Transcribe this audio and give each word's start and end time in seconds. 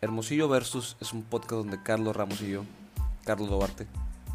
Hermosillo 0.00 0.48
Versus 0.48 0.96
es 1.00 1.12
un 1.12 1.24
podcast 1.24 1.54
donde 1.54 1.82
Carlos 1.82 2.14
Ramos 2.14 2.40
y 2.40 2.50
yo, 2.50 2.64
Carlos 3.24 3.50
Duarte, 3.50 3.88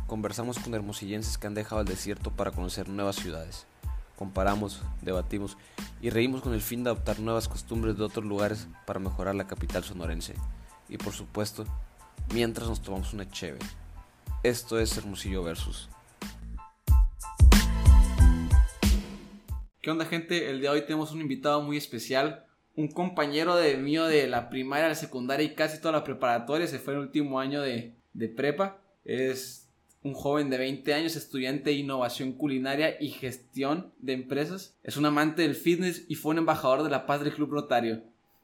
conversamos 0.08 0.60
con 0.60 0.74
hermosillenses 0.74 1.38
que 1.38 1.48
han 1.48 1.54
dejado 1.54 1.80
el 1.80 1.88
desierto 1.88 2.32
para 2.32 2.52
conocer 2.52 2.90
nuevas 2.90 3.16
ciudades. 3.16 3.66
Comparamos, 4.18 4.82
debatimos 5.02 5.58
y 6.02 6.10
reímos 6.10 6.42
con 6.42 6.54
el 6.54 6.60
fin 6.60 6.84
de 6.84 6.90
adoptar 6.90 7.22
nuevas 7.22 7.48
costumbres 7.48 7.98
de 7.98 8.04
otros 8.04 8.26
lugares 8.26 8.68
para 8.86 9.00
mejorar 9.00 9.36
la 9.36 9.48
capital 9.48 9.86
sonorense. 9.86 10.34
Y 10.90 10.98
por 10.98 11.14
supuesto, 11.14 11.64
mientras 12.34 12.68
nos 12.68 12.82
tomamos 12.82 13.14
una 13.14 13.32
cheve. 13.32 13.60
Esto 14.44 14.78
es 14.78 14.98
Hermosillo 14.98 15.44
Versus. 15.44 15.90
¿Qué 19.82 19.90
onda 19.90 20.04
gente? 20.04 20.50
El 20.50 20.60
día 20.60 20.72
de 20.72 20.80
hoy 20.80 20.86
tenemos 20.86 21.14
un 21.14 21.22
invitado 21.22 21.62
muy 21.62 21.78
especial, 21.78 22.48
un 22.76 22.88
compañero 22.88 23.56
de 23.56 23.78
mío 23.78 24.06
de 24.06 24.28
la 24.28 24.50
primaria, 24.50 24.88
la 24.88 24.96
secundaria 24.96 25.46
y 25.46 25.56
casi 25.56 25.80
toda 25.80 25.92
la 25.92 26.04
preparatoria, 26.04 26.68
se 26.68 26.80
fue 26.80 26.94
en 26.94 27.00
el 27.00 27.06
último 27.06 27.40
año 27.40 27.62
de, 27.62 27.94
de 28.14 28.30
prepa. 28.30 28.80
Es 29.06 29.70
un 30.04 30.14
joven 30.14 30.50
de 30.50 30.58
20 30.58 30.94
años, 30.94 31.16
estudiante 31.16 31.70
de 31.70 31.78
innovación 31.78 32.34
culinaria 32.34 32.98
y 33.00 33.10
gestión 33.10 33.92
de 34.00 34.14
empresas. 34.14 34.78
Es 34.84 34.98
un 34.98 35.06
amante 35.06 35.44
del 35.44 35.56
fitness 35.56 36.06
y 36.10 36.16
fue 36.16 36.32
un 36.32 36.40
embajador 36.40 36.84
de 36.84 36.90
la 36.90 37.06
paz 37.06 37.24
del 37.24 37.34
Club 37.34 37.52
Rotario. 37.52 38.04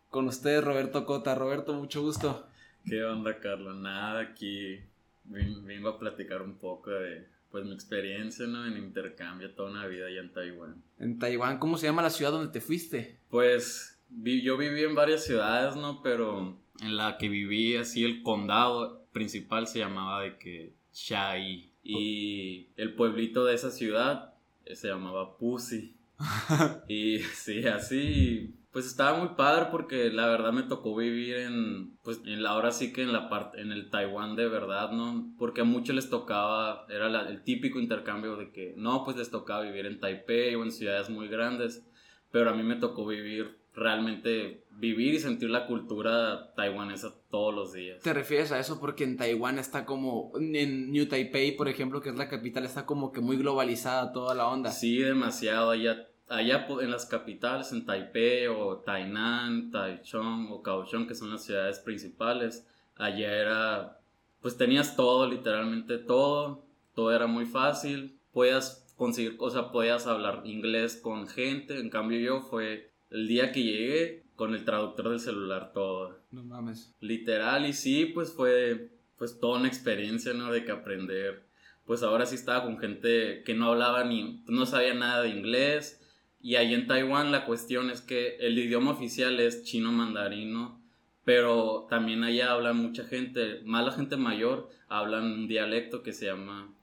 Con 0.09 0.27
ustedes, 0.27 0.63
Roberto 0.63 1.05
Cota. 1.05 1.35
Roberto, 1.35 1.73
mucho 1.73 2.01
gusto. 2.01 2.47
¿Qué 2.85 3.03
onda, 3.03 3.39
Carlos? 3.39 3.75
Nada, 3.75 4.21
aquí 4.21 4.79
vengo 5.25 5.89
a 5.89 5.99
platicar 5.99 6.41
un 6.41 6.55
poco 6.55 6.91
de 6.91 7.27
pues 7.51 7.65
mi 7.65 7.73
experiencia, 7.73 8.45
¿no? 8.45 8.65
En 8.65 8.77
intercambio 8.77 9.51
toda 9.51 9.71
una 9.71 9.87
vida 9.87 10.07
allá 10.07 10.21
en 10.21 10.31
Taiwán. 10.31 10.83
En 10.99 11.19
Taiwán, 11.19 11.57
¿cómo 11.57 11.77
se 11.77 11.87
llama 11.87 12.01
la 12.01 12.09
ciudad 12.09 12.31
donde 12.31 12.51
te 12.51 12.61
fuiste? 12.61 13.17
Pues 13.29 13.98
yo 14.09 14.57
viví 14.57 14.83
en 14.83 14.95
varias 14.95 15.23
ciudades, 15.23 15.75
¿no? 15.75 16.01
Pero 16.01 16.57
en 16.81 16.97
la 16.97 17.17
que 17.17 17.29
viví, 17.29 17.75
así 17.75 18.03
el 18.03 18.21
condado 18.21 19.07
principal 19.11 19.67
se 19.67 19.79
llamaba 19.79 20.21
de 20.21 20.37
que 20.37 20.75
Shai. 20.93 21.73
Y 21.81 22.69
el 22.75 22.95
pueblito 22.95 23.45
de 23.45 23.55
esa 23.55 23.71
ciudad 23.71 24.33
se 24.65 24.87
llamaba 24.87 25.37
Pussy. 25.37 25.95
y 26.87 27.19
sí, 27.19 27.65
así 27.65 28.59
pues 28.71 28.85
estaba 28.85 29.17
muy 29.17 29.29
padre 29.35 29.67
porque 29.71 30.11
la 30.11 30.27
verdad 30.27 30.53
me 30.53 30.63
tocó 30.63 30.95
vivir 30.95 31.37
en, 31.37 31.97
pues 32.03 32.21
en 32.25 32.43
la, 32.43 32.51
ahora 32.51 32.71
sí 32.71 32.93
que 32.93 33.01
en 33.01 33.11
la 33.11 33.27
parte, 33.27 33.61
en 33.61 33.71
el 33.71 33.89
Taiwán 33.89 34.35
de 34.35 34.47
verdad, 34.47 34.91
¿no? 34.91 35.33
Porque 35.39 35.61
a 35.61 35.63
muchos 35.63 35.95
les 35.95 36.09
tocaba, 36.09 36.85
era 36.87 37.07
el 37.27 37.43
típico 37.43 37.79
intercambio 37.79 38.35
de 38.35 38.51
que, 38.51 38.75
no, 38.77 39.03
pues 39.03 39.17
les 39.17 39.31
tocaba 39.31 39.63
vivir 39.63 39.87
en 39.87 39.99
Taipei 39.99 40.53
o 40.55 40.63
en 40.63 40.71
ciudades 40.71 41.09
muy 41.09 41.27
grandes, 41.27 41.83
pero 42.31 42.51
a 42.51 42.53
mí 42.53 42.61
me 42.61 42.75
tocó 42.75 43.07
vivir 43.07 43.58
realmente 43.79 44.63
vivir 44.71 45.13
y 45.13 45.19
sentir 45.19 45.49
la 45.49 45.67
cultura 45.67 46.53
taiwanesa 46.55 47.13
todos 47.29 47.53
los 47.53 47.73
días. 47.73 48.01
¿Te 48.01 48.13
refieres 48.13 48.51
a 48.51 48.59
eso 48.59 48.79
porque 48.79 49.03
en 49.03 49.17
Taiwán 49.17 49.59
está 49.59 49.85
como, 49.85 50.31
en 50.39 50.91
New 50.91 51.07
Taipei, 51.07 51.55
por 51.55 51.67
ejemplo, 51.67 52.01
que 52.01 52.09
es 52.09 52.15
la 52.15 52.29
capital, 52.29 52.65
está 52.65 52.85
como 52.85 53.11
que 53.11 53.19
muy 53.19 53.37
globalizada 53.37 54.13
toda 54.13 54.35
la 54.35 54.47
onda? 54.47 54.71
Sí, 54.71 54.99
demasiado. 54.99 55.71
Allá 55.71 56.09
allá 56.29 56.67
en 56.81 56.91
las 56.91 57.05
capitales, 57.05 57.71
en 57.71 57.85
Taipei 57.85 58.47
o 58.47 58.77
Tainan, 58.77 59.71
Taichung 59.71 60.51
o 60.51 60.61
Kaohsiung, 60.61 61.07
que 61.07 61.15
son 61.15 61.31
las 61.31 61.43
ciudades 61.43 61.79
principales, 61.79 62.67
allá 62.95 63.33
era, 63.33 63.99
pues 64.41 64.55
tenías 64.55 64.95
todo, 64.95 65.27
literalmente 65.27 65.97
todo, 65.97 66.63
todo 66.93 67.11
era 67.11 67.27
muy 67.27 67.45
fácil, 67.45 68.19
podías 68.31 68.93
conseguir, 68.95 69.37
o 69.39 69.49
sea, 69.49 69.71
podías 69.71 70.05
hablar 70.05 70.41
inglés 70.45 70.97
con 71.01 71.27
gente, 71.27 71.79
en 71.79 71.89
cambio 71.89 72.19
yo 72.19 72.41
fue 72.41 72.88
el 73.11 73.27
día 73.27 73.51
que 73.51 73.63
llegué 73.63 74.23
con 74.35 74.53
el 74.53 74.65
traductor 74.65 75.09
del 75.09 75.19
celular 75.19 75.73
todo. 75.73 76.19
No 76.31 76.43
mames. 76.43 76.95
Literal, 77.01 77.65
y 77.65 77.73
sí, 77.73 78.05
pues 78.05 78.31
fue, 78.31 78.91
pues 79.17 79.39
toda 79.39 79.59
una 79.59 79.67
experiencia, 79.67 80.33
¿no? 80.33 80.51
De 80.51 80.63
que 80.63 80.71
aprender. 80.71 81.43
Pues 81.85 82.03
ahora 82.03 82.25
sí 82.25 82.35
estaba 82.35 82.63
con 82.63 82.77
gente 82.77 83.43
que 83.43 83.53
no 83.53 83.71
hablaba 83.71 84.03
ni, 84.03 84.43
no 84.47 84.65
sabía 84.65 84.93
nada 84.93 85.23
de 85.23 85.29
inglés, 85.29 85.99
y 86.41 86.55
ahí 86.55 86.73
en 86.73 86.87
Taiwán 86.87 87.31
la 87.31 87.45
cuestión 87.45 87.89
es 87.89 88.01
que 88.01 88.37
el 88.37 88.57
idioma 88.57 88.91
oficial 88.91 89.39
es 89.39 89.63
chino 89.63 89.91
mandarino, 89.91 90.79
pero 91.25 91.87
también 91.89 92.23
allá 92.23 92.51
habla 92.51 92.73
mucha 92.73 93.03
gente, 93.03 93.61
más 93.65 93.85
la 93.85 93.91
gente 93.91 94.15
mayor, 94.15 94.69
hablan 94.87 95.25
un 95.25 95.47
dialecto 95.47 96.01
que 96.01 96.13
se 96.13 96.27
llama 96.27 96.73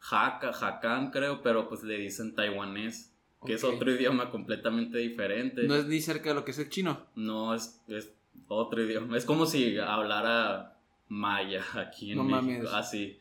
Hakka, 0.00 0.50
Hakan 0.50 1.10
creo, 1.10 1.40
pero 1.42 1.68
pues 1.68 1.82
le 1.82 1.98
dicen 1.98 2.34
taiwanés, 2.34 3.15
que 3.46 3.54
es 3.54 3.64
otro 3.64 3.90
idioma 3.90 4.30
completamente 4.30 4.98
diferente. 4.98 5.62
¿No 5.62 5.76
es 5.76 5.86
ni 5.86 6.00
cerca 6.00 6.30
de 6.30 6.34
lo 6.34 6.44
que 6.44 6.50
es 6.50 6.58
el 6.58 6.68
chino? 6.68 7.06
No, 7.14 7.54
es, 7.54 7.80
es 7.88 8.10
otro 8.48 8.82
idioma. 8.82 9.16
Es 9.16 9.24
como 9.24 9.46
si 9.46 9.78
hablara 9.78 10.76
maya 11.08 11.64
aquí 11.74 12.12
en 12.12 12.26
México, 12.26 12.68
así. 12.72 13.18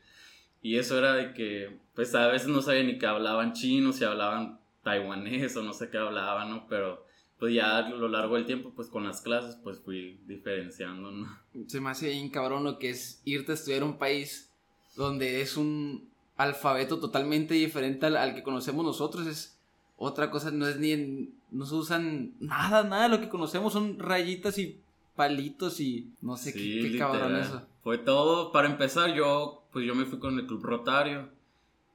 Y 0.62 0.78
eso 0.78 0.98
era 0.98 1.14
de 1.14 1.34
que, 1.34 1.78
pues 1.94 2.14
a 2.16 2.28
veces 2.28 2.48
no 2.48 2.62
sabía 2.62 2.84
ni 2.84 2.98
que 2.98 3.06
hablaban 3.06 3.54
chino, 3.54 3.94
si 3.94 4.04
hablaban 4.04 4.60
taiwanés 4.84 5.56
o 5.58 5.64
no 5.64 5.74
sé 5.74 5.90
qué 5.90 5.98
hablaba, 5.98 6.46
¿no? 6.46 6.68
Pero 6.68 7.06
pues 7.40 7.54
ya 7.54 7.78
a 7.78 7.90
lo 7.90 8.08
largo 8.08 8.36
del 8.36 8.46
tiempo, 8.46 8.72
pues 8.76 8.88
con 8.88 9.04
las 9.04 9.22
clases, 9.22 9.58
pues 9.64 9.80
fui 9.80 10.20
diferenciando, 10.26 11.12
¿no? 11.12 11.40
Se 11.68 11.82
me 11.82 11.90
hace 11.90 12.10
bien 12.10 12.30
cabrón 12.30 12.64
lo 12.64 12.80
que 12.80 12.90
es 12.90 13.22
irte 13.26 13.52
a 13.52 13.56
estudiar 13.56 13.82
a 13.82 13.86
un 13.86 13.98
país 13.98 14.50
donde 14.96 15.42
es 15.42 15.58
un 15.58 16.10
alfabeto 16.38 17.00
totalmente 17.00 17.54
diferente 17.54 18.06
al, 18.06 18.36
que 18.36 18.44
conocemos 18.44 18.86
nosotros, 18.86 19.28
es 19.28 19.55
otra 19.98 20.32
cosa, 20.32 20.52
no 20.52 20.68
es 20.68 20.78
ni 20.78 20.92
en, 20.92 21.36
no 21.52 21.66
se 21.66 21.76
usan 21.76 22.34
nada, 22.40 22.84
nada 22.84 23.04
de 23.04 23.10
lo 23.10 23.20
que 23.20 23.30
conocemos, 23.30 23.74
son 23.74 24.00
rayitas 24.00 24.58
y 24.58 24.82
palitos 25.16 25.80
y 25.80 26.12
no 26.22 26.38
sé 26.38 26.54
qué, 26.54 26.98
cabrón 26.98 27.38
eso. 27.38 27.66
Fue 27.84 27.98
todo, 27.98 28.52
para 28.52 28.68
empezar 28.68 29.14
yo, 29.14 29.64
pues 29.72 29.86
yo 29.86 29.96
me 29.96 30.06
fui 30.06 30.20
con 30.20 30.38
el 30.40 30.48
Club 30.48 30.64
Rotario 30.64 31.30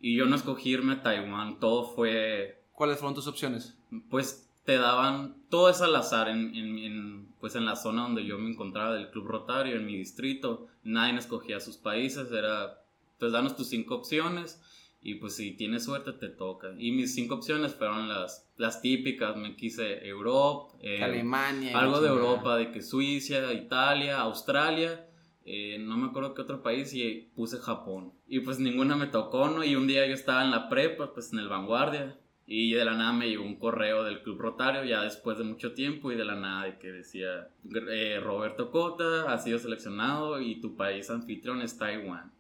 y 0.01 0.17
yo 0.17 0.27
no 0.27 0.37
escogí 0.37 0.71
irme 0.71 0.95
a 0.95 1.03
Taiwán, 1.03 1.59
todo 1.61 1.85
fue 1.85 2.61
¿Cuáles 2.81 2.99
fueron 2.99 3.15
tus 3.15 3.27
opciones? 3.27 3.77
Pues 4.09 4.49
te 4.65 4.79
daban 4.79 5.37
todo 5.51 5.69
es 5.69 5.83
al 5.83 5.95
azar 5.95 6.29
en, 6.29 6.55
en, 6.55 7.29
pues 7.39 7.55
en 7.55 7.67
la 7.67 7.77
zona 7.77 8.05
donde 8.05 8.25
yo 8.25 8.39
me 8.39 8.49
encontraba 8.49 8.95
del 8.95 9.11
Club 9.11 9.27
Rotario, 9.27 9.77
en 9.77 9.85
mi 9.85 9.99
distrito. 9.99 10.67
Nadie 10.83 11.19
escogía 11.19 11.61
sus 11.61 11.77
países, 11.77 12.33
era 12.33 12.83
pues 13.19 13.33
danos 13.33 13.55
tus 13.55 13.69
cinco 13.69 13.97
opciones 13.97 14.63
y 15.03 15.15
pues 15.15 15.37
si 15.37 15.53
tienes 15.53 15.85
suerte 15.85 16.13
te 16.13 16.29
toca. 16.29 16.69
Y 16.79 16.93
mis 16.93 17.15
cinco 17.15 17.37
opciones 17.37 17.75
fueron 17.75 18.09
las, 18.09 18.51
las 18.57 18.83
típicas, 18.83 19.37
me 19.37 19.57
quise 19.57 20.07
Europa, 20.07 20.75
eh, 20.83 21.03
Alemania, 21.03 21.79
algo 21.79 22.01
de 22.01 22.09
Europa, 22.09 22.57
de 22.57 22.71
que 22.71 22.83
Suiza, 22.83 23.53
Italia, 23.53 24.21
Australia. 24.21 25.07
Eh, 25.45 25.79
no 25.81 25.97
me 25.97 26.09
acuerdo 26.09 26.35
qué 26.35 26.43
otro 26.43 26.63
país 26.63 26.93
y 26.95 27.31
puse 27.35 27.59
Japón. 27.59 28.13
Y 28.29 28.41
pues 28.41 28.59
ninguna 28.59 28.95
me 28.95 29.07
tocó, 29.07 29.49
¿no? 29.49 29.65
Y 29.65 29.75
un 29.75 29.87
día 29.87 30.07
yo 30.07 30.13
estaba 30.13 30.45
en 30.45 30.51
la 30.51 30.69
prepa, 30.69 31.13
pues 31.15 31.33
en 31.33 31.39
el 31.39 31.49
Vanguardia, 31.49 32.19
y 32.47 32.73
de 32.73 32.85
la 32.85 32.95
nada 32.95 33.13
me 33.13 33.29
llegó 33.29 33.45
un 33.45 33.59
correo 33.59 34.05
del 34.05 34.23
Club 34.23 34.41
Rotario, 34.41 34.85
ya 34.85 35.03
después 35.03 35.39
de 35.39 35.45
mucho 35.45 35.73
tiempo, 35.73 36.13
y 36.13 36.17
de 36.17 36.25
la 36.25 36.35
nada 36.35 36.65
de 36.65 36.79
que 36.79 36.93
decía, 36.93 37.49
eh, 37.89 38.21
Roberto 38.21 38.71
Cota 38.71 39.33
ha 39.33 39.39
sido 39.39 39.59
seleccionado 39.59 40.41
y 40.41 40.61
tu 40.61 40.77
país 40.77 41.09
anfitrión 41.11 41.63
es 41.63 41.79
Taiwán. 41.79 42.33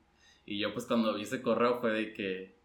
Y 0.50 0.59
yo 0.59 0.72
pues 0.75 0.84
cuando 0.84 1.15
vi 1.15 1.22
ese 1.22 1.43
correo 1.43 1.78
fue 1.81 1.93
de 1.93 2.12
que, 2.12 2.56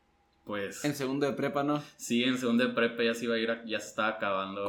pues... 0.43 0.83
En 0.83 0.95
segundo 0.95 1.27
de 1.27 1.33
prepa, 1.33 1.61
¿no? 1.63 1.83
Sí, 1.97 2.23
en 2.23 2.39
segundo 2.39 2.67
de 2.67 2.73
prepa 2.73 3.03
ya 3.03 3.13
se 3.13 3.25
iba 3.25 3.35
a 3.35 3.37
ir, 3.37 3.61
ya 3.67 3.79
se 3.79 3.89
estaba 3.89 4.07
acabando. 4.07 4.65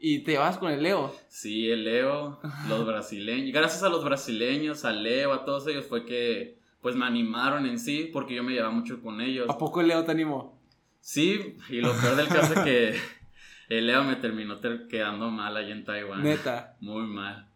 ¿Y 0.00 0.20
te 0.20 0.38
vas 0.38 0.58
con 0.58 0.70
el 0.70 0.80
Leo? 0.80 1.12
Sí, 1.26 1.68
el 1.70 1.82
Leo, 1.82 2.38
los 2.68 2.86
brasileños. 2.86 3.52
Gracias 3.52 3.82
a 3.82 3.88
los 3.88 4.04
brasileños, 4.04 4.84
al 4.84 5.02
Leo, 5.02 5.32
a 5.32 5.44
todos 5.44 5.66
ellos 5.66 5.86
fue 5.86 6.04
que 6.06 6.56
pues 6.80 6.94
me 6.94 7.04
animaron 7.04 7.66
en 7.66 7.80
sí, 7.80 8.10
porque 8.12 8.36
yo 8.36 8.44
me 8.44 8.52
llevaba 8.52 8.72
mucho 8.72 9.02
con 9.02 9.20
ellos. 9.20 9.50
¿A 9.50 9.58
poco 9.58 9.80
el 9.80 9.88
Leo 9.88 10.04
te 10.04 10.12
animó? 10.12 10.56
Sí, 11.00 11.56
y 11.68 11.80
lo 11.80 11.92
peor 12.00 12.14
del 12.14 12.28
caso 12.28 12.54
es 12.54 12.60
que 12.60 12.94
el 13.76 13.88
Leo 13.88 14.04
me 14.04 14.14
terminó 14.16 14.60
quedando 14.88 15.30
mal 15.30 15.56
allá 15.56 15.72
en 15.72 15.84
Taiwán. 15.84 16.22
Neta. 16.22 16.76
Muy 16.80 17.08
mal. 17.08 17.51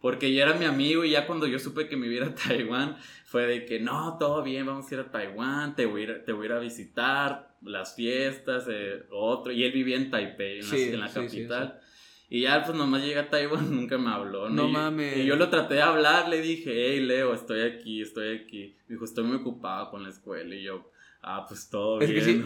Porque 0.00 0.32
ya 0.32 0.44
era 0.44 0.54
mi 0.54 0.64
amigo 0.64 1.04
y 1.04 1.10
ya 1.10 1.26
cuando 1.26 1.46
yo 1.46 1.58
supe 1.58 1.88
que 1.88 1.96
me 1.96 2.06
iba 2.06 2.26
a, 2.26 2.34
Taiwán, 2.34 2.96
fue 3.24 3.46
de 3.46 3.64
que 3.64 3.80
no, 3.80 4.16
todo 4.18 4.42
bien, 4.42 4.66
vamos 4.66 4.90
a 4.90 4.94
ir 4.94 5.00
a 5.00 5.10
Taiwán, 5.10 5.74
te 5.74 5.86
voy 5.86 6.02
a 6.02 6.04
ir, 6.04 6.24
te 6.24 6.32
voy 6.32 6.44
a, 6.44 6.46
ir 6.46 6.52
a 6.52 6.58
visitar, 6.58 7.56
las 7.62 7.94
fiestas, 7.94 8.66
eh, 8.68 9.06
otro. 9.10 9.52
Y 9.52 9.64
él 9.64 9.72
vivía 9.72 9.96
en 9.96 10.10
Taipei, 10.10 10.60
en 10.60 11.00
la, 11.00 11.08
capital. 11.08 11.80
y 12.28 12.42
ya, 12.42 12.62
pues 12.62 12.76
nomás 12.76 13.02
llega 13.02 13.22
a 13.22 13.30
Taiwán, 13.30 13.70
nunca 13.74 13.98
me 13.98 14.10
habló. 14.10 14.48
No, 14.48 14.68
mames. 14.68 15.16
Y 15.16 15.24
yo 15.24 15.36
lo 15.36 15.48
traté 15.48 15.74
de 15.74 15.82
hablar, 15.82 16.28
le 16.28 16.40
dije, 16.40 16.70
hey 16.74 17.00
Leo, 17.00 17.34
estoy 17.34 17.62
aquí, 17.62 18.02
estoy 18.02 18.36
aquí. 18.36 18.76
Me 18.86 18.94
dijo, 18.94 19.04
estoy 19.04 19.24
muy 19.24 19.36
ocupado 19.36 19.90
con 19.90 20.02
la 20.02 20.10
escuela. 20.10 20.54
Y 20.54 20.62
yo, 20.62 20.90
ah, 21.22 21.44
pues 21.48 21.68
todo 21.68 21.98
bien. 21.98 22.44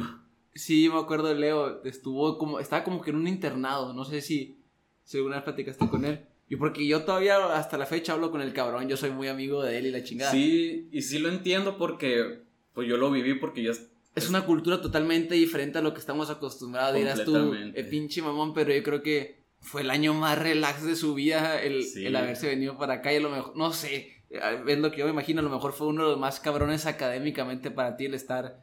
Sí, 0.54 0.88
me 0.88 0.98
acuerdo 0.98 1.28
de 1.28 1.36
Leo, 1.36 1.84
estuvo 1.84 2.36
como, 2.36 2.58
estaba 2.58 2.82
como 2.82 3.00
que 3.00 3.10
en 3.10 3.16
un 3.16 3.28
internado, 3.28 3.92
no 3.92 4.04
sé 4.04 4.20
si, 4.20 4.58
si 5.04 5.18
alguna 5.18 5.36
vez 5.36 5.44
platicaste 5.44 5.88
con 5.88 6.04
él. 6.04 6.26
Y 6.48 6.56
porque 6.56 6.86
yo 6.86 7.02
todavía 7.02 7.36
hasta 7.54 7.76
la 7.76 7.84
fecha 7.86 8.14
hablo 8.14 8.30
con 8.30 8.40
el 8.40 8.52
cabrón, 8.52 8.88
yo 8.88 8.96
soy 8.96 9.10
muy 9.10 9.28
amigo 9.28 9.62
de 9.62 9.78
él 9.78 9.86
y 9.86 9.90
la 9.90 10.02
chingada. 10.02 10.30
Sí, 10.30 10.88
y 10.90 11.02
sí 11.02 11.18
lo 11.18 11.28
entiendo 11.28 11.76
porque, 11.76 12.40
pues 12.72 12.88
yo 12.88 12.96
lo 12.96 13.10
viví 13.10 13.34
porque 13.34 13.62
ya... 13.62 13.72
Es 14.14 14.28
una 14.28 14.44
cultura 14.46 14.80
totalmente 14.80 15.34
diferente 15.34 15.78
a 15.78 15.82
lo 15.82 15.92
que 15.92 16.00
estamos 16.00 16.30
acostumbrados. 16.30 16.96
Dirás 16.96 17.22
tú, 17.24 17.54
eh, 17.54 17.84
pinche 17.84 18.22
mamón, 18.22 18.54
pero 18.54 18.72
yo 18.74 18.82
creo 18.82 19.02
que 19.02 19.42
fue 19.60 19.82
el 19.82 19.90
año 19.90 20.14
más 20.14 20.38
relax 20.38 20.84
de 20.84 20.96
su 20.96 21.14
vida 21.14 21.60
el, 21.60 21.82
Sí. 21.84 22.06
el 22.06 22.16
haberse 22.16 22.46
venido 22.48 22.78
para 22.78 22.94
acá 22.94 23.12
y 23.12 23.16
a 23.16 23.20
lo 23.20 23.30
mejor, 23.30 23.56
no 23.56 23.72
sé, 23.72 24.12
es 24.30 24.78
lo 24.78 24.90
que 24.90 24.98
yo 24.98 25.04
me 25.04 25.12
imagino, 25.12 25.40
a 25.40 25.44
lo 25.44 25.50
mejor 25.50 25.72
fue 25.72 25.86
uno 25.88 26.04
de 26.04 26.10
los 26.12 26.18
más 26.18 26.40
cabrones 26.40 26.86
académicamente 26.86 27.70
para 27.70 27.96
ti 27.96 28.06
el 28.06 28.14
estar 28.14 28.60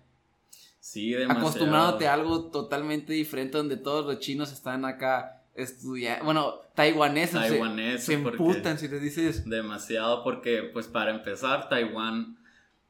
Sí, 0.80 1.16
acostumbrándote 1.16 2.08
a 2.08 2.14
algo 2.14 2.52
totalmente 2.52 3.14
diferente 3.14 3.58
donde 3.58 3.76
todos 3.78 4.06
los 4.06 4.20
chinos 4.20 4.52
están 4.52 4.86
acá 4.86 5.35
estudiando, 5.56 6.26
bueno, 6.26 6.56
taiwaneses, 6.76 7.32
se- 7.42 7.50
Taiwaneses, 7.50 8.04
se, 8.06 8.14
emputan 8.14 8.78
si 8.78 8.88
les 8.88 9.02
dices, 9.02 9.50
Demasiado 9.50 10.24
porque, 10.24 10.70
pues 10.74 10.88
para 10.88 11.12
empezar, 11.12 11.70
Taiwán, 11.70 12.38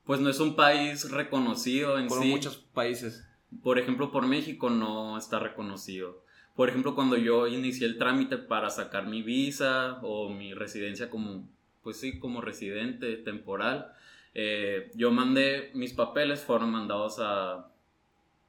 pues 0.04 0.20
no 0.20 0.30
es 0.30 0.40
un 0.40 0.56
país 0.56 1.10
reconocido 1.12 1.98
en 1.98 2.08
por 2.08 2.22
sí. 2.22 2.30
muchos 2.30 2.58
países. 2.58 3.26
Por 3.64 3.80
ejemplo, 3.80 4.12
por 4.12 4.28
México 4.28 4.70
no 4.70 5.18
está 5.18 5.40
reconocido. 5.40 6.24
Por 6.56 6.70
ejemplo, 6.70 6.96
cuando 6.96 7.18
yo 7.18 7.48
inicié 7.48 7.86
el 7.88 7.98
trámite 7.98 8.38
para 8.38 8.70
sacar 8.70 9.08
mi 9.08 9.22
visa 9.22 10.00
o 10.02 10.30
mi 10.30 10.54
residencia 10.54 11.10
como, 11.10 11.48
pues 11.84 11.98
sí, 11.98 12.20
como 12.20 12.42
residente 12.42 13.18
temporal, 13.18 13.92
eh, 14.34 14.90
yo 14.96 15.12
mandé, 15.12 15.72
mis 15.74 15.94
papeles 15.94 16.42
fueron 16.42 16.72
mandados 16.72 17.18
a, 17.20 17.68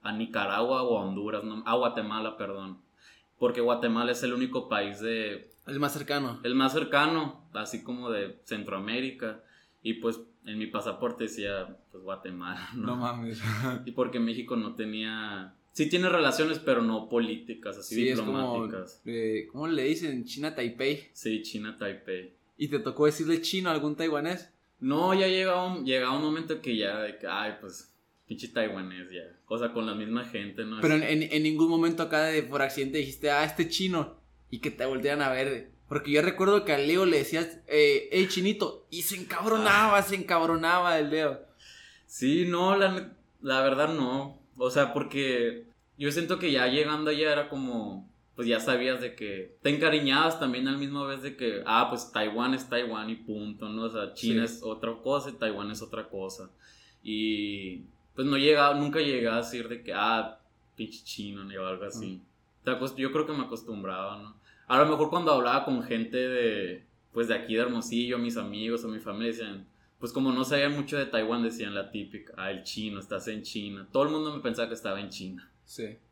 a 0.03 0.13
Nicaragua 0.13 0.83
o 0.83 0.99
a 0.99 1.03
Honduras, 1.05 1.45
no, 1.45 1.63
a 1.67 1.75
Guatemala, 1.75 2.37
perdón. 2.37 2.79
Porque 3.39 3.61
Guatemala 3.61 4.13
es 4.13 4.23
el 4.23 4.33
único 4.33 4.69
país 4.69 5.01
de, 5.01 5.51
El 5.67 5.79
más 5.81 5.93
cercano. 5.93 6.41
el 6.43 6.55
más 6.55 6.73
cercano, 6.73 7.49
así 7.53 7.83
como 7.83 8.11
de 8.11 8.41
Centroamérica. 8.45 9.43
Y 9.83 9.95
pues 9.95 10.19
en 10.47 10.59
mi 10.59 10.67
pasaporte 10.67 11.25
decía, 11.25 11.77
pues 11.93 12.03
Guatemala, 12.03 12.69
¿no? 12.75 12.87
No 12.87 12.97
mames. 12.97 13.41
Y 13.85 13.93
porque 13.93 14.19
México 14.21 14.57
no 14.57 14.75
tenía... 14.75 15.55
Sí 15.73 15.91
tiene 15.91 16.09
relaciones, 16.09 16.59
pero 16.59 16.81
no 16.81 17.09
políticas, 17.11 17.77
así 17.77 17.97
Sí, 17.97 18.09
es 18.09 18.19
como, 18.19 18.39
diplomáticas. 18.63 19.03
eh, 19.05 19.47
¿cómo 19.53 19.67
le 19.69 19.83
dicen? 19.85 20.25
China 20.25 20.55
Taipei. 20.55 21.11
Sí, 21.13 21.43
China, 21.43 21.77
Taipei. 21.77 22.33
¿Y 22.57 22.69
te 22.69 22.79
tocó 22.79 23.05
decirle 23.05 23.43
chino 23.43 23.69
a 23.69 23.73
algún 23.75 23.95
taiwanés? 23.95 24.51
No, 24.81 25.13
ya 25.13 25.29
llega 25.29 25.63
un, 25.67 25.85
llega 25.85 26.11
un 26.17 26.23
momento 26.23 26.63
que 26.63 26.77
ya, 26.79 26.99
de 27.03 27.19
que, 27.19 27.27
ay, 27.27 27.57
pues, 27.61 27.95
pinche 28.27 28.49
taiwanés 28.49 29.11
ya. 29.13 29.23
O 29.49 29.59
sea, 29.59 29.73
con 29.73 29.87
la 29.87 29.95
misma 29.95 30.25
gente, 30.25 30.65
¿no? 30.65 30.81
Pero 30.81 30.95
en, 30.95 31.03
en- 31.03 31.23
en 31.33 31.43
ningún 31.43 31.69
momento 31.69 32.03
acá 32.03 32.25
de 32.25 32.43
por 32.43 32.63
accidente 32.63 32.99
dijiste, 32.99 33.31
ah, 33.31 33.45
este 33.45 33.69
chino. 33.69 34.17
Y 34.51 34.59
que 34.61 34.71
te 34.71 34.85
voltean 34.87 35.23
a 35.23 35.31
ver. 35.31 35.71
Porque 35.89 36.11
yo 36.11 36.23
recuerdo 36.23 36.65
que 36.65 36.73
al 36.73 36.87
Leo 36.89 37.05
le 37.07 37.19
decías, 37.19 37.61
eh, 37.69 38.09
hey, 38.11 38.27
chinito. 38.29 38.87
Y 38.91 39.03
se 39.03 39.17
encabronaba, 39.17 40.03
se 40.03 40.17
encabronaba 40.17 40.99
el 40.99 41.11
Leo. 41.11 41.41
Sí, 42.07 42.45
no, 42.49 42.77
la, 42.77 43.13
la 43.41 43.61
verdad 43.63 43.95
no. 43.95 44.41
O 44.57 44.71
sea, 44.71 44.93
porque 44.93 45.65
yo 45.99 46.11
siento 46.11 46.39
que 46.39 46.51
ya 46.53 46.67
llegando 46.67 47.11
allá 47.11 47.31
era 47.33 47.49
como, 47.49 48.09
pues 48.35 48.49
ya 48.49 48.59
sabías 48.61 49.01
de 49.01 49.15
que 49.15 49.57
te 49.63 49.71
encariñabas 49.71 50.41
también 50.41 50.67
al 50.69 50.79
mismo 50.79 51.07
vez 51.07 51.23
de 51.23 51.37
que, 51.37 51.63
ah, 51.67 51.87
pues 51.91 52.11
Taiwán 52.13 52.55
es 52.55 52.69
Taiwán 52.69 53.09
y 53.11 53.17
punto, 53.17 53.69
¿no? 53.69 53.85
O 53.85 53.91
sea, 53.91 54.13
China 54.15 54.47
Sí. 54.47 54.55
es 54.57 54.63
otra 54.65 54.93
cosa 55.03 55.31
y 55.31 55.35
Taiwán 55.35 55.71
es 55.71 55.83
otra 55.83 56.09
cosa. 56.09 56.51
Y 57.03 57.83
pues 58.17 58.27
no 58.27 58.37
llegaba, 58.39 58.75
nunca 58.75 58.99
llegué 58.99 59.29
a 59.29 59.37
decir 59.37 59.69
de 59.69 59.83
que, 59.83 59.93
ah, 59.95 60.41
pinche 60.75 61.05
chino 61.05 61.45
ni 61.45 61.55
algo 61.55 61.85
así. 61.85 62.23
O 62.63 62.65
sea, 62.65 62.79
pues, 62.79 62.97
yo 62.97 63.13
creo 63.13 63.27
que 63.27 63.33
me 63.33 63.45
acostumbraba, 63.45 64.17
¿no? 64.21 64.37
A 64.67 64.79
lo 64.79 64.87
mejor 64.87 65.11
cuando 65.11 65.31
hablaba 65.31 65.65
con 65.65 65.83
gente 65.83 66.17
de, 66.17 66.85
pues 67.13 67.29
de 67.29 67.35
aquí 67.35 67.55
de 67.55 67.61
Hermosillo, 67.61 68.19
mis 68.19 68.37
amigos 68.37 68.83
o 68.85 68.89
mi 68.89 68.99
familia 68.99 69.29
decían, 69.29 69.67
pues 70.01 70.13
como 70.13 70.33
no 70.33 70.45
sabía 70.45 70.69
mucho 70.69 70.97
de 70.97 71.07
Taiwán, 71.07 71.43
decían 71.43 71.75
la 71.75 71.91
típica, 71.91 72.33
ah, 72.37 72.51
el 72.51 72.65
chino, 72.65 72.99
estás 72.99 73.29
en 73.29 73.43
China. 73.43 73.87
Todo 73.93 74.05
el 74.05 74.11
mundo 74.11 74.35
me 74.35 74.43
pensaba 74.43 74.69
que 74.69 74.75
estaba 74.75 75.01
en 75.01 75.11
China. 75.11 75.51
Sí. 75.65 75.99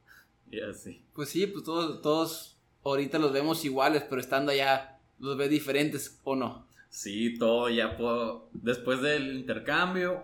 Y 0.50 0.60
así. 0.60 1.02
Pues 1.14 1.30
sí, 1.30 1.46
pues 1.46 1.64
todos, 1.64 2.00
todos 2.02 2.58
ahorita 2.84 3.18
los 3.18 3.32
vemos 3.32 3.64
iguales, 3.64 4.04
pero 4.08 4.20
estando 4.20 4.52
allá 4.52 5.00
los 5.18 5.36
ves 5.36 5.50
diferentes 5.50 6.20
o 6.22 6.36
no. 6.36 6.66
Sí, 6.90 7.36
todo 7.38 7.70
ya 7.70 7.96
puedo, 7.96 8.48
después 8.52 9.00
del 9.00 9.36
intercambio, 9.36 10.22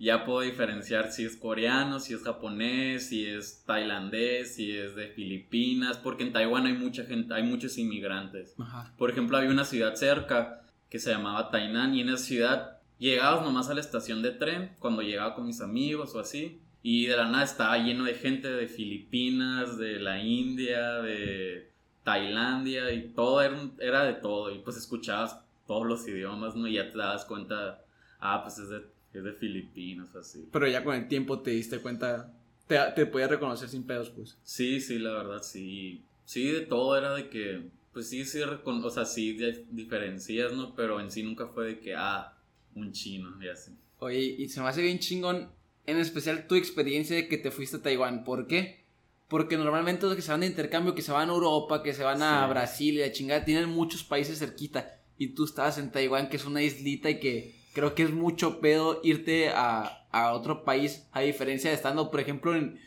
ya 0.00 0.24
puedo 0.24 0.40
diferenciar 0.40 1.12
si 1.12 1.24
es 1.24 1.36
coreano, 1.36 2.00
si 2.00 2.14
es 2.14 2.22
japonés, 2.22 3.08
si 3.08 3.26
es 3.26 3.62
tailandés, 3.66 4.54
si 4.54 4.74
es 4.74 4.96
de 4.96 5.08
Filipinas, 5.08 5.98
porque 5.98 6.22
en 6.22 6.32
Taiwán 6.32 6.64
hay 6.66 6.72
mucha 6.72 7.04
gente, 7.04 7.34
hay 7.34 7.42
muchos 7.42 7.76
inmigrantes. 7.76 8.54
Ajá. 8.58 8.92
Por 8.96 9.10
ejemplo, 9.10 9.36
había 9.36 9.50
una 9.50 9.66
ciudad 9.66 9.94
cerca 9.96 10.62
que 10.88 10.98
se 10.98 11.10
llamaba 11.10 11.50
Tainan 11.50 11.94
y 11.94 12.00
en 12.00 12.08
esa 12.08 12.24
ciudad 12.24 12.78
llegabas 12.98 13.44
nomás 13.44 13.68
a 13.68 13.74
la 13.74 13.80
estación 13.80 14.22
de 14.22 14.30
tren 14.30 14.74
cuando 14.78 15.02
llegaba 15.02 15.34
con 15.34 15.46
mis 15.46 15.60
amigos 15.60 16.14
o 16.14 16.20
así 16.20 16.62
y 16.82 17.04
de 17.04 17.16
la 17.16 17.28
nada 17.28 17.44
estaba 17.44 17.76
lleno 17.76 18.04
de 18.04 18.14
gente 18.14 18.48
de 18.48 18.68
Filipinas, 18.68 19.76
de 19.76 20.00
la 20.00 20.18
India, 20.22 20.94
de 21.02 21.70
Tailandia 22.04 22.90
y 22.92 23.08
todo 23.08 23.42
era, 23.42 23.58
era 23.78 24.04
de 24.04 24.14
todo 24.14 24.50
y 24.50 24.60
pues 24.60 24.78
escuchabas 24.78 25.38
todos 25.66 25.86
los 25.86 26.08
idiomas, 26.08 26.56
¿no? 26.56 26.66
Y 26.66 26.74
ya 26.74 26.90
te 26.90 26.96
dabas 26.96 27.26
cuenta, 27.26 27.84
ah, 28.18 28.40
pues 28.42 28.58
es 28.58 28.70
de, 28.70 28.82
es 29.18 29.24
de 29.24 29.32
Filipinas, 29.32 30.14
así. 30.14 30.48
Pero 30.52 30.68
ya 30.68 30.84
con 30.84 30.94
el 30.94 31.08
tiempo 31.08 31.40
te 31.40 31.50
diste 31.50 31.78
cuenta, 31.78 32.32
te, 32.66 32.78
te 32.94 33.06
podías 33.06 33.30
reconocer 33.30 33.68
sin 33.68 33.84
pedos, 33.84 34.10
pues. 34.10 34.36
Sí, 34.42 34.80
sí, 34.80 34.98
la 34.98 35.12
verdad, 35.12 35.42
sí. 35.42 36.02
Sí, 36.24 36.44
de 36.50 36.60
todo 36.60 36.96
era 36.96 37.14
de 37.14 37.28
que, 37.28 37.62
pues 37.92 38.08
sí, 38.08 38.24
sí, 38.24 38.40
o 38.42 38.90
sea, 38.90 39.04
sí 39.04 39.36
diferencias, 39.70 40.52
¿no? 40.52 40.74
Pero 40.74 41.00
en 41.00 41.10
sí 41.10 41.22
nunca 41.22 41.48
fue 41.48 41.66
de 41.66 41.80
que, 41.80 41.94
ah, 41.96 42.36
un 42.74 42.92
chino 42.92 43.34
y 43.42 43.48
así. 43.48 43.72
Oye, 43.98 44.20
y 44.20 44.48
se 44.48 44.60
me 44.60 44.68
hace 44.68 44.82
bien 44.82 44.98
chingón, 45.00 45.50
en 45.86 45.96
especial 45.98 46.46
tu 46.46 46.54
experiencia 46.54 47.16
de 47.16 47.26
que 47.28 47.36
te 47.38 47.50
fuiste 47.50 47.78
a 47.78 47.82
Taiwán. 47.82 48.22
¿Por 48.24 48.46
qué? 48.46 48.80
Porque 49.28 49.56
normalmente 49.56 50.06
los 50.06 50.14
que 50.16 50.22
se 50.22 50.30
van 50.30 50.40
de 50.40 50.46
intercambio, 50.46 50.94
que 50.94 51.02
se 51.02 51.12
van 51.12 51.28
a 51.28 51.32
Europa, 51.32 51.82
que 51.82 51.94
se 51.94 52.02
van 52.04 52.22
a 52.22 52.44
Sí. 52.44 52.50
Brasil 52.50 52.94
y 52.94 52.98
la 53.00 53.12
chingada, 53.12 53.44
tienen 53.44 53.68
muchos 53.68 54.04
países 54.04 54.38
cerquita. 54.38 55.00
Y 55.18 55.28
tú 55.34 55.44
estabas 55.44 55.78
en 55.78 55.90
Taiwán, 55.92 56.28
que 56.28 56.36
es 56.36 56.44
una 56.46 56.62
islita 56.62 57.10
y 57.10 57.20
que 57.20 57.59
creo 57.72 57.94
que 57.94 58.02
es 58.02 58.12
mucho 58.12 58.60
pedo 58.60 59.00
irte 59.02 59.50
a, 59.50 60.06
a 60.10 60.32
otro 60.32 60.64
país, 60.64 61.06
a 61.12 61.20
diferencia 61.20 61.70
de 61.70 61.76
estando, 61.76 62.10
por 62.10 62.20
ejemplo, 62.20 62.54
en, 62.54 62.80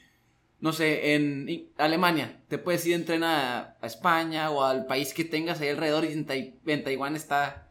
no 0.59 0.73
sé, 0.73 1.15
en 1.15 1.69
Alemania. 1.77 2.41
Te 2.47 2.57
puedes 2.57 2.85
ir 2.85 2.93
en 2.95 3.05
tren 3.05 3.23
a, 3.23 3.75
a 3.81 3.85
España 3.87 4.49
o 4.49 4.63
al 4.63 4.85
país 4.85 5.13
que 5.13 5.23
tengas 5.25 5.59
ahí 5.61 5.69
alrededor 5.69 6.05
y 6.05 6.13
en, 6.13 6.25
Tai- 6.25 6.55
en 6.65 6.83
Taiwán 6.83 7.15
está 7.15 7.67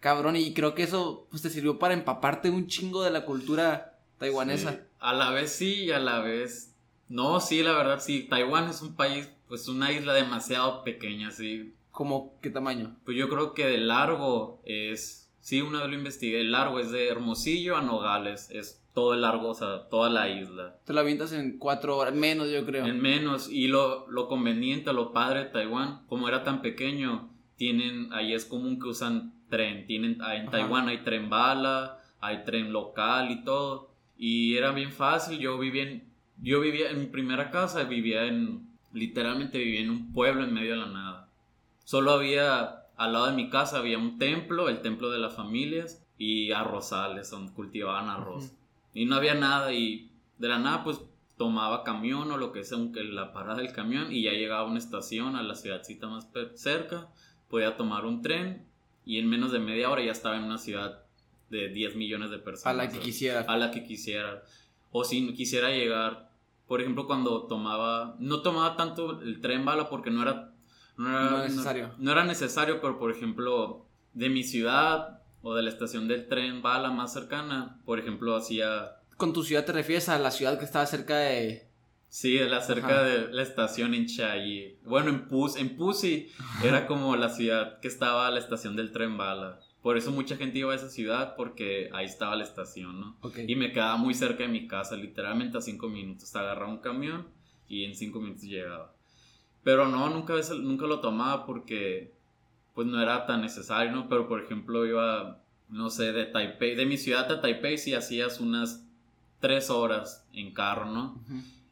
cabrón. 0.00 0.36
Y 0.36 0.52
creo 0.54 0.74
que 0.74 0.82
eso 0.82 1.26
pues, 1.30 1.42
te 1.42 1.50
sirvió 1.50 1.78
para 1.78 1.94
empaparte 1.94 2.50
un 2.50 2.66
chingo 2.66 3.02
de 3.02 3.10
la 3.10 3.24
cultura 3.24 3.98
taiwanesa. 4.18 4.72
Sí, 4.72 4.78
A 5.00 5.12
la 5.14 5.30
vez 5.30 5.52
sí 5.52 5.84
y 5.84 5.90
a 5.90 5.98
la 5.98 6.20
vez... 6.20 6.70
No, 7.08 7.40
sí, 7.40 7.62
la 7.62 7.72
verdad 7.72 8.00
sí. 8.00 8.22
Taiwán 8.28 8.68
es 8.70 8.80
un 8.80 8.94
país, 8.94 9.28
pues 9.48 9.68
una 9.68 9.92
isla 9.92 10.14
demasiado 10.14 10.82
pequeña, 10.84 11.30
sí. 11.30 11.74
¿Cómo 11.90 12.34
qué 12.40 12.50
tamaño? 12.50 12.96
Pues 13.04 13.16
yo 13.16 13.28
creo 13.28 13.52
que 13.54 13.66
de 13.66 13.78
largo 13.78 14.60
es... 14.64 15.23
Sí, 15.44 15.60
una 15.60 15.80
vez 15.80 15.90
lo 15.90 15.96
investigué. 15.96 16.40
El 16.40 16.52
largo 16.52 16.80
es 16.80 16.90
de 16.90 17.08
Hermosillo 17.08 17.76
a 17.76 17.82
Nogales. 17.82 18.48
Es 18.50 18.82
todo 18.94 19.12
el 19.12 19.20
largo, 19.20 19.50
o 19.50 19.54
sea, 19.54 19.90
toda 19.90 20.08
la 20.08 20.30
isla. 20.30 20.78
Te 20.86 20.94
lo 20.94 21.00
avientas 21.00 21.32
en 21.34 21.58
cuatro 21.58 21.98
horas, 21.98 22.14
menos 22.14 22.50
yo 22.50 22.64
creo. 22.64 22.86
En 22.86 23.02
menos, 23.02 23.50
y 23.50 23.68
lo, 23.68 24.08
lo 24.08 24.26
conveniente, 24.26 24.90
lo 24.94 25.12
padre 25.12 25.40
de 25.40 25.50
Taiwán, 25.50 26.06
como 26.08 26.28
era 26.28 26.44
tan 26.44 26.62
pequeño, 26.62 27.28
tienen, 27.56 28.10
ahí 28.14 28.32
es 28.32 28.46
común 28.46 28.80
que 28.80 28.88
usan 28.88 29.34
tren, 29.50 29.86
tienen, 29.86 30.16
ah, 30.22 30.34
en 30.34 30.42
Ajá. 30.48 30.52
Taiwán 30.52 30.88
hay 30.88 31.04
tren 31.04 31.28
bala, 31.28 32.00
hay 32.20 32.42
tren 32.44 32.72
local 32.72 33.30
y 33.30 33.44
todo, 33.44 33.90
y 34.16 34.56
era 34.56 34.72
bien 34.72 34.92
fácil, 34.92 35.38
yo 35.38 35.58
vivía 35.58 35.82
en, 35.82 36.08
yo 36.38 36.60
vivía 36.60 36.90
en 36.90 37.00
mi 37.00 37.06
primera 37.06 37.50
casa, 37.50 37.84
vivía 37.84 38.24
en, 38.24 38.68
literalmente 38.94 39.58
vivía 39.58 39.80
en 39.80 39.90
un 39.90 40.12
pueblo 40.12 40.44
en 40.44 40.54
medio 40.54 40.70
de 40.70 40.78
la 40.78 40.86
nada, 40.86 41.28
solo 41.84 42.12
había, 42.12 42.83
al 42.96 43.12
lado 43.12 43.26
de 43.26 43.32
mi 43.32 43.50
casa 43.50 43.78
había 43.78 43.98
un 43.98 44.18
templo, 44.18 44.68
el 44.68 44.80
templo 44.82 45.10
de 45.10 45.18
las 45.18 45.34
familias, 45.34 46.04
y 46.18 46.52
arrozales, 46.52 47.30
donde 47.30 47.52
cultivaban 47.52 48.08
arroz. 48.08 48.52
Y 48.92 49.06
no 49.06 49.16
había 49.16 49.34
nada 49.34 49.72
y 49.72 50.12
de 50.38 50.48
la 50.48 50.58
nada 50.58 50.84
pues 50.84 51.00
tomaba 51.36 51.82
camión 51.82 52.30
o 52.30 52.36
lo 52.36 52.52
que 52.52 52.64
sea, 52.64 52.78
aunque 52.78 53.02
la 53.02 53.32
parada 53.32 53.56
del 53.60 53.72
camión 53.72 54.12
y 54.12 54.22
ya 54.22 54.32
llegaba 54.32 54.62
a 54.62 54.70
una 54.70 54.78
estación, 54.78 55.36
a 55.36 55.42
la 55.42 55.56
ciudadcita 55.56 56.06
más 56.06 56.28
cerca, 56.54 57.08
podía 57.48 57.76
tomar 57.76 58.06
un 58.06 58.22
tren 58.22 58.66
y 59.04 59.18
en 59.18 59.28
menos 59.28 59.52
de 59.52 59.58
media 59.58 59.90
hora 59.90 60.02
ya 60.02 60.12
estaba 60.12 60.36
en 60.36 60.44
una 60.44 60.58
ciudad 60.58 61.02
de 61.50 61.68
10 61.68 61.96
millones 61.96 62.30
de 62.30 62.38
personas. 62.38 62.74
a 62.74 62.84
la 62.84 62.88
que 62.90 63.00
quisiera. 63.00 63.40
A 63.40 63.56
la 63.56 63.70
que 63.70 63.84
quisiera. 63.84 64.42
O 64.92 65.04
si 65.04 65.34
quisiera 65.34 65.70
llegar, 65.70 66.30
por 66.66 66.80
ejemplo, 66.80 67.06
cuando 67.06 67.46
tomaba, 67.46 68.16
no 68.20 68.42
tomaba 68.42 68.76
tanto 68.76 69.20
el 69.20 69.40
tren 69.40 69.64
bala 69.64 69.88
porque 69.90 70.10
no 70.10 70.22
era, 70.22 70.53
no 70.96 71.08
era, 71.10 71.30
No 71.30 71.42
necesario. 71.44 71.94
no 71.98 72.12
era 72.12 72.24
necesario, 72.24 72.80
pero 72.80 72.98
por 72.98 73.10
ejemplo, 73.10 73.84
de 74.12 74.28
mi 74.28 74.44
ciudad 74.44 75.20
o 75.42 75.54
de 75.54 75.62
la 75.62 75.70
estación 75.70 76.08
del 76.08 76.28
tren 76.28 76.62
bala 76.62 76.90
más 76.90 77.12
cercana, 77.12 77.78
por 77.84 77.98
ejemplo, 77.98 78.36
hacía 78.36 78.96
Con 79.16 79.32
tu 79.32 79.42
ciudad 79.42 79.64
te 79.64 79.72
refieres 79.72 80.08
a 80.08 80.18
la 80.18 80.30
ciudad 80.30 80.58
que 80.58 80.64
estaba 80.64 80.86
cerca 80.86 81.16
de... 81.18 81.68
Sí, 82.08 82.34
de 82.38 82.48
la 82.48 82.60
cerca 82.60 82.86
Ajá. 83.00 83.02
de 83.02 83.32
la 83.32 83.42
estación 83.42 83.92
en 83.92 84.06
Chayi. 84.06 84.76
Bueno, 84.84 85.10
en 85.10 85.26
Pus, 85.26 85.56
en 85.56 85.76
Pusi 85.76 86.30
era 86.62 86.86
como 86.86 87.16
la 87.16 87.28
ciudad 87.28 87.80
que 87.80 87.88
estaba 87.88 88.30
la 88.30 88.38
estación 88.38 88.76
del 88.76 88.92
tren 88.92 89.16
bala. 89.18 89.58
Por 89.82 89.98
eso 89.98 90.12
mucha 90.12 90.36
gente 90.36 90.60
iba 90.60 90.72
a 90.72 90.76
esa 90.76 90.88
ciudad 90.88 91.34
porque 91.36 91.90
ahí 91.92 92.06
estaba 92.06 92.36
la 92.36 92.44
estación, 92.44 93.00
¿no? 93.00 93.16
Y 93.48 93.56
me 93.56 93.72
quedaba 93.72 93.96
muy 93.96 94.14
cerca 94.14 94.44
de 94.44 94.48
mi 94.48 94.68
casa, 94.68 94.94
literalmente 94.96 95.58
a 95.58 95.60
cinco 95.60 95.88
minutos. 95.88 96.34
Agarraba 96.36 96.70
un 96.70 96.78
camión 96.78 97.26
y 97.68 97.84
en 97.84 97.94
cinco 97.96 98.20
minutos 98.20 98.44
llegaba. 98.44 98.93
Pero 99.64 99.88
no, 99.88 100.08
nunca, 100.10 100.34
nunca 100.60 100.86
lo 100.86 101.00
tomaba 101.00 101.46
porque 101.46 102.14
pues 102.74 102.86
no 102.86 103.00
era 103.00 103.26
tan 103.26 103.40
necesario, 103.40 103.92
¿no? 103.92 104.08
Pero 104.08 104.28
por 104.28 104.42
ejemplo 104.42 104.86
iba, 104.86 105.42
no 105.68 105.90
sé, 105.90 106.12
de 106.12 106.26
Taipei, 106.26 106.74
de 106.74 106.86
mi 106.86 106.98
ciudad 106.98 107.30
a 107.32 107.40
Taipei 107.40 107.78
si 107.78 107.94
hacías 107.94 108.40
unas 108.40 108.86
tres 109.40 109.70
horas 109.70 110.26
en 110.32 110.52
carro, 110.52 110.86
¿no? 110.86 111.22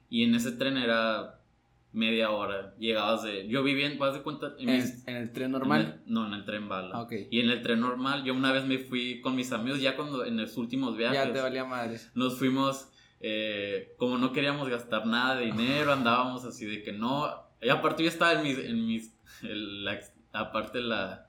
Y 0.08 0.25
en 0.25 0.34
ese 0.34 0.52
tren 0.52 0.76
era 0.76 1.40
media 1.92 2.30
hora. 2.30 2.75
Llegabas 2.78 3.22
de. 3.22 3.49
Yo 3.49 3.62
vivía 3.62 3.87
en. 3.87 3.99
¿Vas 3.99 4.14
de 4.14 4.22
cuenta? 4.22 4.54
En, 4.58 4.68
el 5.06 5.32
tren 5.32 5.52
normal? 5.52 6.02
no, 6.06 6.26
en 6.26 6.34
el 6.34 6.44
tren 6.44 6.68
bala. 6.68 6.90
Ah, 6.94 7.06
Y 7.30 7.40
en 7.40 7.50
el 7.50 7.62
tren 7.62 7.80
normal, 7.80 8.25
yo 8.25 8.34
una 8.34 8.52
vez 8.52 8.64
me 8.64 8.78
fui 8.78 9.20
con 9.20 9.37
mis 9.37 9.52
amigos, 9.52 9.80
ya 9.80 9.96
cuando 9.96 10.25
en 10.25 10.37
los 10.37 10.56
últimos 10.56 10.96
viajes. 10.96 11.18
Ya 11.18 11.32
te 11.32 11.40
valía 11.40 11.64
madres. 11.64 12.11
Nos 12.14 12.38
fuimos. 12.38 12.88
Eh, 13.25 13.94
como 13.99 14.18
no 14.18 14.32
queríamos 14.32 14.68
gastar 14.68 15.06
nada 15.06 15.37
de 15.37 15.46
dinero, 15.46 15.92
andábamos 15.92 16.44
así 16.44 16.66
de 16.66 16.82
que 16.82 16.92
no. 16.92 17.30
Y 17.62 17.69
aparte, 17.69 18.02
yo 18.02 18.09
estaba 18.09 18.33
en 18.33 18.42
mis. 18.42 18.59
En 18.59 18.87
mis 18.87 19.14
la, 19.42 20.00
aparte, 20.33 20.81
la, 20.81 21.28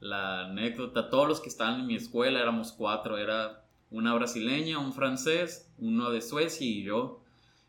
la 0.00 0.46
anécdota, 0.46 1.10
todos 1.10 1.28
los 1.28 1.40
que 1.40 1.48
estaban 1.48 1.80
en 1.80 1.86
mi 1.86 1.96
escuela 1.96 2.40
éramos 2.40 2.72
cuatro. 2.72 3.18
Era 3.18 3.64
una 3.90 4.14
brasileña, 4.14 4.78
un 4.78 4.92
francés, 4.92 5.72
uno 5.78 6.10
de 6.10 6.22
Suecia 6.22 6.66
y 6.66 6.82
yo. 6.82 7.22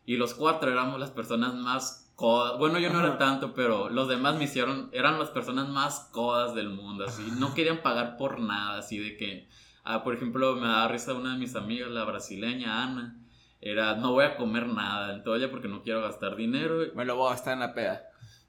Y 0.04 0.16
los 0.16 0.34
cuatro 0.34 0.70
éramos 0.70 0.98
las 0.98 1.10
personas 1.10 1.54
más 1.54 2.12
codas. 2.16 2.58
Bueno, 2.58 2.78
yo 2.78 2.92
no 2.92 3.00
era 3.00 3.18
tanto, 3.18 3.54
pero 3.54 3.90
los 3.90 4.08
demás 4.08 4.36
me 4.36 4.44
hicieron, 4.44 4.88
eran 4.92 5.18
las 5.18 5.30
personas 5.30 5.68
más 5.68 6.08
codas 6.12 6.54
del 6.54 6.70
mundo, 6.70 7.04
así. 7.04 7.22
No 7.38 7.54
querían 7.54 7.82
pagar 7.82 8.16
por 8.16 8.40
nada, 8.40 8.78
así 8.78 8.98
de 8.98 9.16
que, 9.16 9.48
ah, 9.84 10.02
por 10.02 10.14
ejemplo, 10.14 10.56
me 10.56 10.66
daba 10.66 10.88
risa 10.88 11.14
una 11.14 11.32
de 11.32 11.38
mis 11.38 11.54
amigas, 11.54 11.90
la 11.90 12.04
brasileña 12.04 12.82
Ana. 12.82 13.20
Era, 13.60 13.96
no 13.96 14.12
voy 14.12 14.24
a 14.24 14.36
comer 14.36 14.66
nada 14.66 15.14
en 15.14 15.22
todo 15.22 15.50
porque 15.50 15.68
no 15.68 15.82
quiero 15.82 16.02
gastar 16.02 16.36
dinero. 16.36 16.78
Me 16.94 17.04
lo 17.04 17.16
voy 17.16 17.28
a 17.28 17.30
gastar 17.30 17.54
en 17.54 17.60
la 17.60 17.74
peda. 17.74 18.05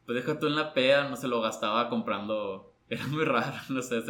Pues 0.08 0.16
deja 0.16 0.40
tú 0.40 0.48
en 0.48 0.56
la 0.56 0.74
peda, 0.74 1.10
no 1.10 1.18
se 1.18 1.28
lo 1.28 1.42
gastaba 1.42 1.90
comprando. 1.90 2.74
Era 2.90 3.06
muy 3.08 3.26
raro, 3.26 3.58
no 3.68 3.82
sé, 3.82 4.02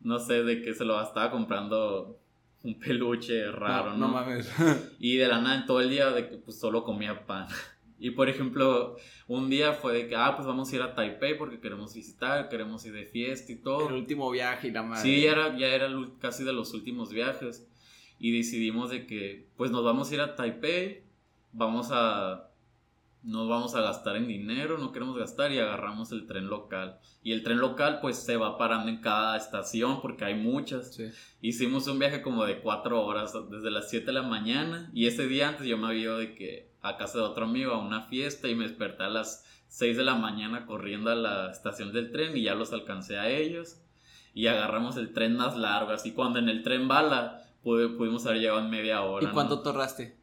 no 0.00 0.18
sé 0.18 0.42
de 0.42 0.62
qué 0.62 0.74
se 0.74 0.86
lo 0.86 0.96
gastaba 0.96 1.30
comprando 1.30 2.18
un 2.62 2.78
peluche 2.78 3.50
raro, 3.52 3.90
¿no? 3.90 4.06
No, 4.06 4.08
mames. 4.08 4.50
y 4.98 5.18
de 5.18 5.28
la 5.28 5.42
nada, 5.42 5.66
todo 5.66 5.82
el 5.82 5.90
día 5.90 6.10
de 6.10 6.30
que 6.30 6.38
pues 6.38 6.58
solo 6.58 6.82
comía 6.82 7.26
pan. 7.26 7.46
Y 7.98 8.10
por 8.10 8.28
ejemplo, 8.28 8.96
un 9.28 9.48
día 9.48 9.74
fue 9.74 9.92
de 9.92 10.08
que, 10.08 10.16
ah, 10.16 10.34
pues 10.34 10.44
vamos 10.44 10.72
a 10.72 10.74
ir 10.74 10.82
a 10.82 10.92
Taipei 10.92 11.38
porque 11.38 11.60
queremos 11.60 11.94
visitar, 11.94 12.48
queremos 12.48 12.84
ir 12.84 12.94
de 12.94 13.04
fiesta 13.04 13.52
y 13.52 13.62
todo. 13.62 13.90
El 13.90 13.94
último 13.94 14.28
viaje 14.28 14.66
y 14.66 14.70
la 14.72 14.82
madre. 14.82 15.02
Sí, 15.02 15.22
ya 15.22 15.30
era, 15.30 15.56
ya 15.56 15.68
era 15.68 15.88
casi 16.18 16.42
de 16.42 16.52
los 16.52 16.74
últimos 16.74 17.12
viajes. 17.12 17.64
Y 18.18 18.36
decidimos 18.36 18.90
de 18.90 19.06
que, 19.06 19.46
pues 19.56 19.70
nos 19.70 19.84
vamos 19.84 20.10
a 20.10 20.14
ir 20.14 20.20
a 20.20 20.34
Taipei, 20.34 21.04
vamos 21.52 21.90
a 21.92 22.51
no 23.22 23.46
vamos 23.46 23.74
a 23.74 23.80
gastar 23.80 24.16
en 24.16 24.26
dinero, 24.26 24.78
no 24.78 24.90
queremos 24.90 25.16
gastar 25.16 25.52
y 25.52 25.58
agarramos 25.58 26.10
el 26.12 26.26
tren 26.26 26.48
local. 26.48 26.98
Y 27.22 27.32
el 27.32 27.42
tren 27.42 27.58
local 27.58 27.98
pues 28.00 28.16
se 28.16 28.36
va 28.36 28.58
parando 28.58 28.88
en 28.88 29.00
cada 29.00 29.36
estación 29.36 30.00
porque 30.00 30.24
hay 30.24 30.34
muchas. 30.34 30.98
Hicimos 31.40 31.86
un 31.86 31.98
viaje 31.98 32.22
como 32.22 32.44
de 32.44 32.60
cuatro 32.60 33.04
horas, 33.04 33.32
desde 33.50 33.70
las 33.70 33.88
7 33.90 34.06
de 34.06 34.12
la 34.12 34.22
mañana. 34.22 34.90
Y 34.92 35.06
ese 35.06 35.26
día 35.28 35.48
antes 35.48 35.66
yo 35.66 35.78
me 35.78 35.86
había 35.86 36.12
de 36.14 36.34
que 36.34 36.72
a 36.82 36.96
casa 36.96 37.18
de 37.18 37.24
otro 37.24 37.44
amigo 37.44 37.72
a 37.72 37.78
una 37.78 38.02
fiesta 38.08 38.48
y 38.48 38.56
me 38.56 38.64
desperté 38.64 39.04
a 39.04 39.08
las 39.08 39.46
6 39.68 39.96
de 39.96 40.04
la 40.04 40.16
mañana 40.16 40.66
corriendo 40.66 41.10
a 41.10 41.14
la 41.14 41.50
estación 41.50 41.92
del 41.92 42.10
tren 42.10 42.36
y 42.36 42.42
ya 42.42 42.54
los 42.54 42.72
alcancé 42.72 43.18
a 43.18 43.28
ellos. 43.30 43.78
Y 44.34 44.46
agarramos 44.48 44.96
el 44.96 45.12
tren 45.12 45.36
más 45.36 45.56
largo, 45.56 45.92
así 45.92 46.12
cuando 46.12 46.38
en 46.38 46.48
el 46.48 46.62
tren 46.62 46.88
bala 46.88 47.44
pudimos 47.62 48.26
haber 48.26 48.40
llegado 48.40 48.60
en 48.60 48.70
media 48.70 49.02
hora. 49.02 49.28
¿Y 49.28 49.32
cuánto 49.32 49.60
torraste? 49.60 50.21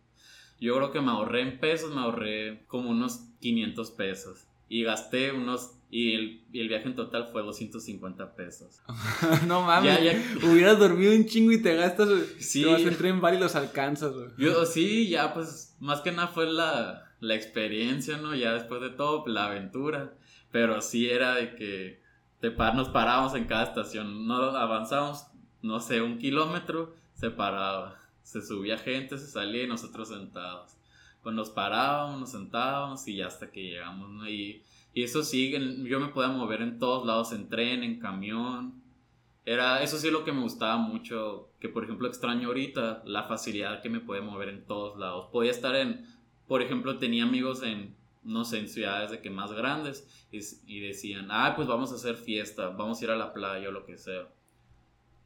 Yo 0.60 0.76
creo 0.76 0.92
que 0.92 1.02
me 1.02 1.12
ahorré 1.12 1.42
en 1.42 1.60
pesos, 1.60 1.94
me 1.94 2.02
ahorré 2.02 2.66
como 2.68 2.90
unos 2.90 3.22
500 3.40 3.92
pesos. 3.92 4.48
Y 4.68 4.84
gasté 4.84 5.32
unos. 5.32 5.76
Y 5.92 6.14
el, 6.14 6.46
y 6.52 6.60
el 6.60 6.68
viaje 6.68 6.88
en 6.88 6.96
total 6.96 7.30
fue 7.32 7.42
250 7.42 8.36
pesos. 8.36 8.82
no 9.48 9.64
mames. 9.64 10.44
Hubieras 10.44 10.78
dormido 10.78 11.14
un 11.14 11.26
chingo 11.26 11.52
y 11.52 11.62
te 11.62 11.76
gastas. 11.76 12.10
Sí. 12.40 12.64
Te 12.64 12.70
vas 12.70 12.82
en 12.82 12.98
tren 12.98 13.22
bar 13.22 13.34
y 13.34 13.40
los 13.40 13.56
alcanzas, 13.56 14.14
güey. 14.14 14.30
Yo, 14.38 14.66
sí, 14.66 15.10
ya 15.10 15.34
pues. 15.34 15.76
Más 15.80 16.02
que 16.02 16.12
nada 16.12 16.28
fue 16.28 16.46
la, 16.46 17.16
la 17.20 17.36
experiencia, 17.36 18.18
¿no? 18.18 18.36
Ya 18.36 18.54
después 18.54 18.82
de 18.82 18.90
todo, 18.92 19.26
la 19.28 19.46
aventura. 19.46 20.14
Pero 20.52 20.82
sí 20.82 21.10
era 21.10 21.36
de 21.36 21.56
que 21.56 22.02
te 22.42 22.52
nos 22.52 22.90
parábamos 22.90 23.34
en 23.34 23.46
cada 23.46 23.64
estación. 23.64 24.28
No 24.28 24.36
avanzamos, 24.36 25.28
no 25.62 25.80
sé, 25.80 26.02
un 26.02 26.20
kilómetro, 26.20 26.94
se 27.14 27.32
paraba 27.32 27.99
se 28.30 28.44
subía 28.44 28.78
gente, 28.78 29.18
se 29.18 29.26
salía 29.26 29.64
y 29.64 29.68
nosotros 29.68 30.10
sentados. 30.10 30.78
Pues 31.24 31.34
nos 31.34 31.50
parábamos, 31.50 32.20
nos 32.20 32.32
sentábamos 32.32 33.08
y 33.08 33.16
ya 33.16 33.26
hasta 33.26 33.50
que 33.50 33.64
llegamos, 33.64 34.08
¿no? 34.12 34.30
Y, 34.30 34.64
eso 34.94 35.24
sí, 35.24 35.52
yo 35.86 36.00
me 36.00 36.10
podía 36.10 36.28
mover 36.30 36.62
en 36.62 36.78
todos 36.78 37.08
lados, 37.08 37.32
en 37.32 37.48
tren, 37.48 37.84
en 37.84 38.00
camión. 38.00 38.84
Era, 39.46 39.82
eso 39.82 39.98
sí 39.98 40.12
lo 40.12 40.26
que 40.26 40.32
me 40.32 40.42
gustaba 40.42 40.78
mucho, 40.78 41.50
que 41.60 41.70
por 41.70 41.86
ejemplo 41.86 42.08
extraño 42.08 42.50
ahorita, 42.50 43.04
la 43.06 43.24
facilidad 43.24 43.82
que 43.82 43.90
me 43.90 44.02
podía 44.02 44.22
mover 44.22 44.50
en 44.50 44.66
todos 44.66 45.00
lados. 45.00 45.30
Podía 45.32 45.52
estar 45.52 45.76
en, 45.76 46.06
por 46.48 46.62
ejemplo, 46.62 46.98
tenía 46.98 47.24
amigos 47.24 47.64
en, 47.64 47.96
no 48.24 48.44
sé, 48.46 48.60
en 48.60 48.68
ciudades 48.68 49.10
de 49.10 49.22
que 49.22 49.30
más 49.30 49.54
grandes 49.54 50.28
y, 50.32 50.40
y 50.68 50.82
decían, 50.82 51.30
ah, 51.32 51.54
pues 51.56 51.68
vamos 51.68 51.92
a 51.92 51.96
hacer 51.96 52.16
fiesta, 52.16 52.70
vamos 52.70 53.02
a 53.02 53.06
ir 53.06 53.12
a 53.12 53.16
la 53.16 53.34
playa 53.34 53.70
o 53.70 53.72
lo 53.72 53.86
que 53.86 53.98
sea 53.98 54.28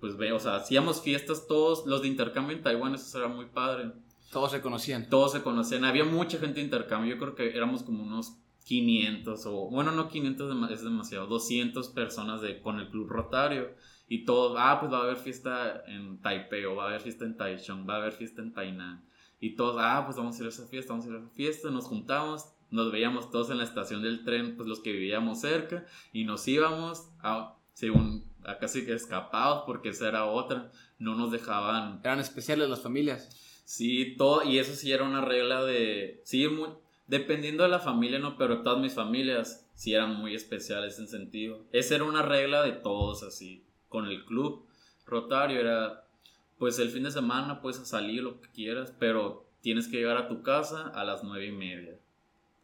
pues 0.04 0.18
ve, 0.18 0.34
o 0.34 0.40
sea, 0.42 0.56
hacíamos 0.58 1.02
fiestas 1.02 1.48
todos, 1.48 1.86
los 1.86 2.02
de 2.02 2.10
intercambio 2.10 2.54
en 2.54 2.62
Taiwán, 2.62 2.94
eso 2.94 3.18
era 3.18 3.30
muy 3.30 3.46
padre. 3.46 3.94
Todos 4.34 4.52
se 4.52 4.60
conocían. 4.60 5.08
Todos 5.10 5.32
se 5.32 5.42
conocían, 5.42 5.86
había 5.86 6.04
mucha 6.04 6.38
gente 6.40 6.56
de 6.56 6.66
intercambio, 6.66 7.16
yo 7.16 7.20
creo 7.22 7.36
que 7.36 7.56
éramos 7.56 7.84
como 7.84 8.04
unos 8.04 8.36
500 8.66 9.46
o, 9.46 9.70
bueno, 9.70 9.92
no 9.92 10.10
500 10.10 10.72
es 10.72 10.84
demasiado, 10.84 11.28
200 11.28 11.88
personas 11.88 12.42
de, 12.42 12.60
con 12.60 12.82
el 12.82 12.90
club 12.90 13.08
rotario. 13.08 13.70
Y 14.10 14.26
todos, 14.26 14.58
ah, 14.60 14.78
pues 14.82 14.92
va 14.92 14.98
a 14.98 15.04
haber 15.04 15.16
fiesta 15.16 15.86
en 15.88 16.20
Taipei, 16.20 16.66
o 16.66 16.76
va 16.76 16.84
a 16.84 16.88
haber 16.90 17.00
fiesta 17.00 17.24
en 17.24 17.38
Taichung, 17.38 17.90
va 17.90 17.94
a 17.94 17.98
haber 18.00 18.12
fiesta 18.12 18.42
en 18.42 18.52
Tainan. 18.52 19.06
Y 19.40 19.56
todos, 19.56 19.78
ah, 19.80 20.02
pues 20.06 20.18
vamos 20.18 20.36
a 20.36 20.40
ir 20.42 20.48
a 20.48 20.50
esa 20.50 20.68
fiesta, 20.68 20.92
vamos 20.92 21.06
a 21.06 21.12
ir 21.12 21.16
a 21.16 21.20
esa 21.20 21.30
fiesta, 21.30 21.72
nos 21.72 21.86
juntamos, 21.86 22.50
nos 22.72 22.92
veíamos 22.92 23.32
todos 23.32 23.52
en 23.52 23.58
la 23.58 23.64
estación 23.64 24.02
del 24.02 24.26
tren, 24.26 24.58
pues 24.58 24.68
los 24.68 24.82
que 24.82 24.92
vivíamos 24.92 25.40
cerca, 25.40 25.86
y 26.12 26.26
nos 26.26 26.46
íbamos 26.46 27.08
a, 27.22 27.56
según 27.72 28.33
a 28.46 28.58
casi 28.58 28.86
que 28.86 28.94
escapados 28.94 29.64
porque 29.66 29.90
esa 29.90 30.08
era 30.08 30.26
otra, 30.26 30.72
no 31.00 31.16
nos 31.16 31.32
dejaban... 31.32 32.02
Eran 32.04 32.20
especiales 32.20 32.70
las 32.70 32.82
familias. 32.82 33.62
Sí, 33.66 34.16
todo, 34.18 34.44
y 34.44 34.60
eso 34.60 34.74
sí 34.76 34.92
era 34.92 35.04
una 35.04 35.22
regla 35.22 35.64
de... 35.64 36.22
Sí, 36.26 36.48
muy, 36.48 36.70
dependiendo 37.08 37.64
de 37.64 37.70
la 37.70 37.80
familia, 37.80 38.20
no, 38.20 38.38
pero 38.38 38.62
todas 38.62 38.80
mis 38.80 38.94
familias 38.94 39.70
sí 39.76 39.94
eran 39.94 40.16
muy 40.16 40.36
especiales 40.36 41.00
en 41.00 41.08
sentido. 41.08 41.66
Esa 41.72 41.96
era 41.96 42.04
una 42.04 42.22
regla 42.22 42.62
de 42.64 42.74
todos 42.74 43.24
así, 43.24 43.66
con 43.90 44.06
el 44.06 44.26
club 44.26 44.68
rotario 45.06 45.60
era, 45.60 46.06
pues 46.58 46.80
el 46.80 46.90
fin 46.90 47.04
de 47.04 47.12
semana 47.12 47.62
puedes 47.62 47.88
salir 47.88 48.24
lo 48.24 48.40
que 48.40 48.50
quieras, 48.50 48.94
pero 49.00 49.46
tienes 49.62 49.88
que 49.88 49.98
llegar 49.98 50.18
a 50.18 50.28
tu 50.28 50.44
casa 50.44 50.90
a 50.94 51.04
las 51.04 51.24
nueve 51.24 51.48
y 51.48 51.52
media. 51.52 51.98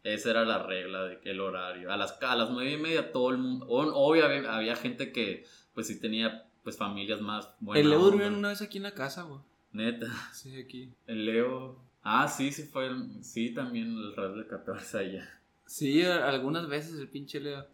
Esa 0.02 0.30
era 0.30 0.44
la 0.44 0.62
regla 0.62 1.04
de 1.04 1.20
que 1.20 1.30
el 1.30 1.40
horario. 1.40 1.92
A 1.92 1.96
las, 1.96 2.16
a 2.22 2.34
las 2.34 2.50
nueve 2.50 2.72
y 2.72 2.78
media 2.78 3.12
todo 3.12 3.30
el 3.30 3.38
mundo. 3.38 3.66
Obvio 3.68 4.24
había 4.24 4.74
gente 4.74 5.12
que 5.12 5.44
pues 5.74 5.86
sí 5.86 6.00
tenía 6.00 6.46
pues 6.62 6.76
familias 6.76 7.20
más 7.20 7.48
buenas. 7.60 7.84
El 7.84 7.90
Leo 7.90 8.00
durmió 8.00 8.28
una 8.28 8.48
vez 8.48 8.62
aquí 8.62 8.78
en 8.78 8.84
la 8.84 8.94
casa, 8.94 9.22
güey. 9.22 9.40
Neta. 9.72 10.06
Sí, 10.32 10.56
aquí. 10.60 10.92
El 11.06 11.26
Leo. 11.26 11.78
Ah, 12.02 12.28
sí, 12.28 12.52
sí 12.52 12.64
fue. 12.64 12.90
Sí, 13.22 13.50
también 13.50 13.88
el 13.96 14.14
radio 14.16 14.36
de 14.36 14.46
14 14.46 14.98
allá. 14.98 15.40
Sí, 15.66 16.02
algunas 16.02 16.68
veces 16.68 16.98
el 16.98 17.08
pinche 17.08 17.40
Leo. 17.40 17.66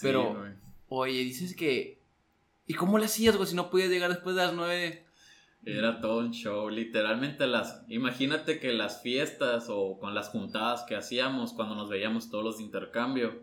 Pero, 0.00 0.44
oye, 0.88 1.18
dices 1.24 1.54
que. 1.54 2.00
¿Y 2.66 2.74
cómo 2.74 2.98
le 2.98 3.06
hacías, 3.06 3.36
güey, 3.36 3.48
si 3.48 3.56
no 3.56 3.70
podías 3.70 3.90
llegar 3.90 4.10
después 4.10 4.36
de 4.36 4.42
las 4.42 4.54
9? 4.54 5.04
Era 5.64 6.00
todo 6.00 6.18
un 6.18 6.32
show, 6.32 6.68
literalmente 6.68 7.46
las... 7.46 7.84
Imagínate 7.86 8.58
que 8.58 8.72
las 8.72 9.00
fiestas 9.00 9.66
o 9.68 9.98
con 10.00 10.12
las 10.12 10.28
juntadas 10.28 10.82
que 10.82 10.96
hacíamos 10.96 11.52
cuando 11.52 11.76
nos 11.76 11.88
veíamos 11.88 12.30
todos 12.30 12.42
los 12.42 12.58
de 12.58 12.64
intercambio, 12.64 13.42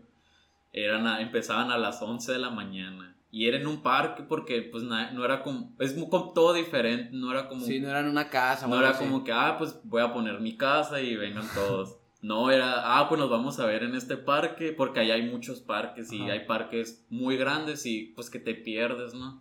eran 0.72 1.06
empezaban 1.20 1.70
a 1.70 1.78
las 1.78 2.02
11 2.02 2.32
de 2.32 2.38
la 2.38 2.50
mañana 2.50 3.16
y 3.30 3.46
era 3.46 3.56
en 3.56 3.66
un 3.66 3.82
parque 3.82 4.24
porque 4.24 4.62
pues 4.62 4.82
no 4.82 5.24
era 5.24 5.42
como, 5.42 5.72
es 5.78 5.92
como 5.92 6.32
todo 6.32 6.52
diferente, 6.52 7.10
no 7.12 7.30
era 7.30 7.48
como... 7.48 7.64
Sí, 7.64 7.78
no 7.78 7.88
era 7.88 8.00
en 8.00 8.08
una 8.08 8.28
casa. 8.28 8.66
No 8.66 8.78
era 8.78 8.96
como 8.98 9.22
que, 9.22 9.32
ah, 9.32 9.56
pues 9.56 9.78
voy 9.84 10.02
a 10.02 10.12
poner 10.12 10.40
mi 10.40 10.56
casa 10.56 11.00
y 11.00 11.14
vengan 11.16 11.46
todos. 11.54 11.96
no, 12.22 12.50
era, 12.50 12.98
ah, 12.98 13.08
pues 13.08 13.20
nos 13.20 13.30
vamos 13.30 13.60
a 13.60 13.66
ver 13.66 13.84
en 13.84 13.94
este 13.94 14.16
parque 14.16 14.72
porque 14.72 15.00
allá 15.00 15.14
hay 15.14 15.22
muchos 15.22 15.60
parques 15.60 16.12
y 16.12 16.22
hay 16.28 16.46
parques 16.46 17.06
muy 17.08 17.36
grandes 17.36 17.86
y 17.86 18.12
pues 18.16 18.30
que 18.30 18.40
te 18.40 18.54
pierdes, 18.54 19.14
¿no? 19.14 19.40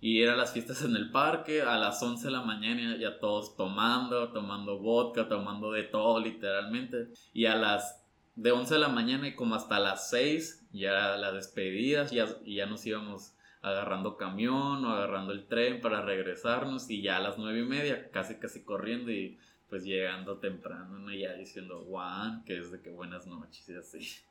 Y 0.00 0.20
eran 0.20 0.36
las 0.36 0.52
fiestas 0.52 0.82
en 0.82 0.96
el 0.96 1.12
parque 1.12 1.62
a 1.62 1.78
las 1.78 2.02
11 2.02 2.24
de 2.24 2.32
la 2.32 2.42
mañana 2.42 2.96
ya 2.96 3.20
todos 3.20 3.56
tomando, 3.56 4.30
tomando 4.32 4.80
vodka, 4.80 5.28
tomando 5.28 5.70
de 5.70 5.84
todo 5.84 6.18
literalmente. 6.18 7.12
Y 7.32 7.46
a 7.46 7.54
las 7.54 8.01
de 8.34 8.52
11 8.52 8.74
de 8.74 8.80
la 8.80 8.88
mañana 8.88 9.28
y 9.28 9.34
como 9.34 9.54
hasta 9.54 9.78
las 9.78 10.10
6 10.10 10.66
ya 10.72 11.16
las 11.16 11.34
despedidas 11.34 12.10
ya, 12.10 12.26
y 12.44 12.56
ya 12.56 12.66
nos 12.66 12.84
íbamos 12.86 13.34
agarrando 13.60 14.16
camión 14.16 14.84
o 14.84 14.90
agarrando 14.90 15.32
el 15.32 15.46
tren 15.46 15.80
para 15.80 16.02
regresarnos 16.02 16.90
y 16.90 17.02
ya 17.02 17.18
a 17.18 17.20
las 17.20 17.38
9 17.38 17.60
y 17.60 17.64
media 17.64 18.10
casi 18.10 18.36
casi 18.36 18.62
corriendo 18.62 19.12
y 19.12 19.38
pues 19.68 19.84
llegando 19.84 20.38
temprano 20.38 20.98
¿no? 20.98 21.12
ya 21.12 21.34
diciendo 21.34 21.84
Juan 21.88 22.44
que 22.44 22.58
es 22.58 22.72
de 22.72 22.80
que 22.80 22.90
buenas 22.90 23.26
noches 23.26 23.68
y 23.68 23.74
así 23.74 24.22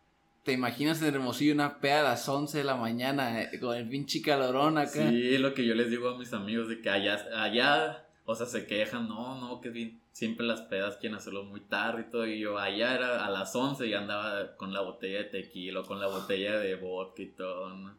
¿Te 0.44 0.54
imaginas 0.54 1.00
en 1.04 1.14
Hermosillo 1.14 1.54
una 1.54 1.80
peda 1.80 2.00
a 2.00 2.04
las 2.04 2.28
11 2.28 2.58
de 2.58 2.64
la 2.64 2.76
mañana 2.76 3.44
eh, 3.44 3.60
con 3.60 3.78
el 3.78 3.88
pinche 3.88 4.24
calorón 4.24 4.80
acá? 4.80 5.10
Sí, 5.10 5.38
lo 5.38 5.54
que 5.54 5.64
yo 5.64 5.76
les 5.76 5.92
digo 5.92 6.10
a 6.10 6.18
mis 6.18 6.34
amigos 6.34 6.68
de 6.68 6.82
que 6.82 6.90
allá, 6.90 7.24
allá, 7.36 8.08
o 8.26 8.36
sea, 8.36 8.46
se 8.46 8.66
quejan, 8.66 9.08
no, 9.08 9.40
no, 9.40 9.62
que 9.62 9.70
bien, 9.70 10.00
siempre 10.12 10.46
las 10.46 10.62
pedas 10.62 10.98
quieren 10.98 11.18
hacerlo 11.18 11.44
muy 11.44 11.62
tarde 11.62 12.06
y 12.08 12.12
todo, 12.12 12.28
y 12.28 12.40
yo 12.40 12.58
allá 12.58 12.96
era 12.96 13.26
a 13.26 13.30
las 13.30 13.56
11 13.56 13.88
y 13.88 13.94
andaba 13.94 14.56
con 14.58 14.74
la 14.74 14.82
botella 14.82 15.20
de 15.20 15.26
tequila, 15.26 15.84
con 15.84 16.00
la 16.00 16.08
botella 16.08 16.60
de 16.60 16.76
vodka 16.76 17.22
y 17.24 17.28
todo, 17.28 17.74
¿no? 17.76 17.96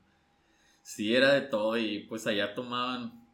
Sí, 0.82 1.14
era 1.14 1.32
de 1.32 1.42
todo 1.42 1.76
y 1.76 2.00
pues 2.00 2.26
allá 2.26 2.54
tomaban, 2.54 3.24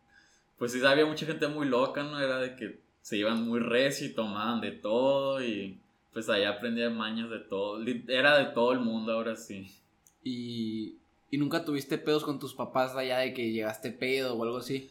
pues 0.58 0.72
sí, 0.72 0.84
había 0.84 1.06
mucha 1.06 1.26
gente 1.26 1.48
muy 1.48 1.66
loca, 1.66 2.02
¿no? 2.02 2.20
Era 2.20 2.38
de 2.38 2.56
que 2.56 2.80
se 3.00 3.16
iban 3.16 3.46
muy 3.46 3.60
recio 3.60 4.06
y 4.06 4.12
tomaban 4.12 4.60
de 4.60 4.72
todo 4.72 5.42
y 5.42 5.80
pues 6.12 6.28
allá 6.28 6.50
aprendía 6.50 6.90
mañas 6.90 7.30
de 7.30 7.38
todo. 7.38 7.82
Era 8.08 8.38
de 8.38 8.46
todo 8.52 8.72
el 8.72 8.80
mundo 8.80 9.12
ahora 9.12 9.34
sí. 9.36 9.70
Y, 10.22 10.96
y 11.30 11.38
nunca 11.38 11.64
tuviste 11.64 11.96
pedos 11.96 12.24
con 12.24 12.38
tus 12.38 12.54
papás 12.54 12.94
allá 12.96 13.18
de 13.18 13.32
que 13.32 13.50
llegaste 13.50 13.92
pedo 13.92 14.34
o 14.34 14.42
algo 14.42 14.58
así. 14.58 14.90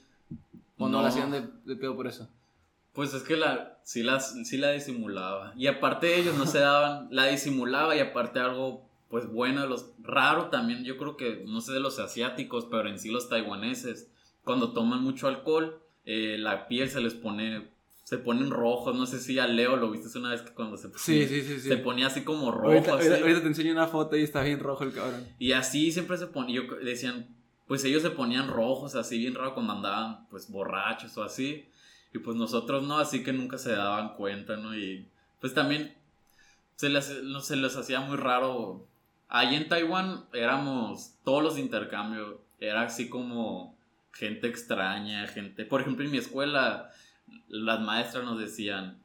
¿O 0.77 0.87
no, 0.87 1.01
la 1.01 1.09
hacían 1.09 1.31
de, 1.31 1.41
de, 1.65 1.75
pedo 1.75 1.95
por 1.95 2.07
eso? 2.07 2.29
Pues 2.93 3.13
es 3.13 3.23
que 3.23 3.35
la, 3.35 3.79
sí, 3.83 4.03
la, 4.03 4.19
sí 4.19 4.57
la 4.57 4.71
disimulaba. 4.71 5.53
Y 5.55 5.67
aparte 5.67 6.19
ellos 6.19 6.35
no 6.35 6.45
se 6.45 6.59
daban, 6.59 7.07
la 7.11 7.25
disimulaba 7.25 7.95
y 7.95 7.99
aparte 7.99 8.39
algo 8.39 8.87
pues 9.09 9.31
bueno, 9.31 9.65
los 9.67 9.93
raro 9.99 10.49
también, 10.49 10.83
yo 10.83 10.97
creo 10.97 11.15
que 11.15 11.43
no 11.47 11.61
sé 11.61 11.71
de 11.71 11.79
los 11.79 11.97
asiáticos, 11.99 12.67
pero 12.69 12.89
en 12.89 12.99
sí 12.99 13.09
los 13.09 13.29
taiwaneses, 13.29 14.11
cuando 14.43 14.73
toman 14.73 15.01
mucho 15.01 15.27
alcohol, 15.27 15.81
eh, 16.05 16.37
la 16.37 16.67
piel 16.67 16.89
se 16.89 17.01
les 17.01 17.13
pone 17.13 17.69
se 18.03 18.17
ponen 18.17 18.49
rojos. 18.51 18.95
No 18.95 19.05
sé 19.05 19.19
si 19.19 19.37
a 19.37 19.47
Leo 19.47 19.75
lo 19.75 19.91
viste 19.91 20.17
una 20.17 20.29
vez 20.29 20.41
que 20.41 20.53
cuando 20.53 20.77
se 20.77 20.87
sí, 20.95 21.27
sí, 21.27 21.41
sí, 21.41 21.59
se 21.59 21.75
ponía 21.75 22.07
así 22.07 22.21
como 22.21 22.51
rojo. 22.51 22.67
Ahorita, 22.67 22.93
ahorita, 22.93 23.41
te 23.41 23.47
enseño 23.47 23.73
una 23.73 23.87
foto 23.87 24.15
y 24.15 24.23
está 24.23 24.43
bien 24.43 24.59
rojo 24.59 24.85
el 24.85 24.93
cabrón. 24.93 25.25
Y 25.39 25.51
así 25.51 25.91
siempre 25.91 26.17
se 26.17 26.27
ponía, 26.27 26.61
decían, 26.81 27.27
pues 27.67 27.83
ellos 27.83 28.01
se 28.01 28.09
ponían 28.09 28.47
rojos 28.47 28.95
así 28.95 29.17
bien 29.17 29.35
raro 29.35 29.53
cuando 29.53 29.73
andaban 29.73 30.27
pues 30.29 30.49
borrachos 30.49 31.17
o 31.17 31.23
así. 31.23 31.69
Y 32.13 32.19
pues 32.19 32.37
nosotros 32.37 32.83
no, 32.83 32.97
así 32.97 33.23
que 33.23 33.33
nunca 33.33 33.57
se 33.57 33.73
daban 33.73 34.15
cuenta, 34.15 34.55
¿no? 34.55 34.75
Y 34.75 35.07
pues 35.41 35.53
también 35.53 35.93
se 36.75 36.89
les, 36.89 37.13
se 37.41 37.55
les 37.55 37.75
hacía 37.75 37.99
muy 37.99 38.17
raro. 38.17 38.87
Allí 39.27 39.55
en 39.55 39.67
Taiwán 39.67 40.25
éramos 40.33 41.15
todos 41.25 41.43
los 41.43 41.57
intercambios, 41.57 42.37
era 42.59 42.83
así 42.83 43.09
como 43.09 43.75
gente 44.13 44.47
extraña, 44.47 45.27
gente, 45.27 45.65
por 45.65 45.81
ejemplo 45.81 46.05
en 46.05 46.11
mi 46.11 46.17
escuela 46.17 46.89
las 47.49 47.79
maestras 47.79 48.23
nos 48.23 48.39
decían, 48.39 49.01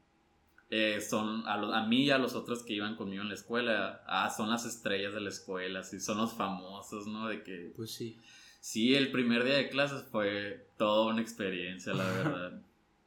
eh, 0.71 1.01
son 1.01 1.47
a, 1.47 1.55
a, 1.55 1.87
mí 1.87 2.05
y 2.05 2.11
a 2.11 2.19
los 2.19 2.35
otros 2.35 2.63
que 2.63 2.75
iban 2.75 2.97
conmigo 2.97 3.23
en 3.23 3.29
la 3.29 3.35
escuela, 3.35 4.03
ah, 4.07 4.31
son 4.31 4.51
las 4.51 4.65
estrellas 4.65 5.13
de 5.15 5.21
la 5.21 5.29
escuela, 5.29 5.83
sí, 5.83 6.01
son 6.01 6.19
los 6.19 6.33
famosos, 6.33 7.07
¿no? 7.07 7.29
De 7.29 7.43
que... 7.43 7.73
Pues 7.77 7.93
sí. 7.93 8.19
Sí, 8.63 8.95
el 8.95 9.11
primer 9.11 9.43
día 9.43 9.57
de 9.57 9.69
clases 9.69 10.05
fue 10.05 10.69
toda 10.77 11.13
una 11.13 11.21
experiencia, 11.21 11.93
la 11.95 12.05
verdad. 12.05 12.63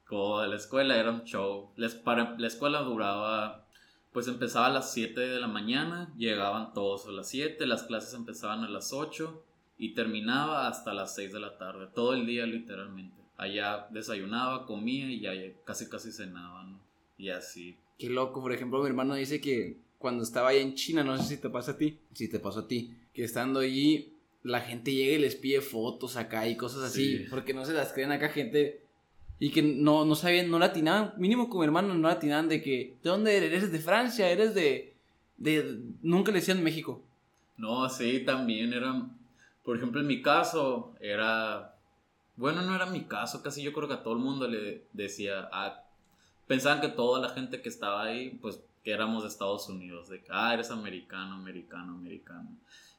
Como 0.05 0.41
de 0.41 0.49
la 0.49 0.57
escuela 0.57 0.97
era 0.97 1.11
un 1.11 1.23
show. 1.23 1.69
para, 2.03 2.35
la 2.37 2.47
escuela 2.47 2.81
duraba, 2.81 3.65
pues 4.11 4.27
empezaba 4.27 4.65
a 4.65 4.69
las 4.69 4.91
7 4.91 5.17
de 5.17 5.39
la 5.39 5.47
mañana, 5.47 6.13
llegaban 6.17 6.73
todos 6.73 7.07
a 7.07 7.11
las 7.11 7.29
7, 7.29 7.65
las 7.67 7.83
clases 7.83 8.13
empezaban 8.15 8.65
a 8.65 8.69
las 8.69 8.91
8 8.91 9.45
y 9.77 9.93
terminaba 9.93 10.67
hasta 10.67 10.93
las 10.93 11.15
6 11.15 11.31
de 11.31 11.39
la 11.39 11.57
tarde, 11.57 11.87
todo 11.95 12.13
el 12.13 12.25
día 12.25 12.45
literalmente. 12.45 13.15
Allá 13.37 13.87
desayunaba, 13.91 14.65
comía 14.65 15.09
y 15.09 15.21
ya 15.21 15.31
casi 15.63 15.87
casi 15.87 16.11
cenaba, 16.11 16.63
¿no? 16.63 16.81
Y 17.17 17.29
así. 17.29 17.77
Qué 17.97 18.09
loco, 18.09 18.41
por 18.41 18.51
ejemplo, 18.51 18.81
mi 18.81 18.87
hermano 18.87 19.15
dice 19.15 19.39
que 19.39 19.77
cuando 19.99 20.21
estaba 20.21 20.49
allá 20.49 20.59
en 20.59 20.75
China, 20.75 21.05
no 21.05 21.17
sé 21.17 21.35
si 21.35 21.41
te 21.41 21.49
pasa 21.49 21.71
a 21.71 21.77
ti, 21.77 21.97
si 22.11 22.27
te 22.27 22.39
pasó 22.39 22.59
a 22.59 22.67
ti, 22.67 22.93
que 23.13 23.23
estando 23.23 23.61
allí 23.61 24.14
la 24.45 24.61
gente 24.61 24.93
llega 24.93 25.15
y 25.15 25.19
les 25.19 25.35
pide 25.35 25.59
fotos 25.59 26.17
acá 26.17 26.47
y 26.47 26.55
cosas 26.55 26.83
así, 26.83 27.25
porque 27.29 27.53
no 27.53 27.65
se 27.65 27.73
las 27.73 27.91
creen 27.93 28.11
acá 28.11 28.29
gente 28.29 28.81
y 29.39 29.49
que 29.49 29.63
no, 29.63 30.05
no 30.05 30.15
sabían, 30.15 30.51
no 30.51 30.59
latinaban, 30.59 31.13
mínimo 31.17 31.49
como 31.49 31.63
hermano 31.63 31.95
no 31.95 32.07
latinaban 32.07 32.47
de 32.47 32.61
que, 32.61 32.95
¿de 33.03 33.09
dónde 33.09 33.35
eres? 33.35 33.51
¿Eres 33.51 33.71
de 33.71 33.79
Francia? 33.79 34.29
¿Eres 34.29 34.53
de, 34.53 34.93
de, 35.37 35.79
nunca 36.03 36.31
le 36.31 36.39
decían 36.39 36.63
México? 36.63 37.01
No, 37.57 37.89
sí, 37.89 38.19
también 38.23 38.71
eran, 38.71 39.17
por 39.63 39.77
ejemplo, 39.77 39.99
en 39.99 40.07
mi 40.07 40.21
caso, 40.21 40.93
era 40.99 41.75
bueno, 42.35 42.61
no 42.61 42.75
era 42.75 42.85
mi 42.85 43.05
caso, 43.05 43.41
casi 43.41 43.63
yo 43.63 43.73
creo 43.73 43.87
que 43.87 43.95
a 43.95 44.03
todo 44.03 44.13
el 44.13 44.19
mundo 44.19 44.47
le 44.47 44.83
decía, 44.93 45.49
ah, 45.51 45.83
pensaban 46.45 46.81
que 46.81 46.89
toda 46.89 47.19
la 47.19 47.29
gente 47.29 47.61
que 47.61 47.69
estaba 47.69 48.03
ahí, 48.03 48.37
pues 48.41 48.61
que 48.83 48.91
éramos 48.91 49.23
de 49.23 49.29
Estados 49.29 49.67
Unidos, 49.69 50.09
de 50.09 50.21
que, 50.21 50.27
ah, 50.29 50.53
eres 50.53 50.69
americano, 50.69 51.33
americano, 51.33 51.93
americano. 51.93 52.49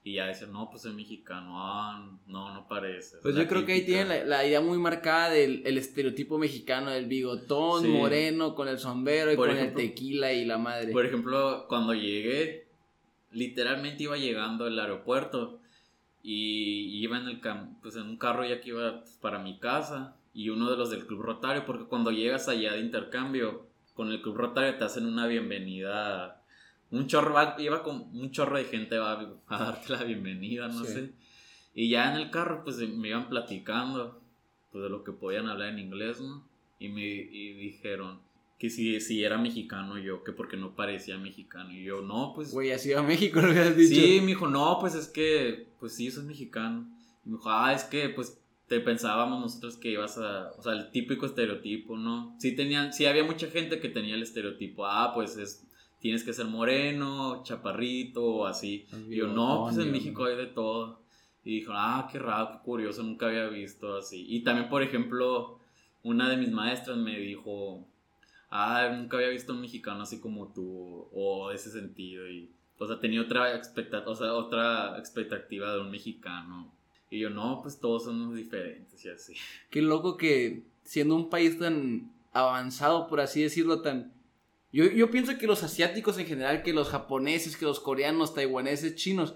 Y 0.06 0.12
ya 0.12 0.26
decían, 0.26 0.52
no, 0.52 0.70
pues 0.70 0.84
es 0.84 0.94
mexicano, 0.94 1.54
ah, 1.56 2.16
no, 2.28 2.54
no 2.54 2.68
parece. 2.68 3.16
Pues 3.22 3.34
yo 3.34 3.48
creo 3.48 3.66
que 3.66 3.72
ahí 3.72 3.84
tienen 3.84 4.28
la, 4.30 4.46
idea 4.46 4.60
muy 4.60 4.78
marcada 4.78 5.30
del 5.30 5.62
el 5.66 5.78
estereotipo 5.78 6.38
mexicano, 6.38 6.92
del 6.92 7.06
bigotón, 7.06 7.90
moreno, 7.90 8.54
con 8.54 8.68
el 8.68 8.78
sombrero 8.78 9.32
y 9.32 9.36
con 9.36 9.50
el 9.50 9.74
tequila 9.74 10.32
y 10.32 10.44
la 10.44 10.58
madre. 10.58 10.92
Por 10.92 11.04
ejemplo, 11.04 11.66
cuando 11.68 11.92
llegué, 11.92 12.68
literalmente 13.32 14.04
iba 14.04 14.16
llegando 14.16 14.66
al 14.66 14.78
aeropuerto 14.78 15.58
y 16.22 17.02
iba 17.02 17.18
en, 17.18 17.26
el 17.26 17.40
pues 17.82 17.96
en 17.96 18.02
un 18.02 18.16
carro 18.16 18.44
ya 18.44 18.60
que 18.60 18.68
iba 18.68 19.00
pues, 19.00 19.18
para 19.20 19.40
mi 19.40 19.58
casa 19.58 20.14
y 20.32 20.50
uno 20.50 20.70
de 20.70 20.76
los 20.76 20.88
del 20.90 21.04
Club 21.08 21.22
Rotario, 21.22 21.64
porque 21.66 21.86
cuando 21.86 22.12
llegas 22.12 22.46
allá 22.46 22.74
de 22.74 22.78
intercambio 22.78 23.66
con 23.94 24.12
el 24.12 24.22
Club 24.22 24.36
Rotario 24.36 24.78
te 24.78 24.84
hacen 24.84 25.04
una 25.04 25.26
bienvenida. 25.26 26.35
Un 26.90 27.06
chorro, 27.06 27.34
iba 27.58 27.82
con 27.82 28.08
un 28.12 28.30
chorro 28.30 28.58
de 28.58 28.64
gente 28.64 28.98
va 28.98 29.38
a 29.48 29.58
darte 29.58 29.92
la 29.92 30.04
bienvenida, 30.04 30.68
no 30.68 30.84
sé. 30.84 31.12
Y 31.74 31.90
ya 31.90 32.10
en 32.10 32.20
el 32.20 32.30
carro 32.30 32.64
pues 32.64 32.78
me 32.78 33.08
iban 33.08 33.28
platicando 33.28 34.20
pues, 34.72 34.82
de 34.82 34.90
lo 34.90 35.04
que 35.04 35.12
podían 35.12 35.48
hablar 35.48 35.68
en 35.70 35.78
inglés, 35.78 36.20
¿no? 36.20 36.46
Y 36.78 36.88
me 36.88 37.02
y 37.02 37.54
dijeron, 37.54 38.20
que 38.58 38.70
si, 38.70 39.00
si 39.00 39.22
era 39.22 39.36
mexicano 39.38 39.98
yo, 39.98 40.24
que 40.24 40.32
porque 40.32 40.56
no 40.56 40.74
parecía 40.74 41.18
mexicano. 41.18 41.72
Y 41.72 41.84
yo, 41.84 42.00
no, 42.00 42.32
pues... 42.34 42.52
Güey, 42.52 42.72
así 42.72 42.92
a 42.92 43.02
México 43.02 43.40
lo 43.42 43.48
habías 43.48 43.76
dicho. 43.76 43.94
Sí, 43.94 44.20
me 44.20 44.28
dijo, 44.28 44.48
no, 44.48 44.78
pues 44.80 44.94
es 44.94 45.08
que, 45.08 45.66
pues 45.78 45.94
sí, 45.94 46.10
soy 46.10 46.24
mexicano. 46.24 46.88
Y 47.24 47.30
me 47.30 47.36
dijo, 47.36 47.50
ah, 47.50 47.74
es 47.74 47.84
que, 47.84 48.08
pues, 48.08 48.40
te 48.66 48.80
pensábamos 48.80 49.40
nosotros 49.40 49.76
que 49.76 49.90
ibas 49.90 50.18
a, 50.18 50.52
o 50.58 50.62
sea, 50.62 50.72
el 50.72 50.90
típico 50.90 51.26
estereotipo, 51.26 51.96
¿no? 51.96 52.34
Sí 52.38 52.56
tenían, 52.56 52.92
sí 52.92 53.06
había 53.06 53.24
mucha 53.24 53.48
gente 53.48 53.78
que 53.78 53.88
tenía 53.88 54.14
el 54.14 54.22
estereotipo, 54.22 54.86
ah, 54.86 55.12
pues 55.14 55.36
es, 55.36 55.64
tienes 56.00 56.24
que 56.24 56.32
ser 56.32 56.46
moreno, 56.46 57.42
chaparrito, 57.42 58.24
o 58.24 58.46
así. 58.46 58.86
Y 59.08 59.16
yo, 59.16 59.26
no, 59.26 59.64
pues 59.64 59.78
en 59.78 59.92
México 59.92 60.24
hay 60.24 60.36
de 60.36 60.46
todo. 60.46 61.00
Y 61.44 61.60
dijo, 61.60 61.72
ah, 61.74 62.08
qué 62.10 62.18
raro, 62.18 62.50
qué 62.52 62.58
curioso, 62.64 63.02
nunca 63.02 63.26
había 63.26 63.46
visto 63.48 63.96
así. 63.96 64.26
Y 64.28 64.40
también, 64.40 64.68
por 64.68 64.82
ejemplo, 64.82 65.60
una 66.02 66.28
de 66.28 66.36
mis 66.36 66.50
maestras 66.50 66.96
me 66.96 67.18
dijo, 67.18 67.86
ah, 68.50 68.88
nunca 68.92 69.16
había 69.16 69.28
visto 69.28 69.52
un 69.52 69.60
mexicano 69.60 70.02
así 70.02 70.20
como 70.20 70.52
tú, 70.52 71.08
o 71.12 71.50
ese 71.52 71.70
sentido, 71.70 72.28
y, 72.28 72.50
o 72.78 72.86
sea, 72.86 72.98
tenía 72.98 73.22
otra, 73.22 73.60
o 74.06 74.14
sea, 74.14 74.34
otra 74.34 74.98
expectativa 74.98 75.72
de 75.72 75.80
un 75.80 75.90
mexicano. 75.90 76.72
Y 77.10 77.20
yo, 77.20 77.30
no, 77.30 77.60
pues 77.62 77.78
todos 77.78 78.04
somos 78.04 78.34
diferentes 78.34 79.04
y 79.04 79.08
así. 79.08 79.34
Qué 79.70 79.80
loco 79.80 80.16
que 80.16 80.64
siendo 80.82 81.14
un 81.14 81.30
país 81.30 81.58
tan 81.58 82.10
avanzado, 82.32 83.06
por 83.06 83.20
así 83.20 83.42
decirlo, 83.42 83.80
tan... 83.82 84.12
Yo, 84.76 84.84
yo 84.84 85.10
pienso 85.10 85.38
que 85.38 85.46
los 85.46 85.62
asiáticos 85.62 86.18
en 86.18 86.26
general, 86.26 86.62
que 86.62 86.74
los 86.74 86.90
japoneses, 86.90 87.56
que 87.56 87.64
los 87.64 87.80
coreanos, 87.80 88.34
taiwaneses, 88.34 88.94
chinos, 88.94 89.34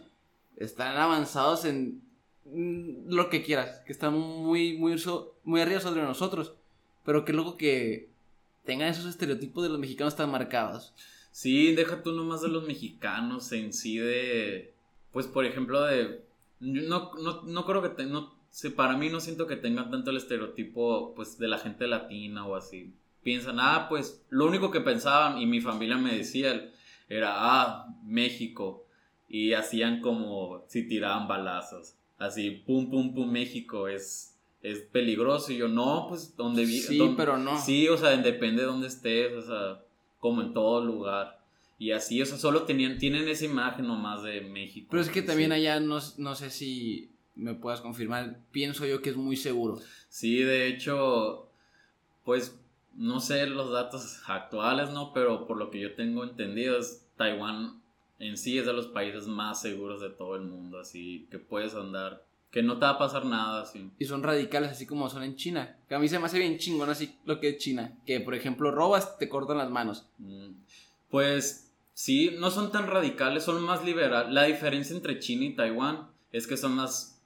están 0.59 0.99
avanzados 0.99 1.65
en 1.65 2.03
mm, 2.45 3.09
lo 3.11 3.31
que 3.31 3.43
quieras, 3.43 3.81
que 3.87 3.93
están 3.93 4.13
muy, 4.13 4.77
muy, 4.77 5.03
muy 5.45 5.61
arriba 5.63 5.81
sobre 5.81 6.03
nosotros. 6.03 6.53
Pero 7.07 7.25
qué 7.25 7.33
loco 7.33 7.57
que 7.57 8.11
tengan 8.67 8.89
esos 8.89 9.07
estereotipos 9.07 9.63
de 9.63 9.71
los 9.71 9.79
mexicanos 9.79 10.15
tan 10.15 10.31
marcados. 10.31 10.93
Sí, 11.31 11.75
deja 11.75 12.03
tú 12.03 12.13
nomás 12.13 12.43
de 12.43 12.49
los 12.49 12.67
mexicanos 12.67 13.51
en 13.53 13.73
sí 13.73 13.97
de, 13.97 14.75
pues 15.11 15.27
por 15.27 15.47
ejemplo 15.47 15.81
de, 15.87 16.21
no, 16.61 17.13
no, 17.15 17.41
no 17.45 17.65
creo 17.65 17.81
que, 17.81 17.89
te, 17.89 18.05
no, 18.05 18.35
para 18.77 18.99
mí 18.99 19.09
no 19.09 19.21
siento 19.21 19.47
que 19.47 19.57
tengan 19.57 19.91
tanto 19.91 20.11
el 20.11 20.19
estereotipo 20.19 21.15
pues 21.15 21.39
de 21.39 21.49
la 21.49 21.57
gente 21.57 21.87
latina 21.87 22.47
o 22.47 22.57
así. 22.57 22.93
Piensan, 23.23 23.59
ah, 23.61 23.87
pues 23.89 24.25
lo 24.31 24.47
único 24.47 24.71
que 24.71 24.81
pensaban 24.81 25.39
y 25.39 25.47
mi 25.47 25.61
familia 25.61 25.97
me 25.97 26.17
decía 26.17 26.71
era, 27.09 27.35
ah, 27.37 27.87
México. 28.05 28.87
Y 29.29 29.53
hacían 29.53 30.01
como 30.01 30.65
si 30.69 30.89
tiraban 30.89 31.29
balazos. 31.29 31.95
Así, 32.19 32.51
pum, 32.51 32.91
pum, 32.91 33.15
pum, 33.15 33.31
México 33.31 33.87
es 33.89 34.31
es 34.63 34.81
peligroso. 34.81 35.53
Y 35.53 35.59
yo, 35.59 35.69
no, 35.69 36.07
pues 36.09 36.37
donde. 36.37 36.67
Sí, 36.67 37.15
pero 37.17 37.37
no. 37.37 37.61
Sí, 37.61 37.89
o 37.89 37.97
sea, 37.97 38.17
depende 38.17 38.63
de 38.63 38.69
dónde 38.69 38.89
estés, 38.89 39.33
o 39.33 39.43
sea, 39.43 39.85
como 40.19 40.43
en 40.43 40.53
todo 40.53 40.85
lugar. 40.85 41.41
Y 41.79 41.93
así, 41.93 42.21
o 42.21 42.27
sea, 42.27 42.37
solo 42.37 42.65
tenían, 42.65 42.99
tienen 42.99 43.27
esa 43.29 43.47
imagen 43.47 43.87
nomás 43.87 44.23
de 44.23 44.43
México. 44.43 44.89
Pero 44.91 45.03
es 45.03 45.09
que 45.09 45.23
también 45.23 45.51
allá 45.51 45.81
no, 45.81 45.99
no 46.19 46.35
sé 46.35 46.51
si 46.51 47.11
me 47.35 47.55
puedas 47.55 47.81
confirmar, 47.81 48.39
pienso 48.53 48.85
yo 48.85 49.01
que 49.01 49.11
es 49.11 49.17
muy 49.17 49.37
seguro. 49.37 49.79
Sí, 50.11 50.43
de 50.43 50.67
hecho, 50.67 51.49
pues 52.25 52.60
no 53.01 53.19
sé 53.19 53.47
los 53.47 53.73
datos 53.73 54.21
actuales, 54.27 54.91
¿no? 54.91 55.13
Pero 55.15 55.47
por 55.47 55.57
lo 55.57 55.71
que 55.71 55.81
yo 55.81 55.95
tengo 55.95 56.23
entendido, 56.23 56.79
es 56.79 57.07
Taiwán 57.17 57.81
en 58.19 58.37
sí 58.37 58.59
es 58.59 58.67
de 58.67 58.75
los 58.75 58.89
países 58.89 59.27
más 59.27 59.63
seguros 59.63 60.03
de 60.03 60.11
todo 60.11 60.37
el 60.37 60.43
mundo, 60.43 60.79
así 60.79 61.27
que 61.31 61.39
puedes 61.39 61.75
andar, 61.75 62.23
que 62.51 62.63
no 62.63 62.75
te 62.75 62.85
va 62.85 62.91
a 62.91 62.99
pasar 62.99 63.25
nada, 63.25 63.63
así. 63.63 63.91
Y 63.99 64.05
son 64.05 64.23
radicales 64.23 64.71
así 64.73 64.85
como 64.85 65.09
son 65.09 65.23
en 65.23 65.37
China. 65.37 65.79
Que 65.89 65.95
a 65.95 65.99
mí 65.99 66.09
se 66.09 66.19
me 66.19 66.27
hace 66.27 66.39
bien 66.39 66.59
chingón 66.59 66.91
así 66.91 67.17
lo 67.25 67.41
que 67.41 67.49
es 67.49 67.59
China. 67.59 67.97
Que 68.05 68.21
por 68.21 68.35
ejemplo 68.35 68.71
robas, 68.71 69.17
te 69.17 69.31
cortan 69.31 69.57
las 69.57 69.71
manos. 69.71 70.07
Mm, 70.19 70.51
Pues 71.09 71.73
sí, 71.95 72.37
no 72.39 72.51
son 72.51 72.71
tan 72.71 72.87
radicales, 72.87 73.45
son 73.45 73.63
más 73.63 73.83
liberales. 73.83 74.31
La 74.31 74.45
diferencia 74.45 74.95
entre 74.95 75.19
China 75.19 75.47
y 75.47 75.55
Taiwán 75.55 76.09
es 76.33 76.47
que 76.47 76.59
son 76.59 76.73
más 76.73 77.19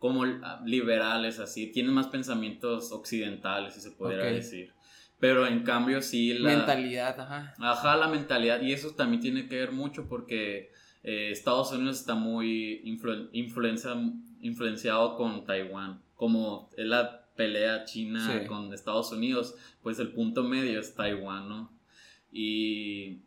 como 0.00 0.24
liberales, 0.64 1.38
así, 1.38 1.68
tienen 1.68 1.92
más 1.92 2.08
pensamientos 2.08 2.90
occidentales, 2.90 3.74
si 3.74 3.80
se 3.82 3.90
pudiera 3.92 4.24
decir. 4.24 4.72
Pero 5.20 5.46
en 5.46 5.62
cambio 5.64 6.00
sí 6.02 6.32
la... 6.34 6.56
Mentalidad, 6.56 7.20
ajá. 7.20 7.54
Ajá, 7.58 7.96
la 7.96 8.08
mentalidad. 8.08 8.60
Y 8.62 8.72
eso 8.72 8.90
también 8.94 9.20
tiene 9.20 9.46
que 9.48 9.56
ver 9.56 9.70
mucho 9.72 10.08
porque 10.08 10.72
eh, 11.02 11.28
Estados 11.30 11.72
Unidos 11.72 12.00
está 12.00 12.14
muy 12.14 12.82
influ- 12.84 13.28
influencia, 13.32 13.92
influenciado 14.40 15.16
con 15.16 15.44
Taiwán. 15.44 16.00
Como 16.14 16.70
es 16.76 16.86
la 16.86 17.26
pelea 17.36 17.84
China 17.84 18.26
Sí. 18.40 18.46
con 18.46 18.72
Estados 18.72 19.12
Unidos, 19.12 19.54
pues 19.82 19.98
el 19.98 20.08
punto 20.12 20.42
medio 20.42 20.80
es 20.80 20.94
Taiwán, 20.94 21.48
¿no? 21.48 21.70
Y, 22.32 23.18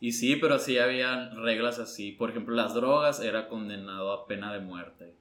y 0.00 0.12
sí, 0.12 0.36
pero 0.36 0.58
sí 0.58 0.78
había 0.78 1.30
reglas 1.30 1.78
así. 1.78 2.12
Por 2.12 2.30
ejemplo, 2.30 2.54
las 2.54 2.74
drogas 2.74 3.20
era 3.20 3.48
condenado 3.48 4.12
a 4.12 4.26
pena 4.26 4.52
de 4.52 4.60
muerte. 4.60 5.14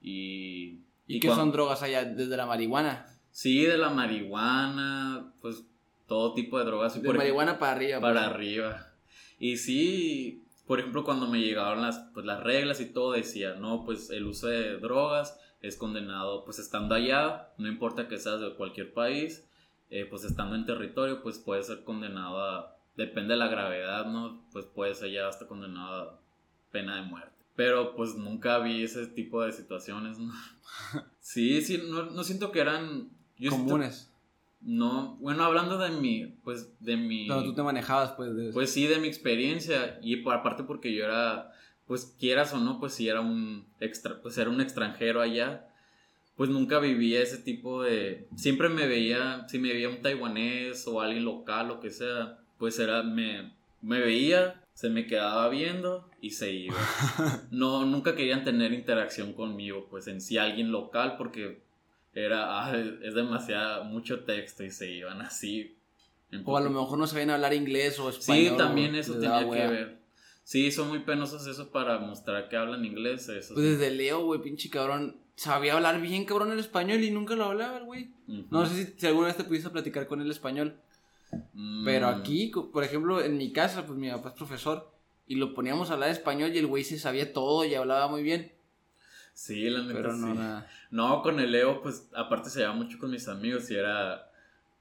Y, 0.00 0.80
¿Y, 1.06 1.20
qué 1.20 1.28
son 1.28 1.52
drogas 1.52 1.82
allá? 1.82 2.04
Desde 2.04 2.36
la 2.36 2.46
marihuana. 2.46 3.06
Sí, 3.32 3.64
de 3.64 3.78
la 3.78 3.90
marihuana, 3.90 5.32
pues 5.40 5.64
todo 6.06 6.34
tipo 6.34 6.58
de 6.58 6.64
drogas. 6.64 6.94
De 6.94 7.00
por 7.00 7.16
marihuana 7.16 7.58
para 7.58 7.72
arriba. 7.72 8.00
para 8.00 8.20
pues. 8.20 8.26
arriba. 8.26 8.86
Y 9.38 9.56
sí, 9.56 10.44
por 10.66 10.78
ejemplo, 10.78 11.04
cuando 11.04 11.26
me 11.26 11.40
llegaron 11.40 11.82
las, 11.82 11.98
pues, 12.14 12.24
las 12.24 12.42
reglas 12.42 12.80
y 12.80 12.86
todo, 12.86 13.12
decía, 13.12 13.54
no, 13.54 13.84
pues 13.84 14.10
el 14.10 14.26
uso 14.26 14.46
de 14.46 14.78
drogas 14.78 15.38
es 15.62 15.76
condenado, 15.76 16.44
pues 16.44 16.58
estando 16.58 16.94
allá, 16.94 17.48
no 17.58 17.68
importa 17.68 18.08
que 18.08 18.18
seas 18.18 18.40
de 18.40 18.54
cualquier 18.54 18.92
país, 18.92 19.46
eh, 19.90 20.06
pues 20.08 20.24
estando 20.24 20.54
en 20.56 20.64
territorio, 20.64 21.22
pues 21.22 21.38
puede 21.38 21.62
ser 21.62 21.84
condenado 21.84 22.40
a, 22.40 22.76
depende 22.96 23.34
de 23.34 23.38
la 23.38 23.48
gravedad, 23.48 24.06
¿no? 24.06 24.44
Pues 24.52 24.66
puede 24.66 24.94
ser 24.94 25.10
ya 25.10 25.28
hasta 25.28 25.46
condenado 25.46 25.92
a 25.92 26.20
pena 26.70 26.96
de 26.96 27.02
muerte. 27.02 27.32
Pero 27.54 27.94
pues 27.94 28.14
nunca 28.14 28.58
vi 28.58 28.82
ese 28.82 29.06
tipo 29.06 29.42
de 29.42 29.52
situaciones, 29.52 30.18
¿no? 30.18 30.32
Sí, 31.20 31.62
sí, 31.62 31.82
no, 31.88 32.04
no 32.06 32.24
siento 32.24 32.50
que 32.50 32.60
eran... 32.60 33.10
yo 33.42 33.50
siento- 33.50 33.72
Comunes. 33.72 34.10
no, 34.60 35.16
bueno, 35.20 35.44
hablando 35.44 35.76
de 35.78 35.90
mi, 35.90 36.26
pues 36.44 36.70
de 36.80 36.96
mi... 36.96 37.26
Pero 37.28 37.42
tú 37.44 37.54
te 37.54 37.62
manejabas, 37.62 38.12
pues. 38.12 38.34
De... 38.36 38.52
Pues 38.52 38.70
sí, 38.70 38.86
de 38.86 38.98
mi 38.98 39.08
experiencia. 39.08 39.98
Y 40.02 40.16
por 40.16 40.34
aparte 40.34 40.62
porque 40.62 40.94
yo 40.94 41.04
era, 41.04 41.52
pues 41.86 42.14
quieras 42.18 42.52
o 42.54 42.58
no, 42.58 42.78
pues 42.78 42.94
sí 42.94 43.08
era 43.08 43.20
un 43.20 43.66
extra, 43.80 44.20
pues 44.22 44.38
era 44.38 44.50
un 44.50 44.60
extranjero 44.60 45.20
allá. 45.20 45.68
Pues 46.36 46.48
nunca 46.48 46.78
vivía 46.78 47.20
ese 47.20 47.38
tipo 47.38 47.82
de. 47.82 48.26
Siempre 48.36 48.68
me 48.68 48.86
veía, 48.86 49.46
si 49.48 49.58
me 49.58 49.68
veía 49.72 49.88
un 49.90 50.00
taiwanés 50.00 50.86
o 50.86 51.00
alguien 51.00 51.24
local, 51.24 51.68
lo 51.68 51.80
que 51.80 51.90
sea, 51.90 52.38
pues 52.58 52.78
era, 52.78 53.02
me, 53.02 53.52
me 53.82 54.00
veía, 54.00 54.64
se 54.72 54.88
me 54.88 55.06
quedaba 55.06 55.48
viendo 55.50 56.08
y 56.22 56.30
se 56.30 56.52
iba. 56.52 56.76
No, 57.50 57.84
nunca 57.84 58.14
querían 58.16 58.44
tener 58.44 58.72
interacción 58.72 59.34
conmigo, 59.34 59.86
pues 59.90 60.06
en 60.06 60.20
sí 60.22 60.38
alguien 60.38 60.72
local, 60.72 61.16
porque 61.18 61.60
era, 62.14 62.64
ah, 62.66 62.76
es 62.76 63.14
demasiado, 63.14 63.84
mucho 63.84 64.24
texto 64.24 64.64
y 64.64 64.70
se 64.70 64.90
iban 64.90 65.20
así. 65.22 65.76
en 66.30 66.42
o 66.44 66.56
a 66.56 66.60
lo 66.60 66.70
mejor 66.70 66.98
no 66.98 67.06
sabían 67.06 67.30
hablar 67.30 67.54
inglés 67.54 67.98
o 67.98 68.08
español. 68.08 68.52
Sí, 68.52 68.56
también 68.56 68.94
eso 68.94 69.14
tenía 69.14 69.40
que 69.40 69.66
ver. 69.66 69.98
Sí, 70.44 70.70
son 70.72 70.88
muy 70.88 70.98
penosos 71.00 71.46
eso 71.46 71.70
para 71.70 71.98
mostrar 71.98 72.48
que 72.48 72.56
hablan 72.56 72.84
inglés. 72.84 73.28
Eso 73.28 73.54
Pues 73.54 73.64
sí. 73.66 73.72
desde 73.72 73.90
Leo, 73.90 74.24
güey, 74.24 74.40
pinche 74.42 74.68
cabrón. 74.70 75.16
Sabía 75.36 75.74
hablar 75.74 76.00
bien, 76.00 76.24
cabrón, 76.24 76.52
el 76.52 76.58
español 76.58 77.02
y 77.02 77.10
nunca 77.10 77.34
lo 77.36 77.46
hablaba, 77.46 77.78
el 77.78 77.84
güey. 77.84 78.10
Ujú. 78.28 78.46
No 78.50 78.66
sé 78.66 78.84
si, 78.84 78.92
si 78.98 79.06
alguna 79.06 79.28
vez 79.28 79.36
te 79.36 79.44
pudiste 79.44 79.70
platicar 79.70 80.06
con 80.06 80.20
el 80.20 80.30
español. 80.30 80.76
Mm, 81.54 81.84
Pero 81.84 82.08
aquí, 82.08 82.52
por 82.72 82.84
ejemplo, 82.84 83.22
en 83.22 83.38
mi 83.38 83.52
casa, 83.52 83.86
pues 83.86 83.98
mi 83.98 84.10
papá 84.10 84.30
es 84.30 84.34
profesor. 84.34 84.90
Y 85.26 85.36
lo 85.36 85.54
poníamos 85.54 85.90
a 85.90 85.94
hablar 85.94 86.10
español 86.10 86.54
y 86.54 86.58
el 86.58 86.66
güey 86.66 86.84
se 86.84 86.98
sabía 86.98 87.32
todo 87.32 87.64
y 87.64 87.74
hablaba 87.74 88.08
muy 88.08 88.22
bien. 88.22 88.52
Sí, 89.34 89.68
la 89.70 89.80
neta 89.82 89.94
Pero 89.94 90.12
no 90.12 90.26
sí. 90.32 90.38
nada. 90.38 90.70
No, 90.90 91.22
con 91.22 91.40
el 91.40 91.52
Leo, 91.52 91.82
pues 91.82 92.08
aparte 92.14 92.50
se 92.50 92.60
llevaba 92.60 92.76
mucho 92.76 92.98
con 92.98 93.10
mis 93.10 93.28
amigos 93.28 93.70
y 93.70 93.76
era. 93.76 94.28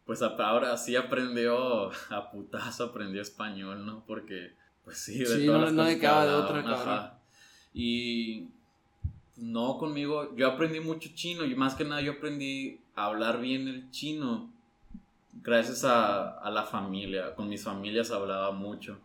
Pues 0.05 0.21
ahora 0.21 0.75
sí 0.77 0.95
aprendió 0.95 1.89
a 2.09 2.31
putazo, 2.31 2.85
aprendió 2.85 3.21
español, 3.21 3.85
¿no? 3.85 4.03
Porque, 4.05 4.53
pues 4.83 4.97
sí, 4.97 5.19
de 5.19 5.25
Sí, 5.25 5.45
todas 5.45 5.61
no- 5.61 5.65
las 5.65 5.73
no 5.73 5.81
cosas 5.83 5.93
que 5.95 6.01
quedaba 6.01 6.25
de 6.25 6.33
otra, 6.33 6.63
cabrón. 6.63 7.11
Y 7.73 8.47
no 9.37 9.77
conmigo, 9.77 10.35
yo 10.35 10.47
aprendí 10.47 10.79
mucho 10.79 11.09
chino 11.15 11.45
y 11.45 11.55
más 11.55 11.75
que 11.75 11.85
nada 11.85 12.01
yo 12.01 12.13
aprendí 12.13 12.79
a 12.95 13.05
hablar 13.05 13.39
bien 13.39 13.67
el 13.67 13.89
chino 13.91 14.51
gracias 15.41 15.83
a, 15.85 16.31
a 16.39 16.49
la 16.51 16.63
familia, 16.63 17.33
con 17.35 17.47
mis 17.49 17.63
familias 17.63 18.11
hablaba 18.11 18.51
mucho. 18.51 18.99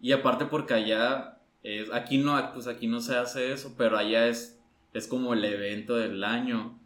Y 0.00 0.12
aparte 0.12 0.44
porque 0.46 0.74
allá, 0.74 1.38
es, 1.62 1.90
aquí, 1.92 2.18
no, 2.18 2.52
pues 2.52 2.66
aquí 2.66 2.86
no 2.86 3.00
se 3.00 3.16
hace 3.16 3.52
eso, 3.52 3.74
pero 3.78 3.96
allá 3.96 4.26
es, 4.28 4.55
es 4.96 5.06
como 5.06 5.34
el 5.34 5.44
evento 5.44 5.96
del 5.96 6.22
año. 6.24 6.78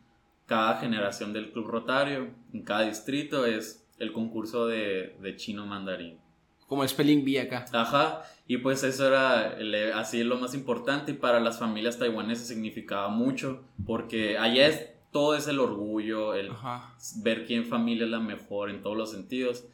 Cada 0.47 0.79
generación 0.81 1.33
del 1.33 1.53
Club 1.53 1.69
Rotario, 1.69 2.29
en 2.53 2.63
cada 2.63 2.83
distrito, 2.83 3.47
es 3.47 3.87
el 3.99 4.13
concurso 4.13 4.67
de, 4.67 5.17
de 5.23 5.37
chino 5.37 5.65
mandarín. 5.67 6.19
Como 6.67 6.83
el 6.83 6.89
Spelling 6.89 7.25
Bee 7.25 7.39
acá. 7.39 7.65
Ajá, 7.73 8.23
y 8.47 8.57
pues 8.59 8.83
eso 8.85 9.07
era 9.07 9.55
el- 9.59 9.93
así 9.93 10.23
lo 10.25 10.39
más 10.39 10.55
importante 10.55 11.13
y 11.13 11.15
para 11.15 11.41
las 11.41 11.59
familias 11.59 11.99
taiwanesas 11.99 12.47
significaba 12.49 13.09
mucho, 13.09 13.63
porque 13.87 14.39
allá 14.39 14.67
es, 14.69 14.89
todo 15.13 15.35
es 15.37 15.47
el 15.49 15.59
orgullo, 15.61 16.35
el 16.35 16.51
Ajá. 16.51 16.95
ver 17.23 17.45
quién 17.45 17.65
familia 17.67 18.05
es 18.05 18.11
la 18.11 18.21
mejor 18.21 18.71
en 18.71 18.83
todos 18.83 18.97
los 18.97 19.11
sentidos. 19.11 19.65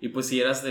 Y 0.00 0.08
pues 0.08 0.26
si 0.26 0.40
eras 0.40 0.62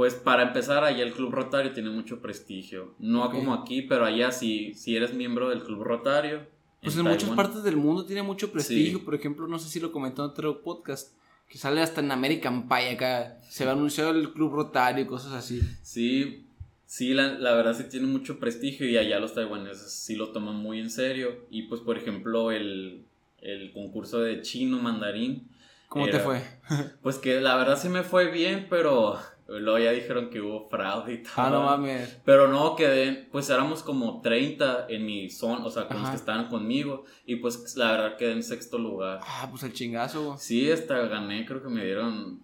pues 0.00 0.14
para 0.14 0.44
empezar 0.44 0.82
allá 0.82 1.02
el 1.02 1.12
Club 1.12 1.30
Rotario 1.30 1.74
tiene 1.74 1.90
mucho 1.90 2.22
prestigio, 2.22 2.94
no 2.98 3.30
como 3.30 3.52
aquí, 3.52 3.82
pero 3.82 4.06
allá 4.06 4.32
si, 4.32 4.72
si 4.72 4.96
eres 4.96 5.12
miembro 5.12 5.50
del 5.50 5.62
Club 5.62 5.82
Rotario. 5.82 6.46
Pues 6.80 6.96
en 6.96 7.04
muchas 7.04 7.28
partes 7.28 7.62
del 7.62 7.76
mundo 7.76 8.06
tiene 8.06 8.22
mucho 8.22 8.50
prestigio. 8.50 8.98
Sí. 8.98 9.04
Por 9.04 9.14
ejemplo, 9.14 9.46
no 9.46 9.58
sé 9.58 9.68
si 9.68 9.78
lo 9.78 9.92
comentó 9.92 10.24
en 10.24 10.30
otro 10.30 10.62
podcast. 10.62 11.12
Que 11.50 11.58
sale 11.58 11.82
hasta 11.82 12.00
en 12.00 12.10
American 12.10 12.66
Pie 12.66 12.92
acá. 12.92 13.42
Se 13.46 13.66
va 13.66 13.72
a 13.72 13.74
anunciar 13.74 14.16
el 14.16 14.32
Club 14.32 14.54
Rotario 14.54 15.04
y 15.04 15.06
cosas 15.06 15.34
así. 15.34 15.60
Sí, 15.82 16.46
sí, 16.86 17.12
la, 17.12 17.34
la 17.34 17.52
verdad 17.52 17.76
sí 17.76 17.84
tiene 17.84 18.06
mucho 18.06 18.38
prestigio 18.38 18.88
y 18.88 18.96
allá 18.96 19.20
los 19.20 19.34
taiwaneses 19.34 19.92
sí 19.92 20.16
lo 20.16 20.32
toman 20.32 20.56
muy 20.56 20.80
en 20.80 20.88
serio. 20.88 21.44
Y 21.50 21.64
pues, 21.64 21.82
por 21.82 21.98
ejemplo, 21.98 22.52
el, 22.52 23.04
el 23.42 23.70
concurso 23.74 24.20
de 24.20 24.40
chino 24.40 24.78
mandarín, 24.78 25.46
¿Cómo 25.90 26.08
te 26.08 26.20
fue? 26.20 26.40
pues 27.02 27.18
que 27.18 27.40
la 27.40 27.56
verdad 27.56 27.76
sí 27.76 27.88
me 27.88 28.04
fue 28.04 28.30
bien, 28.30 28.68
pero 28.70 29.18
luego 29.58 29.78
ya 29.78 29.90
dijeron 29.90 30.30
que 30.30 30.40
hubo 30.40 30.68
fraude 30.68 31.14
y 31.14 31.22
todo. 31.22 31.32
Ah, 31.36 31.50
no 31.50 31.62
mames. 31.64 32.18
Pero 32.24 32.46
no, 32.48 32.76
quedé, 32.76 33.26
pues 33.32 33.50
éramos 33.50 33.82
como 33.82 34.20
30 34.20 34.86
en 34.88 35.04
mi 35.04 35.28
zona, 35.30 35.64
o 35.64 35.70
sea, 35.70 35.88
con 35.88 36.00
los 36.00 36.10
que 36.10 36.16
estaban 36.16 36.48
conmigo. 36.48 37.04
Y 37.26 37.36
pues 37.36 37.76
la 37.76 37.92
verdad 37.92 38.16
quedé 38.16 38.32
en 38.32 38.42
sexto 38.42 38.78
lugar. 38.78 39.20
Ah, 39.22 39.48
pues 39.50 39.62
el 39.64 39.72
chingazo. 39.72 40.36
Sí, 40.38 40.70
hasta 40.70 40.98
gané, 41.06 41.44
creo 41.46 41.62
que 41.62 41.68
me 41.68 41.84
dieron 41.84 42.40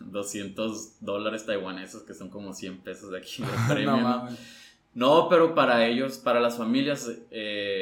200 0.00 1.00
dólares 1.00 1.46
taiwaneses, 1.46 2.02
que 2.02 2.14
son 2.14 2.28
como 2.28 2.52
100 2.52 2.78
pesos 2.78 3.10
de 3.10 3.18
aquí 3.18 3.42
de 3.42 3.48
premio. 3.74 3.96
no. 3.96 4.28
No, 4.94 5.28
pero 5.28 5.56
para 5.56 5.84
ellos, 5.88 6.18
para 6.18 6.38
las 6.38 6.56
familias, 6.56 7.10
eh, 7.32 7.73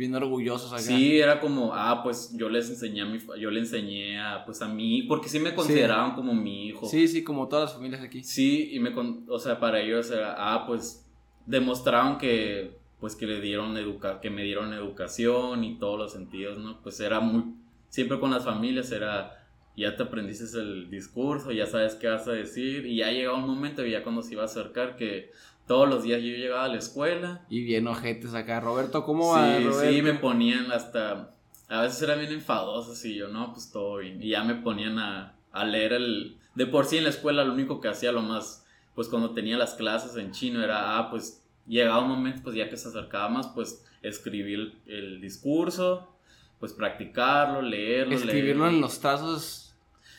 Bien 0.00 0.14
orgullosos 0.14 0.72
acá. 0.72 0.80
sí 0.80 1.18
era 1.20 1.40
como, 1.40 1.74
ah, 1.74 2.02
pues 2.02 2.34
yo 2.34 2.48
les 2.48 2.70
enseñé 2.70 3.02
a 3.02 3.04
mi, 3.04 3.18
yo 3.38 3.50
le 3.50 3.60
enseñé 3.60 4.18
a, 4.18 4.46
pues 4.46 4.62
a 4.62 4.66
mí, 4.68 5.02
porque 5.02 5.28
sí 5.28 5.38
me 5.38 5.54
consideraban 5.54 6.14
como 6.14 6.32
mi 6.32 6.68
hijo. 6.68 6.86
Sí, 6.86 7.06
sí, 7.06 7.22
como 7.22 7.48
todas 7.48 7.66
las 7.66 7.74
familias 7.74 8.00
aquí. 8.00 8.24
Sí, 8.24 8.70
y 8.72 8.78
me, 8.80 8.94
con- 8.94 9.26
o 9.28 9.38
sea, 9.38 9.60
para 9.60 9.78
ellos 9.78 10.10
era, 10.10 10.36
ah, 10.38 10.64
pues 10.66 11.06
demostraron 11.44 12.16
que, 12.16 12.78
pues 12.98 13.14
que 13.14 13.26
le 13.26 13.42
dieron 13.42 13.76
educa, 13.76 14.20
que 14.22 14.30
me 14.30 14.42
dieron 14.42 14.72
educación 14.72 15.64
y 15.64 15.78
todos 15.78 15.98
los 15.98 16.12
sentidos, 16.12 16.56
¿no? 16.56 16.80
Pues 16.80 16.98
era 17.00 17.20
muy, 17.20 17.56
siempre 17.90 18.18
con 18.18 18.30
las 18.30 18.46
familias 18.46 18.90
era, 18.92 19.46
ya 19.76 19.96
te 19.96 20.02
aprendiste 20.04 20.44
el 20.58 20.88
discurso, 20.88 21.52
ya 21.52 21.66
sabes 21.66 21.94
qué 21.96 22.08
vas 22.08 22.26
a 22.26 22.32
decir, 22.32 22.86
y 22.86 22.96
ya 22.96 23.10
llegaba 23.10 23.36
un 23.36 23.46
momento, 23.46 23.84
y 23.84 23.90
ya 23.90 24.02
cuando 24.02 24.22
se 24.22 24.32
iba 24.32 24.44
a 24.44 24.46
acercar, 24.46 24.96
que 24.96 25.30
todos 25.70 25.88
los 25.88 26.02
días 26.02 26.20
yo 26.20 26.30
llegaba 26.36 26.64
a 26.64 26.68
la 26.68 26.78
escuela, 26.78 27.46
Y 27.48 27.62
bien 27.62 27.86
ojetes 27.86 28.34
acá. 28.34 28.58
Roberto, 28.58 29.04
¿cómo 29.04 29.34
sí, 29.34 29.40
va, 29.40 29.58
Roberto? 29.60 29.80
sí, 29.88 30.02
me 30.02 30.14
ponían 30.14 30.72
hasta, 30.72 31.30
a 31.68 31.82
veces 31.82 32.02
era 32.02 32.16
bien 32.16 32.32
enfadosos, 32.32 33.04
y 33.04 33.14
yo, 33.14 33.28
no, 33.28 33.52
pues 33.52 33.70
todo 33.70 33.98
bien, 33.98 34.20
y 34.20 34.30
ya 34.30 34.42
me 34.42 34.56
ponían 34.56 34.98
a, 34.98 35.36
a 35.52 35.64
leer 35.64 35.92
el, 35.92 36.36
de 36.56 36.66
por 36.66 36.86
sí 36.86 36.96
en 36.98 37.04
la 37.04 37.10
escuela 37.10 37.44
lo 37.44 37.52
único 37.52 37.80
que 37.80 37.86
hacía, 37.88 38.10
lo 38.10 38.22
más 38.22 38.66
pues 38.96 39.06
cuando 39.08 39.30
tenía 39.30 39.56
las 39.56 39.74
clases 39.74 40.16
en 40.16 40.32
chino 40.32 40.62
era, 40.62 40.98
ah, 40.98 41.08
pues 41.08 41.42
llegaba 41.68 42.02
un 42.02 42.08
momento, 42.08 42.42
pues 42.42 42.56
ya 42.56 42.68
que 42.68 42.76
se 42.76 42.88
acercaba 42.88 43.28
más, 43.28 43.46
pues 43.54 43.86
escribir 44.02 44.58
el, 44.58 44.74
el 44.86 45.20
discurso, 45.20 46.12
pues 46.58 46.72
practicarlo, 46.72 47.62
leerlo, 47.62 48.14
Escribirlo 48.16 48.64
leerlo. 48.64 48.68
en 48.68 48.80
los 48.80 48.98
trazos 49.00 49.74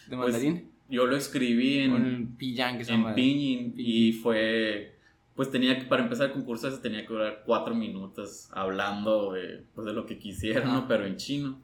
de 0.08 0.16
Pues, 0.16 0.32
mandarín. 0.34 0.72
Yo 0.90 1.06
lo 1.06 1.16
escribí 1.18 1.80
en 1.80 1.94
en, 1.96 2.38
que 2.38 2.86
se 2.86 2.94
en 2.94 3.02
llama. 3.02 3.14
pinyin 3.16 3.74
y 3.78 4.14
fue, 4.14 4.96
pues 5.36 5.50
tenía 5.50 5.80
que, 5.80 5.86
para 5.86 6.04
empezar 6.04 6.28
el 6.28 6.34
concurso 6.34 6.68
ese 6.68 6.78
tenía 6.78 7.06
que 7.06 7.14
durar 7.14 7.44
cuatro 7.46 7.74
minutos 7.74 8.50
hablando 8.52 9.34
de, 9.34 9.64
pues, 9.74 9.86
de 9.86 9.94
lo 9.94 10.06
que 10.06 10.20
quisiera, 10.20 10.66
¿no? 10.66 10.88
Pero 10.88 11.06
en 11.06 11.18
chino. 11.18 11.60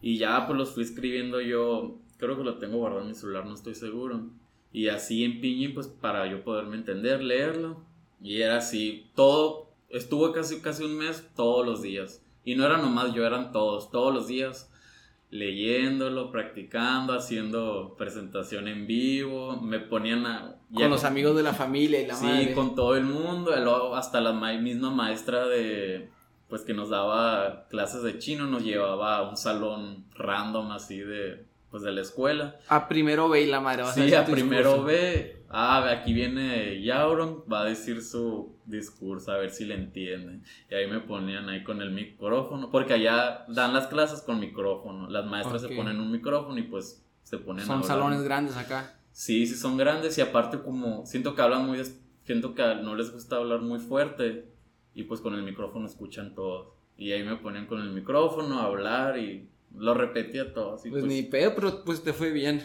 Y 0.00 0.18
ya 0.18 0.46
pues 0.46 0.58
los 0.58 0.70
fui 0.72 0.82
escribiendo 0.82 1.40
yo, 1.40 1.98
creo 2.18 2.36
que 2.36 2.44
lo 2.44 2.58
tengo 2.58 2.78
guardado 2.78 3.02
en 3.02 3.08
mi 3.08 3.14
celular, 3.14 3.46
no 3.46 3.54
estoy 3.54 3.74
seguro. 3.74 4.28
Y 4.72 4.88
así 4.88 5.24
en 5.24 5.40
pinyin, 5.40 5.74
pues 5.74 5.86
para 5.86 6.26
yo 6.26 6.42
poderme 6.44 6.76
entender, 6.76 7.22
leerlo. 7.22 7.84
Y 8.20 8.40
era 8.40 8.58
así, 8.58 9.10
todo, 9.14 9.70
estuvo 9.88 10.32
casi, 10.32 10.60
casi 10.60 10.84
un 10.84 10.96
mes 10.96 11.30
todos 11.36 11.64
los 11.64 11.82
días. 11.82 12.22
Y 12.44 12.54
no 12.54 12.66
era 12.66 12.78
nomás 12.78 13.14
yo, 13.14 13.24
eran 13.24 13.52
todos, 13.52 13.90
todos 13.90 14.12
los 14.12 14.26
días 14.26 14.70
leyéndolo, 15.34 16.30
practicando, 16.30 17.12
haciendo 17.12 17.96
presentación 17.98 18.68
en 18.68 18.86
vivo, 18.86 19.60
me 19.60 19.80
ponían 19.80 20.24
a... 20.26 20.54
con 20.72 20.88
los 20.88 21.02
amigos 21.02 21.34
de 21.34 21.42
la 21.42 21.52
familia 21.52 22.00
y 22.00 22.06
la 22.06 22.14
sí, 22.14 22.52
con 22.54 22.76
todo 22.76 22.94
el 22.94 23.02
mundo, 23.02 23.52
hasta 23.96 24.20
la 24.20 24.32
misma 24.32 24.92
maestra 24.92 25.44
de, 25.48 26.08
pues 26.48 26.62
que 26.62 26.72
nos 26.72 26.88
daba 26.88 27.66
clases 27.68 28.04
de 28.04 28.16
chino, 28.20 28.46
nos 28.46 28.62
llevaba 28.62 29.16
a 29.16 29.28
un 29.28 29.36
salón 29.36 30.04
random 30.14 30.70
así 30.70 31.00
de, 31.00 31.44
pues 31.68 31.82
de 31.82 31.90
la 31.90 32.02
escuela. 32.02 32.56
A 32.68 32.86
primero 32.86 33.28
B 33.28 33.42
y 33.42 33.46
la 33.46 33.58
madre. 33.58 33.86
sí, 33.92 34.14
a, 34.14 34.24
primero 34.24 34.84
B. 34.84 35.42
Ah, 35.56 35.88
aquí 35.88 36.12
viene 36.12 36.82
Yauron, 36.82 37.44
va 37.50 37.60
a 37.60 37.64
decir 37.64 38.02
su 38.02 38.56
discurso, 38.66 39.30
a 39.30 39.36
ver 39.36 39.50
si 39.50 39.64
le 39.64 39.76
entienden. 39.76 40.42
Y 40.68 40.74
ahí 40.74 40.90
me 40.90 40.98
ponían 40.98 41.48
ahí 41.48 41.62
con 41.62 41.80
el 41.80 41.92
micrófono, 41.92 42.72
porque 42.72 42.94
allá 42.94 43.44
dan 43.46 43.72
las 43.72 43.86
clases 43.86 44.20
con 44.20 44.40
micrófono. 44.40 45.08
Las 45.08 45.26
maestras 45.26 45.62
se 45.62 45.68
ponen 45.68 46.00
un 46.00 46.10
micrófono 46.10 46.58
y 46.58 46.64
pues 46.64 47.04
se 47.22 47.38
ponen 47.38 47.64
Son 47.64 47.84
salones 47.84 48.22
grandes 48.22 48.56
acá. 48.56 48.98
Sí, 49.12 49.46
sí 49.46 49.54
son 49.54 49.76
grandes 49.76 50.18
y 50.18 50.22
aparte 50.22 50.58
como 50.58 51.06
siento 51.06 51.36
que 51.36 51.42
hablan 51.42 51.66
muy, 51.66 51.80
siento 52.24 52.56
que 52.56 52.62
no 52.82 52.96
les 52.96 53.12
gusta 53.12 53.36
hablar 53.36 53.60
muy 53.60 53.78
fuerte 53.78 54.48
y 54.92 55.04
pues 55.04 55.20
con 55.20 55.34
el 55.34 55.44
micrófono 55.44 55.86
escuchan 55.86 56.34
todo. 56.34 56.74
Y 56.98 57.12
ahí 57.12 57.22
me 57.22 57.36
ponían 57.36 57.66
con 57.66 57.80
el 57.80 57.92
micrófono 57.92 58.58
a 58.58 58.64
hablar 58.64 59.18
y 59.18 59.48
lo 59.72 59.94
repetía 59.94 60.52
todo. 60.52 60.74
Así, 60.74 60.90
pues, 60.90 61.04
pues, 61.04 61.12
ni 61.12 61.22
pedo, 61.22 61.54
pero 61.54 61.84
pues 61.84 62.02
te 62.02 62.12
fue 62.12 62.32
bien. 62.32 62.60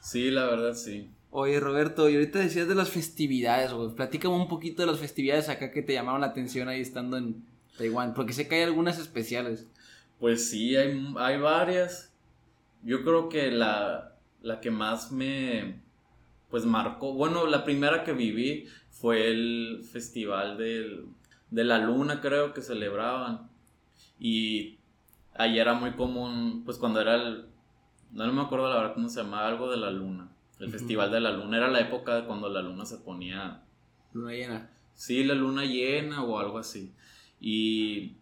Sí, 0.00 0.30
la 0.30 0.46
verdad 0.46 0.72
sí. 0.72 1.10
Oye, 1.32 1.60
Roberto, 1.60 2.08
y 2.08 2.14
ahorita 2.14 2.40
decías 2.40 2.66
de 2.66 2.74
las 2.74 2.90
festividades, 2.90 3.72
güey. 3.72 3.94
Platícame 3.94 4.34
un 4.34 4.48
poquito 4.48 4.82
de 4.82 4.90
las 4.90 4.98
festividades 4.98 5.48
acá 5.48 5.70
que 5.70 5.82
te 5.82 5.92
llamaban 5.92 6.22
la 6.22 6.28
atención 6.28 6.68
ahí 6.68 6.80
estando 6.80 7.16
en 7.16 7.44
Taiwán, 7.78 8.14
porque 8.14 8.32
sé 8.32 8.48
que 8.48 8.56
hay 8.56 8.62
algunas 8.62 8.98
especiales. 8.98 9.68
Pues 10.18 10.50
sí, 10.50 10.74
hay, 10.76 11.14
hay 11.18 11.38
varias. 11.38 12.12
Yo 12.82 13.04
creo 13.04 13.28
que 13.28 13.52
la, 13.52 14.16
la 14.42 14.60
que 14.60 14.72
más 14.72 15.12
me, 15.12 15.80
pues 16.50 16.64
marcó, 16.64 17.12
bueno, 17.14 17.46
la 17.46 17.64
primera 17.64 18.02
que 18.02 18.12
viví 18.12 18.66
fue 18.90 19.28
el 19.28 19.82
festival 19.90 20.58
del, 20.58 21.06
de 21.50 21.64
la 21.64 21.78
luna, 21.78 22.20
creo 22.20 22.52
que 22.52 22.60
celebraban. 22.60 23.48
Y 24.18 24.78
ahí 25.34 25.60
era 25.60 25.74
muy 25.74 25.92
común, 25.92 26.62
pues 26.64 26.76
cuando 26.76 27.00
era 27.00 27.14
el, 27.14 27.46
no 28.10 28.32
me 28.32 28.42
acuerdo 28.42 28.68
la 28.68 28.76
verdad 28.76 28.94
cómo 28.94 29.08
se 29.08 29.22
llamaba, 29.22 29.46
algo 29.46 29.70
de 29.70 29.76
la 29.76 29.90
luna. 29.90 30.28
El 30.60 30.70
Festival 30.70 31.10
de 31.10 31.20
la 31.20 31.32
Luna 31.32 31.56
era 31.56 31.68
la 31.68 31.80
época 31.80 32.26
cuando 32.26 32.48
la 32.48 32.62
luna 32.62 32.84
se 32.84 32.98
ponía... 32.98 33.62
Luna 34.12 34.32
llena. 34.32 34.70
Sí, 34.94 35.24
la 35.24 35.34
luna 35.34 35.64
llena 35.64 36.22
o 36.22 36.38
algo 36.38 36.58
así. 36.58 36.92
Y 37.40 38.12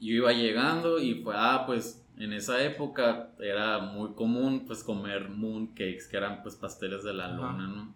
yo 0.00 0.14
iba 0.14 0.32
llegando 0.32 1.00
y 1.00 1.16
fue, 1.22 1.34
ah, 1.36 1.64
pues 1.66 2.04
en 2.18 2.32
esa 2.32 2.62
época 2.62 3.30
era 3.40 3.78
muy 3.80 4.12
común 4.14 4.64
pues 4.66 4.84
comer 4.84 5.28
mooncakes, 5.28 6.06
que 6.08 6.16
eran 6.16 6.42
pues 6.42 6.54
pasteles 6.54 7.02
de 7.02 7.14
la 7.14 7.28
luna, 7.32 7.66
¿no? 7.66 7.94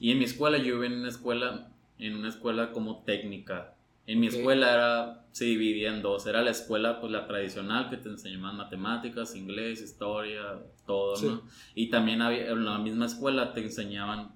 Y 0.00 0.10
en 0.10 0.18
mi 0.18 0.24
escuela, 0.24 0.58
yo 0.58 0.76
iba 0.76 0.86
en 0.86 0.94
una 0.94 1.08
escuela, 1.08 1.68
en 1.98 2.16
una 2.16 2.28
escuela 2.28 2.72
como 2.72 3.02
técnica, 3.04 3.73
en 4.06 4.20
mi 4.20 4.26
escuela 4.26 4.74
era, 4.74 5.26
se 5.32 5.46
dividía 5.46 5.94
en 5.94 6.02
dos. 6.02 6.26
Era 6.26 6.42
la 6.42 6.50
escuela, 6.50 7.00
pues 7.00 7.10
la 7.10 7.26
tradicional, 7.26 7.88
que 7.88 7.96
te 7.96 8.08
enseñaban 8.08 8.56
matemáticas, 8.56 9.34
inglés, 9.34 9.80
historia, 9.80 10.60
todo, 10.86 11.20
¿no? 11.22 11.42
Y 11.74 11.88
también 11.88 12.20
había, 12.20 12.50
en 12.50 12.64
la 12.64 12.78
misma 12.78 13.06
escuela 13.06 13.52
te 13.54 13.60
enseñaban, 13.60 14.32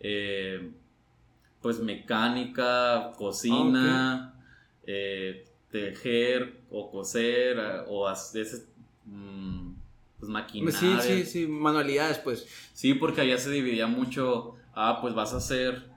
eh, 0.00 0.72
pues 1.62 1.78
mecánica, 1.78 3.12
cocina, 3.16 4.34
ah, 4.34 4.44
eh, 4.84 5.48
tejer 5.70 6.60
o 6.70 6.90
coser, 6.90 7.84
o 7.88 8.08
hacer, 8.08 8.46
mm, 9.04 9.74
pues 10.18 10.28
maquinaria. 10.28 11.00
Sí, 11.00 11.22
sí, 11.22 11.24
sí, 11.24 11.46
manualidades, 11.46 12.18
pues. 12.18 12.46
Sí, 12.72 12.94
porque 12.94 13.20
allá 13.20 13.38
se 13.38 13.50
dividía 13.50 13.86
mucho, 13.86 14.56
ah, 14.74 14.98
pues 15.00 15.14
vas 15.14 15.32
a 15.34 15.36
hacer... 15.36 15.94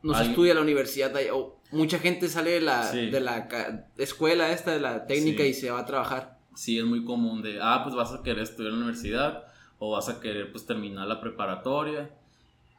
No 0.00 0.14
se 0.14 0.24
estudia 0.24 0.54
la 0.54 0.60
universidad, 0.60 1.12
o 1.32 1.57
mucha 1.70 1.98
gente 1.98 2.28
sale 2.28 2.52
de 2.52 2.60
la, 2.60 2.90
de 2.90 3.20
la 3.20 3.48
escuela 3.96 4.50
esta, 4.52 4.72
de 4.72 4.80
la 4.80 5.06
técnica 5.06 5.44
y 5.44 5.54
se 5.54 5.70
va 5.70 5.80
a 5.80 5.86
trabajar. 5.86 6.38
Sí, 6.54 6.78
es 6.78 6.84
muy 6.84 7.04
común 7.04 7.42
de, 7.42 7.60
ah, 7.62 7.82
pues 7.84 7.94
vas 7.94 8.12
a 8.12 8.22
querer 8.22 8.42
estudiar 8.42 8.72
en 8.72 8.80
la 8.80 8.84
universidad 8.86 9.44
o 9.78 9.92
vas 9.92 10.08
a 10.08 10.20
querer 10.20 10.50
pues 10.50 10.66
terminar 10.66 11.06
la 11.06 11.20
preparatoria 11.20 12.10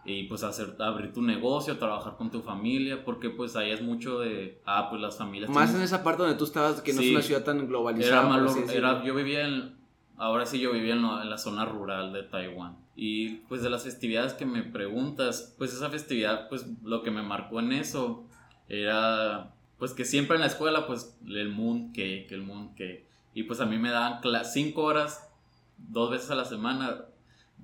y 0.04 0.24
pues 0.24 0.44
hacer, 0.44 0.76
abrir 0.80 1.14
tu 1.14 1.22
negocio, 1.22 1.78
trabajar 1.78 2.16
con 2.18 2.32
tu 2.32 2.42
familia, 2.42 3.04
porque 3.06 3.30
pues 3.30 3.56
ahí 3.56 3.72
es 3.72 3.82
mucho 3.82 4.20
de, 4.20 4.60
ah, 4.66 4.88
pues 4.90 5.02
las 5.02 5.18
familias. 5.18 5.50
Más 5.50 5.74
en 5.74 5.82
esa 5.82 6.04
parte 6.04 6.24
donde 6.24 6.38
tú 6.38 6.46
estabas, 6.46 6.82
que 6.82 6.94
no 6.94 7.02
es 7.02 7.12
una 7.12 7.22
ciudad 7.22 7.44
tan 7.44 7.68
globalizada. 7.68 8.38
Era, 8.74 9.04
yo 9.04 9.14
vivía 9.14 9.48
en, 9.48 9.76
ahora 10.18 10.46
sí 10.46 10.60
yo 10.60 10.72
vivía 10.72 10.94
en, 10.94 11.06
en 11.06 11.30
la 11.30 11.38
zona 11.38 11.66
rural 11.66 12.12
de 12.12 12.24
Taiwán. 12.24 12.78
Y 12.96 13.36
pues 13.48 13.62
de 13.62 13.70
las 13.70 13.84
festividades 13.84 14.34
que 14.34 14.46
me 14.46 14.64
preguntas, 14.64 15.56
pues 15.58 15.74
esa 15.74 15.90
festividad, 15.90 16.50
pues 16.50 16.66
lo 16.84 17.02
que 17.02 17.12
me 17.12 17.22
marcó 17.22 17.60
en 17.60 17.72
eso 17.72 18.26
era 18.70 19.54
pues 19.78 19.94
que 19.94 20.06
siempre 20.06 20.36
en 20.36 20.42
la 20.42 20.48
escuela 20.48 20.86
pues 20.86 21.18
el 21.28 21.50
moon 21.50 21.92
cake, 21.92 22.32
el 22.32 22.44
moon 22.44 22.70
cake. 22.76 23.06
Y 23.34 23.44
pues 23.44 23.60
a 23.60 23.66
mí 23.66 23.78
me 23.78 23.90
daban 23.90 24.22
cinco 24.46 24.84
horas, 24.84 25.30
dos 25.78 26.12
veces 26.12 26.30
a 26.32 26.36
la 26.36 26.46
semana, 26.46 27.06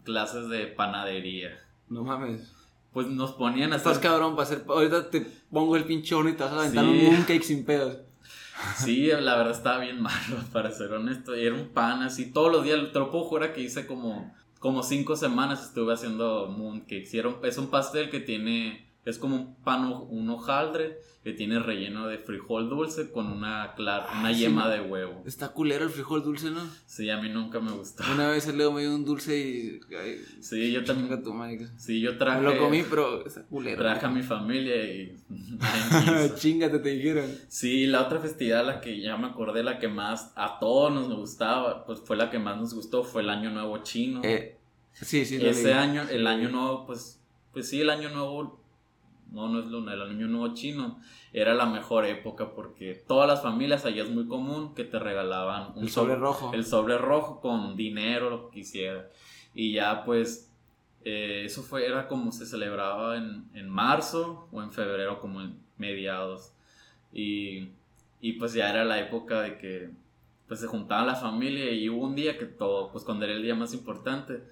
clases 0.04 0.50
de 0.50 0.68
panadería. 0.68 1.58
No 1.89 2.04
mames. 2.04 2.54
Pues 2.94 3.08
nos 3.08 3.34
ponían 3.34 3.74
hasta... 3.74 3.91
Estás 3.91 4.04
cabrón 4.04 4.36
para 4.36 4.48
hacer... 4.48 4.63
Ahorita 4.68 5.10
te 5.10 5.28
pongo 5.52 5.76
el 5.76 5.84
pinche 5.84 6.15
horno 6.15 6.30
y 6.30 6.34
te 6.34 6.44
vas 6.44 6.54
a 6.54 6.60
aventar 6.60 6.86
un 6.86 7.04
moon 7.04 7.24
cake 7.24 7.44
sin 7.44 7.65
pedos. 7.65 7.98
Sí, 8.78 9.08
la 9.08 9.36
verdad 9.36 9.52
estaba 9.52 9.80
bien 9.80 10.02
malo, 10.02 10.38
para 10.54 10.72
ser 10.72 10.94
honesto. 10.94 11.36
Y 11.36 11.46
era 11.46 11.56
un 11.56 11.68
pan 11.70 12.04
así, 12.04 12.32
todos 12.32 12.52
los 12.52 12.63
días, 12.63 12.80
te 12.94 13.00
lo 13.00 13.12
puedo 13.12 13.26
jurar 13.26 13.54
que 13.54 13.62
hice 13.62 13.86
como, 13.86 14.34
como 14.60 14.82
cinco 14.82 15.18
semanas 15.18 15.62
estuve 15.62 15.94
haciendo 15.94 16.48
moon 16.48 16.82
cakes. 16.82 17.10
es 17.44 17.58
un 17.58 17.70
pastel 17.70 18.10
que 18.10 18.22
tiene 18.22 18.88
es 19.06 19.20
como 19.20 19.36
un 19.36 19.56
pan, 19.63 19.91
un 20.10 20.30
hojaldre 20.30 21.00
que 21.24 21.34
tiene 21.34 21.58
relleno 21.58 22.08
de 22.08 22.20
frijol 22.20 22.70
dulce 22.70 23.12
con 23.12 23.26
una, 23.32 23.74
clara, 23.76 24.08
una 24.20 24.32
yema 24.32 24.70
de 24.70 24.82
huevo. 24.82 25.24
Está 25.26 25.50
culero 25.50 25.86
el 25.86 25.89
frijol 25.89 26.24
dulce, 26.24 26.52
¿no? 26.52 26.62
Sí, 26.86 27.10
a 27.10 27.18
mí 27.18 27.30
nunca 27.30 27.60
me 27.60 27.72
gustó. 27.72 28.04
Una 28.13 28.30
vez 28.30 28.48
el 28.48 28.60
Leo 28.60 28.72
me 28.72 28.82
dio 28.82 28.94
un 28.94 29.06
dulce 29.06 29.39
y... 29.39 29.80
sí, 30.39 30.72
yo 30.72 30.84
también... 30.84 31.20
sí, 31.78 32.00
yo 32.00 32.18
traje... 32.20 32.44
lo 32.44 32.58
comí, 32.60 32.84
pero 32.84 33.26
está 33.26 33.41
culero. 33.41 33.82
Traje 33.82 34.06
a 34.06 34.10
mi 34.10 34.22
familia 34.22 34.76
y... 34.86 35.18
Chingate, 36.36 36.78
te 36.78 36.89
dijeron. 36.89 37.26
Sí, 37.48 37.88
la 37.88 38.04
otra 38.04 38.20
festividad, 38.20 38.63
la 38.63 38.80
que 38.80 39.02
ya 39.02 39.18
me 39.18 39.26
acordé, 39.26 39.63
la 39.63 39.80
que 39.80 39.88
más 39.88 40.32
a 40.36 40.60
todos 40.60 40.94
nos 40.94 41.12
gustaba, 41.12 41.88
pues 41.88 42.02
fue 42.02 42.18
la 42.18 42.30
que 42.30 42.38
más 42.38 42.58
nos 42.58 42.76
gustó, 42.76 43.04
fue 43.04 43.24
el 43.24 43.32
Año 43.32 43.50
Nuevo 43.50 43.80
Chino. 43.80 44.22
Eh, 44.24 44.58
sí, 44.94 45.26
sí. 45.26 45.44
Ese 45.44 45.74
año, 45.74 46.04
el 46.10 46.28
Año 46.28 46.50
Nuevo, 46.50 46.86
pues... 46.86 47.20
Pues 47.52 47.70
sí, 47.70 47.82
el 47.82 47.89
Año 47.89 48.10
Nuevo 48.10 48.64
no, 49.36 49.50
no 49.50 49.60
es 49.60 49.65
luna, 49.65 49.93
el 49.93 50.02
año 50.02 50.28
nuevo 50.28 50.54
chino, 50.54 50.98
era 51.34 51.54
la 51.54 51.65
mejor 51.65 52.06
época 52.06 52.56
porque 52.56 53.04
todas 53.06 53.28
las 53.28 53.43
familias 53.43 53.86
allá 53.86 54.04
es 54.04 54.10
muy 54.10 54.28
común 54.28 54.74
que 54.74 54.86
te 54.86 54.98
regalaban 54.98 55.74
un 55.76 55.84
el 55.84 55.89
sobre, 55.89 56.15
rojo. 56.15 56.54
El 56.54 56.63
sobre 56.63 56.98
rojo 56.98 57.41
con 57.41 57.76
dinero, 57.76 58.30
lo 58.30 58.50
que 58.50 58.62
quisiera. 58.62 59.10
Y 59.54 59.74
ya 59.74 60.06
pues 60.06 60.54
eh, 61.04 61.43
eso 61.43 61.63
fue, 61.63 61.86
era 61.86 62.08
como 62.08 62.32
se 62.32 62.45
celebraba 62.45 63.17
en, 63.17 63.50
en, 63.54 63.69
marzo 63.69 64.48
o 64.54 64.63
en 64.63 64.71
febrero, 64.71 65.19
como 65.19 65.41
en 65.41 65.60
mediados. 65.78 66.54
Y, 67.12 67.71
y 68.21 68.34
pues 68.39 68.54
ya 68.54 68.69
era 68.69 68.86
la 68.86 69.00
época 69.00 69.41
de 69.41 69.58
que 69.58 69.89
pues 70.48 70.62
se 70.62 70.67
juntaba 70.67 71.06
la 71.06 71.15
familia 71.15 71.71
y 71.71 71.89
hubo 71.89 72.06
un 72.06 72.15
día 72.15 72.38
que 72.38 72.45
todo, 72.45 72.89
pues 72.93 73.04
cuando 73.04 73.26
era 73.26 73.34
el 73.34 73.43
día 73.43 73.56
más 73.56 73.74
importante, 73.74 74.43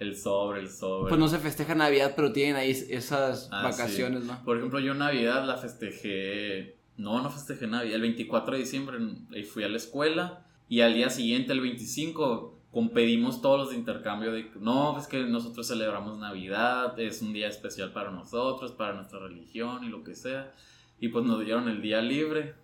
el 0.00 0.16
sobre, 0.16 0.60
el 0.60 0.70
sobre. 0.70 1.10
Pues 1.10 1.20
no 1.20 1.28
se 1.28 1.38
festeja 1.38 1.74
Navidad, 1.74 2.14
pero 2.16 2.32
tienen 2.32 2.56
ahí 2.56 2.70
esas 2.70 3.48
ah, 3.52 3.62
vacaciones, 3.62 4.24
¿no? 4.24 4.42
Por 4.44 4.56
ejemplo, 4.56 4.80
yo 4.80 4.94
Navidad 4.94 5.44
la 5.44 5.58
festejé. 5.58 6.78
No, 6.96 7.22
no 7.22 7.30
festejé 7.30 7.66
Navidad. 7.66 7.96
El 7.96 8.00
24 8.00 8.54
de 8.54 8.58
diciembre 8.60 8.98
fui 9.44 9.62
a 9.62 9.68
la 9.68 9.76
escuela. 9.76 10.46
Y 10.68 10.80
al 10.80 10.94
día 10.94 11.10
siguiente, 11.10 11.52
el 11.52 11.60
25, 11.60 12.58
pedimos 12.94 13.42
todos 13.42 13.58
los 13.58 13.70
de 13.70 13.76
intercambio 13.76 14.32
de. 14.32 14.50
No, 14.58 14.98
es 14.98 15.06
que 15.06 15.22
nosotros 15.24 15.68
celebramos 15.68 16.18
Navidad. 16.18 16.98
Es 16.98 17.20
un 17.20 17.34
día 17.34 17.48
especial 17.48 17.92
para 17.92 18.10
nosotros, 18.10 18.72
para 18.72 18.94
nuestra 18.94 19.18
religión 19.18 19.84
y 19.84 19.90
lo 19.90 20.02
que 20.02 20.14
sea. 20.14 20.54
Y 20.98 21.08
pues 21.08 21.26
nos 21.26 21.44
dieron 21.44 21.68
el 21.68 21.82
día 21.82 22.00
libre. 22.00 22.54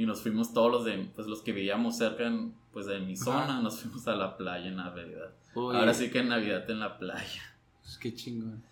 Y 0.00 0.06
nos 0.06 0.22
fuimos 0.22 0.54
todos 0.54 0.72
los 0.72 0.84
de. 0.86 1.10
Pues 1.14 1.26
los 1.26 1.42
que 1.42 1.52
vivíamos 1.52 1.98
cerca 1.98 2.32
pues 2.72 2.86
de 2.86 3.00
mi 3.00 3.16
zona. 3.16 3.60
Nos 3.60 3.80
fuimos 3.80 4.08
a 4.08 4.14
la 4.14 4.34
playa 4.34 4.68
en 4.68 4.76
Navidad. 4.76 5.34
Ahora 5.54 5.92
sí 5.92 6.10
que 6.10 6.20
en 6.20 6.30
Navidad 6.30 6.70
en 6.70 6.80
la 6.80 6.96
playa. 6.96 7.42
Pues 7.82 7.98
qué 7.98 8.14
chingón. 8.14 8.62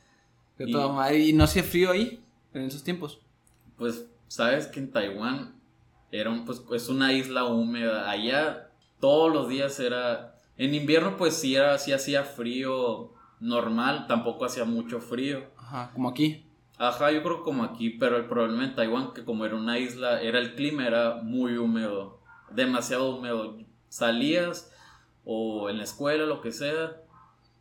y, 0.59 0.75
¿Y 1.17 1.33
no 1.35 1.45
hacía 1.45 1.63
frío 1.63 1.91
ahí 1.91 2.25
en 2.55 2.63
esos 2.63 2.83
tiempos? 2.83 3.21
pues, 3.77 4.07
sabes 4.27 4.69
que 4.69 4.81
en 4.81 4.91
Taiwán 4.91 5.55
era 6.11 6.31
un, 6.31 6.47
pues, 6.47 6.63
es 6.73 6.89
una 6.89 7.13
isla 7.13 7.45
húmeda. 7.45 8.11
Allá 8.11 8.71
todos 8.99 9.31
los 9.31 9.51
días 9.51 9.79
era. 9.81 10.35
En 10.57 10.75
invierno, 10.75 11.19
pues 11.19 11.35
sí, 11.35 11.57
era, 11.57 11.77
sí 11.77 11.93
hacía 11.93 12.25
frío 12.25 13.13
normal, 13.39 14.07
tampoco 14.07 14.47
hacía 14.47 14.65
mucho 14.65 14.99
frío. 15.03 15.45
Ajá, 15.59 15.91
como 15.93 16.09
aquí. 16.09 16.47
Ajá, 16.79 17.11
yo 17.11 17.23
creo 17.23 17.43
como 17.43 17.65
aquí, 17.65 17.91
pero 17.91 18.17
el 18.17 18.27
problema 18.27 18.65
en 18.65 18.75
Taiwán, 18.75 19.13
que 19.13 19.25
como 19.25 19.45
era 19.45 19.57
una 19.57 19.79
isla, 19.79 20.23
era 20.23 20.39
el 20.39 20.55
clima, 20.55 20.87
era 20.87 21.17
muy 21.23 21.57
húmedo, 21.57 22.21
demasiado 22.51 23.17
húmedo. 23.17 23.59
Salías 23.89 24.73
o 25.25 25.71
en 25.71 25.79
la 25.79 25.85
escuela, 25.85 26.25
lo 26.25 26.41
que 26.41 26.53
sea, 26.53 26.97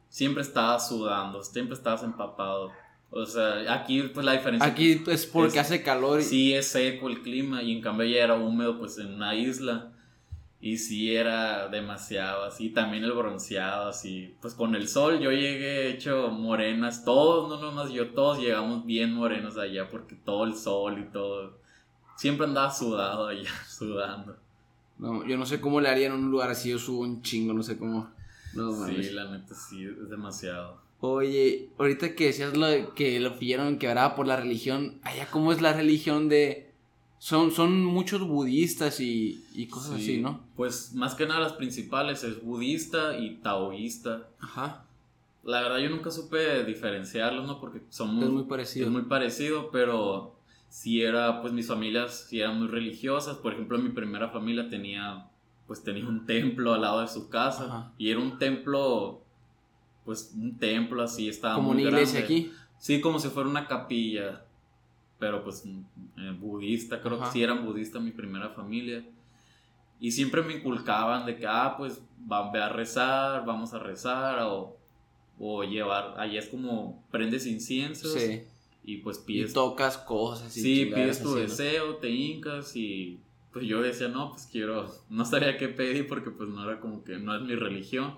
siempre 0.09 0.43
estabas 0.43 0.87
sudando, 0.87 1.43
siempre 1.43 1.75
estabas 1.75 2.03
empapado. 2.03 2.71
O 3.09 3.25
sea, 3.25 3.73
aquí 3.73 4.03
pues 4.03 4.25
la 4.25 4.33
diferencia... 4.33 4.69
Aquí 4.69 5.01
es 5.07 5.25
porque 5.25 5.59
hace 5.59 5.81
calor. 5.81 6.19
Y... 6.19 6.23
Sí, 6.23 6.53
es 6.53 6.67
seco 6.67 7.07
el 7.07 7.21
clima 7.21 7.63
y 7.63 7.71
en 7.71 7.81
cambio 7.81 8.05
ya 8.05 8.23
era 8.23 8.35
húmedo 8.35 8.77
pues 8.77 8.97
en 8.99 9.15
una 9.15 9.33
isla. 9.33 9.93
Y 10.59 10.77
sí 10.77 11.15
era 11.15 11.67
demasiado 11.67 12.43
así, 12.43 12.71
también 12.71 13.03
el 13.03 13.11
bronceado 13.11 13.89
así, 13.89 14.35
pues 14.41 14.55
con 14.55 14.73
el 14.73 14.87
sol 14.87 15.19
yo 15.19 15.31
llegué 15.31 15.91
hecho 15.91 16.29
morenas, 16.29 17.05
todos, 17.05 17.47
no 17.47 17.61
nomás 17.61 17.91
yo, 17.91 18.09
todos 18.09 18.39
llegamos 18.39 18.83
bien 18.83 19.13
morenos 19.13 19.57
allá 19.57 19.87
porque 19.91 20.15
todo 20.15 20.45
el 20.45 20.55
sol 20.55 20.99
y 20.99 21.11
todo, 21.11 21.59
siempre 22.15 22.47
andaba 22.47 22.71
sudado 22.71 23.27
allá, 23.27 23.51
sudando. 23.67 24.35
No, 24.97 25.23
yo 25.27 25.37
no 25.37 25.45
sé 25.45 25.61
cómo 25.61 25.79
le 25.79 25.89
haría 25.89 26.07
en 26.07 26.13
un 26.13 26.31
lugar 26.31 26.49
así, 26.49 26.71
yo 26.71 26.79
subo 26.79 27.01
un 27.01 27.21
chingo, 27.21 27.53
no 27.53 27.61
sé 27.61 27.77
cómo. 27.77 28.09
No, 28.55 28.87
sí, 28.87 29.11
la 29.11 29.29
neta 29.29 29.53
sí, 29.53 29.85
es 29.85 30.09
demasiado. 30.09 30.81
Oye, 30.99 31.69
ahorita 31.77 32.15
que 32.15 32.25
decías 32.25 32.57
lo 32.57 32.95
que 32.95 33.19
lo 33.19 33.37
pillaron 33.37 33.77
quebrada 33.77 34.15
por 34.15 34.25
la 34.25 34.37
religión, 34.37 34.99
allá 35.03 35.27
cómo 35.29 35.51
es 35.51 35.61
la 35.61 35.73
religión 35.73 36.27
de 36.27 36.66
son, 37.19 37.51
son 37.51 37.83
muchos 37.83 38.21
budistas 38.21 38.99
y, 38.99 39.43
y 39.53 39.67
cosas 39.67 39.93
así, 39.95 40.19
¿no? 40.19 40.41
Pues 40.55 40.93
más 40.93 41.15
que 41.15 41.25
nada 41.25 41.39
las 41.39 41.53
principales 41.53 42.23
es 42.23 42.43
budista 42.43 43.17
y 43.17 43.37
taoísta. 43.37 44.27
Ajá. 44.39 44.85
La 45.43 45.61
verdad 45.61 45.79
yo 45.79 45.89
nunca 45.89 46.11
supe 46.11 46.63
diferenciarlos, 46.65 47.47
¿no? 47.47 47.59
Porque 47.59 47.81
son 47.89 48.13
muy, 48.13 48.25
es 48.25 48.31
muy 48.31 48.43
parecido. 48.43 48.85
Es 48.85 48.91
muy 48.91 49.03
parecido, 49.03 49.71
pero 49.71 50.35
si 50.69 51.01
era, 51.01 51.41
pues 51.41 51.53
mis 51.53 51.67
familias 51.67 52.27
sí 52.29 52.39
eran 52.39 52.59
muy 52.59 52.67
religiosas. 52.67 53.37
Por 53.37 53.53
ejemplo, 53.53 53.77
mi 53.79 53.89
primera 53.89 54.29
familia 54.29 54.69
tenía, 54.69 55.27
pues 55.65 55.83
tenía 55.83 56.07
un 56.07 56.25
templo 56.25 56.73
al 56.73 56.81
lado 56.81 57.01
de 57.01 57.07
su 57.07 57.29
casa. 57.29 57.93
Y 57.97 58.11
era 58.11 58.19
un 58.19 58.37
templo, 58.37 59.23
pues 60.05 60.33
un 60.35 60.57
templo 60.57 61.01
así, 61.01 61.29
estaba 61.29 61.55
Como 61.55 61.71
una 61.71 61.81
iglesia 61.81 62.19
aquí. 62.19 62.51
Sí, 62.77 63.01
como 63.01 63.19
si 63.19 63.29
fuera 63.29 63.49
una 63.49 63.67
capilla 63.67 64.43
pero 65.19 65.43
pues 65.43 65.63
eh, 65.65 66.35
budista, 66.39 67.01
creo 67.01 67.19
que 67.19 67.31
sí 67.31 67.43
eran 67.43 67.65
budistas 67.65 68.01
mi 68.01 68.11
primera 68.11 68.49
familia. 68.49 69.03
Y 69.99 70.11
siempre 70.11 70.43
me 70.43 70.57
inculcaban 70.57 71.25
de 71.25 71.35
que, 71.35 71.47
ah, 71.47 71.75
pues 71.77 72.01
van 72.19 72.55
a 72.55 72.69
rezar, 72.69 73.45
vamos 73.45 73.73
a 73.73 73.79
rezar, 73.79 74.39
o, 74.43 74.77
o 75.39 75.63
llevar, 75.63 76.19
allá 76.19 76.39
es 76.39 76.47
como 76.49 77.03
prendes 77.09 77.47
inciensos 77.47 78.13
sí. 78.13 78.43
y 78.83 78.97
pues 78.97 79.17
pides... 79.17 79.51
Y 79.51 79.53
tocas 79.53 79.97
cosas. 79.97 80.55
Y 80.55 80.61
sí, 80.61 80.85
pides 80.85 81.21
tu 81.21 81.33
deseo, 81.33 81.95
te 81.95 82.09
hincas 82.09 82.75
y 82.75 83.19
pues 83.51 83.65
yo 83.65 83.81
decía, 83.81 84.07
no, 84.07 84.31
pues 84.31 84.47
quiero, 84.51 84.93
no 85.09 85.25
sabía 85.25 85.57
qué 85.57 85.67
pedir 85.67 86.07
porque 86.07 86.29
pues 86.29 86.47
no 86.49 86.63
era 86.63 86.79
como 86.79 87.03
que 87.03 87.17
no 87.17 87.35
es 87.35 87.41
mi 87.41 87.55
religión. 87.55 88.13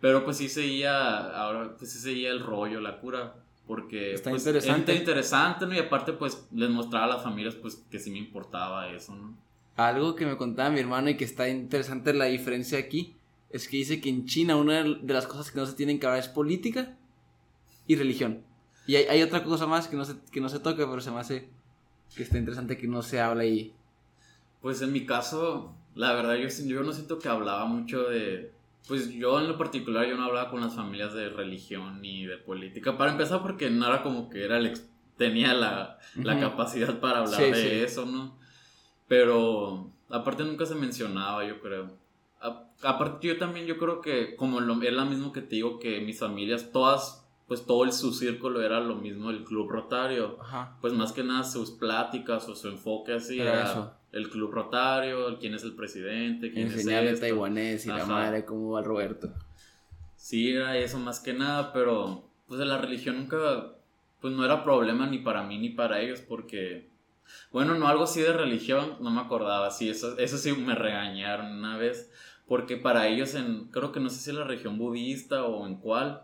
Pero 0.00 0.24
pues 0.24 0.38
sí 0.38 0.48
seguía, 0.48 1.18
ahora 1.40 1.76
pues 1.78 1.92
sí 1.92 2.00
seguía 2.00 2.30
el 2.30 2.40
rollo, 2.40 2.80
la 2.80 2.98
cura 2.98 3.45
porque 3.66 4.14
está 4.14 4.30
pues, 4.30 4.42
interesante. 4.42 4.94
interesante, 4.94 5.66
¿no? 5.66 5.74
Y 5.74 5.78
aparte, 5.78 6.12
pues, 6.12 6.46
les 6.52 6.70
mostraba 6.70 7.06
a 7.06 7.08
las 7.16 7.22
familias, 7.22 7.54
pues, 7.56 7.84
que 7.90 7.98
sí 7.98 8.10
me 8.10 8.18
importaba 8.18 8.88
eso, 8.90 9.14
¿no? 9.14 9.34
Algo 9.76 10.14
que 10.14 10.24
me 10.24 10.36
contaba 10.36 10.70
mi 10.70 10.80
hermano 10.80 11.10
y 11.10 11.16
que 11.16 11.24
está 11.24 11.48
interesante 11.48 12.14
la 12.14 12.26
diferencia 12.26 12.78
aquí, 12.78 13.14
es 13.50 13.68
que 13.68 13.76
dice 13.76 14.00
que 14.00 14.08
en 14.08 14.24
China 14.24 14.56
una 14.56 14.82
de 14.82 15.12
las 15.12 15.26
cosas 15.26 15.50
que 15.50 15.58
no 15.58 15.66
se 15.66 15.74
tienen 15.74 15.98
que 15.98 16.06
hablar 16.06 16.20
es 16.20 16.28
política 16.28 16.96
y 17.86 17.96
religión. 17.96 18.42
Y 18.86 18.96
hay, 18.96 19.22
otra 19.22 19.42
cosa 19.42 19.66
más 19.66 19.88
que 19.88 19.96
no, 19.96 20.04
se, 20.04 20.14
que 20.30 20.40
no 20.40 20.48
se 20.48 20.60
toca, 20.60 20.88
pero 20.88 21.00
se 21.00 21.10
me 21.10 21.18
hace 21.18 21.48
que 22.14 22.22
está 22.22 22.38
interesante 22.38 22.78
que 22.78 22.86
no 22.86 23.02
se 23.02 23.20
habla 23.20 23.42
ahí. 23.42 23.72
Pues 24.62 24.80
en 24.80 24.92
mi 24.92 25.04
caso, 25.04 25.74
la 25.94 26.12
verdad, 26.14 26.36
yo, 26.36 26.48
yo 26.48 26.82
no 26.82 26.92
siento 26.92 27.18
que 27.18 27.28
hablaba 27.28 27.66
mucho 27.66 28.04
de, 28.04 28.52
pues 28.86 29.10
yo 29.12 29.40
en 29.40 29.48
lo 29.48 29.58
particular 29.58 30.06
yo 30.06 30.16
no 30.16 30.24
hablaba 30.24 30.50
con 30.50 30.60
las 30.60 30.74
familias 30.74 31.14
de 31.14 31.28
religión 31.28 32.00
ni 32.00 32.26
de 32.26 32.36
política. 32.36 32.96
Para 32.96 33.12
empezar 33.12 33.42
porque 33.42 33.70
no 33.70 33.86
era 33.86 34.02
como 34.02 34.28
que 34.28 34.44
era 34.44 34.58
el 34.58 34.72
tenía 35.16 35.54
la, 35.54 35.98
la 36.16 36.38
capacidad 36.38 37.00
para 37.00 37.20
hablar 37.20 37.40
de 37.40 37.84
eso, 37.84 38.04
¿no? 38.06 38.38
Pero 39.08 39.90
aparte 40.10 40.44
nunca 40.44 40.66
se 40.66 40.74
mencionaba, 40.74 41.44
yo 41.44 41.60
creo. 41.60 41.96
aparte 42.82 43.26
yo 43.26 43.38
también 43.38 43.66
yo 43.66 43.78
creo 43.78 44.00
que 44.00 44.36
como 44.36 44.60
lo, 44.60 44.80
es 44.82 44.92
lo 44.92 45.04
mismo 45.06 45.32
que 45.32 45.42
te 45.42 45.56
digo 45.56 45.78
que 45.78 46.00
mis 46.00 46.18
familias 46.18 46.70
todas 46.72 47.22
pues 47.46 47.64
todo 47.64 47.84
el, 47.84 47.92
su 47.92 48.12
círculo 48.12 48.60
era 48.60 48.80
lo 48.80 48.96
mismo 48.96 49.30
el 49.30 49.44
club 49.44 49.70
rotario. 49.70 50.36
Pues 50.80 50.92
más 50.92 51.12
que 51.12 51.22
nada 51.22 51.44
sus 51.44 51.70
pláticas 51.70 52.48
o 52.48 52.56
su 52.56 52.68
enfoque 52.68 53.14
así 53.14 53.40
era, 53.40 53.98
el 54.16 54.30
club 54.30 54.50
rotario, 54.50 55.38
quién 55.38 55.54
es 55.54 55.62
el 55.62 55.74
presidente, 55.74 56.50
quién 56.50 56.68
es 56.68 56.86
el 56.86 57.20
taiwanés 57.20 57.84
y 57.86 57.88
la 57.88 58.06
madre, 58.06 58.44
cómo 58.44 58.72
va 58.72 58.82
Roberto. 58.82 59.30
Sí, 60.16 60.52
era 60.52 60.76
eso 60.78 60.98
más 60.98 61.20
que 61.20 61.34
nada, 61.34 61.72
pero 61.72 62.24
pues 62.48 62.58
de 62.58 62.66
la 62.66 62.78
religión 62.78 63.18
nunca, 63.18 63.74
pues 64.20 64.34
no 64.34 64.44
era 64.44 64.64
problema 64.64 65.06
ni 65.06 65.18
para 65.18 65.42
mí 65.42 65.58
ni 65.58 65.68
para 65.68 66.00
ellos, 66.00 66.20
porque, 66.20 66.88
bueno, 67.52 67.74
no 67.74 67.88
algo 67.88 68.04
así 68.04 68.22
de 68.22 68.32
religión, 68.32 68.96
no 69.00 69.10
me 69.10 69.20
acordaba, 69.20 69.70
sí, 69.70 69.90
eso, 69.90 70.18
eso 70.18 70.38
sí 70.38 70.52
me 70.52 70.74
regañaron 70.74 71.58
una 71.58 71.76
vez, 71.76 72.10
porque 72.48 72.76
para 72.76 73.08
ellos 73.08 73.34
en, 73.34 73.66
creo 73.66 73.92
que 73.92 74.00
no 74.00 74.08
sé 74.08 74.20
si 74.20 74.30
en 74.30 74.36
la 74.36 74.44
región 74.44 74.78
budista 74.78 75.44
o 75.44 75.66
en 75.66 75.76
cuál, 75.76 76.22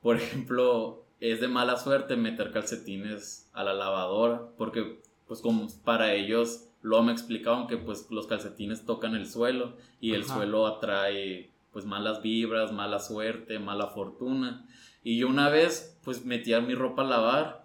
por 0.00 0.16
ejemplo, 0.16 1.04
es 1.20 1.40
de 1.40 1.48
mala 1.48 1.76
suerte 1.76 2.16
meter 2.16 2.52
calcetines 2.52 3.48
a 3.52 3.64
la 3.64 3.74
lavadora, 3.74 4.42
porque 4.56 5.00
pues 5.26 5.40
como 5.40 5.66
para 5.84 6.12
ellos 6.12 6.68
Luego 6.84 7.04
me 7.04 7.12
explicaban 7.12 7.66
que 7.66 7.78
pues 7.78 8.10
los 8.10 8.26
calcetines 8.26 8.84
tocan 8.84 9.14
el 9.14 9.26
suelo 9.26 9.72
y 10.02 10.12
el 10.12 10.24
suelo 10.24 10.66
atrae 10.66 11.50
pues 11.72 11.86
malas 11.86 12.20
vibras, 12.20 12.72
mala 12.72 12.98
suerte, 12.98 13.58
mala 13.58 13.86
fortuna. 13.86 14.66
Y 15.02 15.16
yo 15.16 15.28
una 15.28 15.48
vez 15.48 15.98
pues 16.04 16.26
metí 16.26 16.54
mi 16.60 16.74
ropa 16.74 17.00
a 17.00 17.06
lavar 17.06 17.63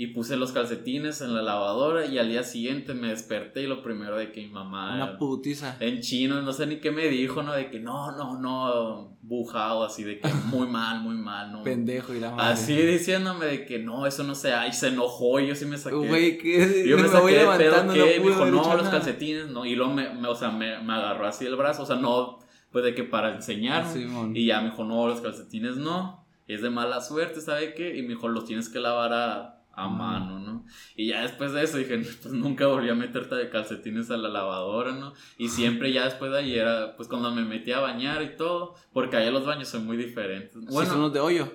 y 0.00 0.06
puse 0.06 0.36
los 0.36 0.52
calcetines 0.52 1.22
en 1.22 1.34
la 1.34 1.42
lavadora 1.42 2.06
y 2.06 2.18
al 2.18 2.28
día 2.28 2.44
siguiente 2.44 2.94
me 2.94 3.08
desperté 3.08 3.62
y 3.62 3.66
lo 3.66 3.82
primero 3.82 4.16
de 4.16 4.30
que 4.30 4.42
mi 4.42 4.48
mamá... 4.48 4.94
Una 4.94 5.18
putiza. 5.18 5.76
En 5.80 6.00
chino, 6.00 6.40
no 6.40 6.52
sé 6.52 6.68
ni 6.68 6.76
qué 6.76 6.92
me 6.92 7.08
dijo, 7.08 7.42
¿no? 7.42 7.52
De 7.52 7.68
que 7.68 7.80
no, 7.80 8.12
no, 8.12 8.38
no, 8.38 9.18
bujado 9.22 9.82
así, 9.82 10.04
de 10.04 10.20
que 10.20 10.28
muy 10.52 10.68
mal, 10.70 11.00
muy 11.00 11.16
mal, 11.16 11.50
¿no? 11.50 11.64
Pendejo 11.64 12.14
y 12.14 12.20
la 12.20 12.30
madre. 12.30 12.52
Así 12.52 12.76
diciéndome 12.76 13.46
de 13.46 13.66
que 13.66 13.80
no, 13.80 14.06
eso 14.06 14.22
no 14.22 14.36
se 14.36 14.52
y 14.68 14.72
se 14.72 14.86
enojó 14.86 15.40
y 15.40 15.48
yo 15.48 15.56
sí 15.56 15.66
me 15.66 15.76
saqué. 15.76 15.96
Güey, 15.96 16.38
¿qué? 16.38 16.84
Yo 16.86 16.96
me, 16.96 17.02
me 17.02 17.08
saqué 17.08 17.20
voy 17.20 17.32
levantando, 17.32 17.92
pedo, 17.92 18.04
¿qué? 18.04 18.20
me 18.20 18.28
dijo, 18.28 18.46
no, 18.46 18.76
los 18.76 18.88
calcetines, 18.88 19.48
no. 19.48 19.66
Y 19.66 19.74
luego 19.74 19.94
me, 19.94 20.06
o 20.28 20.34
sea, 20.36 20.52
me, 20.52 20.80
me, 20.80 20.92
agarró 20.92 21.26
así 21.26 21.44
el 21.44 21.56
brazo, 21.56 21.82
o 21.82 21.86
sea, 21.86 21.96
no, 21.96 22.38
pues 22.70 22.84
de 22.84 22.94
que 22.94 23.02
para 23.02 23.34
enseñar. 23.34 23.84
y 24.32 24.46
ya 24.46 24.60
me 24.60 24.70
dijo, 24.70 24.84
no, 24.84 25.08
los 25.08 25.20
calcetines 25.20 25.74
no. 25.76 26.24
Es 26.46 26.62
de 26.62 26.70
mala 26.70 27.00
suerte, 27.00 27.40
¿sabe 27.40 27.74
qué? 27.74 27.96
Y 27.96 28.02
me 28.02 28.10
dijo, 28.10 28.28
los 28.28 28.44
tienes 28.44 28.68
que 28.68 28.78
lavar 28.78 29.12
a 29.12 29.57
a 29.78 29.88
mano, 29.88 30.40
¿no? 30.40 30.66
Y 30.96 31.06
ya 31.06 31.22
después 31.22 31.52
de 31.52 31.62
eso 31.62 31.78
dije, 31.78 31.96
pues 31.98 32.34
nunca 32.34 32.66
volví 32.66 32.88
a 32.88 32.94
meterte 32.94 33.36
de 33.36 33.48
calcetines 33.48 34.10
a 34.10 34.16
la 34.16 34.28
lavadora, 34.28 34.92
¿no? 34.92 35.14
Y 35.38 35.48
siempre 35.48 35.92
ya 35.92 36.04
después 36.04 36.32
de 36.32 36.38
ahí 36.38 36.58
era, 36.58 36.96
pues 36.96 37.08
cuando 37.08 37.30
me 37.30 37.44
metí 37.44 37.70
a 37.70 37.78
bañar 37.78 38.22
y 38.22 38.36
todo, 38.36 38.74
porque 38.92 39.16
allá 39.16 39.30
los 39.30 39.46
baños 39.46 39.68
son 39.68 39.86
muy 39.86 39.96
diferentes. 39.96 40.64
Bueno, 40.64 40.90
son 40.90 41.00
los 41.00 41.12
de 41.12 41.20
hoyo. 41.20 41.52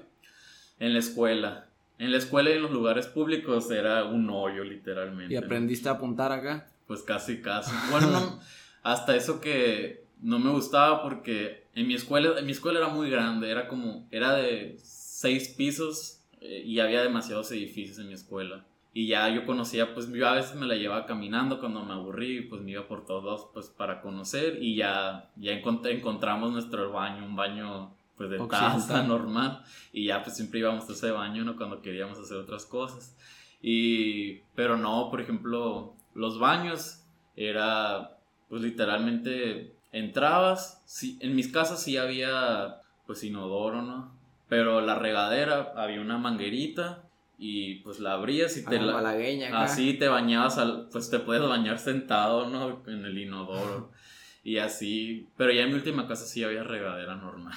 En 0.79 0.93
la 0.93 0.99
escuela. 0.99 1.67
En 1.99 2.12
la 2.12 2.17
escuela 2.17 2.49
y 2.49 2.53
en 2.53 2.62
los 2.62 2.71
lugares 2.71 3.07
públicos 3.07 3.69
era 3.69 4.05
un 4.05 4.29
hoyo, 4.29 4.63
literalmente. 4.63 5.34
¿Y 5.34 5.38
aprendiste 5.38 5.89
a 5.89 5.93
apuntar 5.93 6.32
acá? 6.32 6.69
Pues 6.88 7.03
casi, 7.03 7.41
casi. 7.41 7.71
Bueno, 7.91 8.39
hasta 8.84 9.17
eso 9.17 9.41
que 9.41 10.05
no 10.21 10.39
me 10.39 10.49
gustaba 10.51 11.03
porque 11.03 11.67
en 11.76 11.88
mi 11.88 11.93
escuela, 11.93 12.39
en 12.39 12.45
mi 12.45 12.53
escuela 12.53 12.80
era 12.80 12.88
muy 12.88 13.09
grande, 13.09 13.51
era 13.51 13.67
como, 13.67 14.07
era 14.11 14.34
de 14.34 14.78
seis 14.82 15.49
pisos 15.49 16.22
y 16.44 16.80
había 16.80 17.02
demasiados 17.02 17.52
edificios 17.52 18.00
en 18.00 18.08
mi 18.08 18.14
escuela. 18.14 18.66
Y 18.96 19.08
ya 19.08 19.28
yo 19.30 19.46
conocía, 19.46 19.94
pues 19.96 20.12
yo 20.12 20.28
a 20.28 20.36
veces 20.36 20.56
me 20.56 20.68
la 20.68 20.76
llevaba 20.76 21.08
caminando 21.08 21.60
cuando 21.60 21.84
me 21.84 21.94
aburrí, 21.94 22.41
pues 22.41 22.62
me 22.62 22.72
iba 22.72 22.88
por 22.88 23.06
todos 23.06 23.48
pues 23.52 23.68
para 23.68 24.02
conocer 24.02 24.62
y 24.62 24.76
ya, 24.76 25.32
ya 25.36 25.54
encontramos 25.54 26.52
nuestro 26.52 26.91
baño, 26.91 27.26
un 27.26 27.36
baño 27.36 27.96
pues 28.16 28.30
de 28.30 28.39
taza 28.48 29.02
normal 29.02 29.64
y 29.91 30.06
ya 30.06 30.22
pues 30.22 30.36
siempre 30.36 30.60
íbamos 30.60 30.88
a 30.88 30.94
ese 30.94 31.10
baño, 31.10 31.44
¿no? 31.44 31.56
Cuando 31.58 31.82
queríamos 31.82 32.20
hacer 32.20 32.38
otras 32.38 32.68
cosas. 32.68 33.18
Y, 33.64 34.41
pero 34.54 34.78
no, 34.78 35.10
por 35.10 35.22
ejemplo, 35.22 35.96
los 36.14 36.38
baños 36.38 37.04
era 37.36 38.18
pues 38.48 38.62
literalmente 38.62 39.76
entrabas, 39.91 40.84
sí, 40.86 41.18
en 41.20 41.36
mis 41.36 41.48
casas 41.48 41.82
sí 41.82 41.98
había 41.98 42.82
pues 43.08 43.24
inodoro, 43.24 43.82
¿no? 43.82 44.22
Pero 44.54 44.82
la 44.82 44.93
regadera 44.93 45.74
había 45.76 45.99
una 45.99 46.20
manguerita 46.20 47.10
y 47.39 47.80
pues 47.80 47.99
la 47.99 48.14
abrías 48.14 48.56
y 48.56 48.64
te 48.64 48.78
Ah, 48.78 49.01
la... 49.01 49.64
Así 49.64 49.95
te 49.95 50.08
bañabas, 50.08 50.60
al, 50.60 50.89
pues 50.91 51.10
te 51.10 51.18
puedes 51.18 51.41
bañar 51.41 51.80
sentado, 51.80 52.47
¿no? 52.47 52.84
En 52.86 53.04
el 53.04 53.18
inodoro. 53.18 53.89
Y 54.45 54.58
así, 54.58 55.26
pero 55.38 55.51
ya 55.54 55.64
en 55.64 55.70
mi 55.70 55.76
última 55.76 56.06
casa 56.06 56.26
sí 56.26 56.43
había 56.43 56.64
regadera 56.64 57.16
normal. 57.16 57.56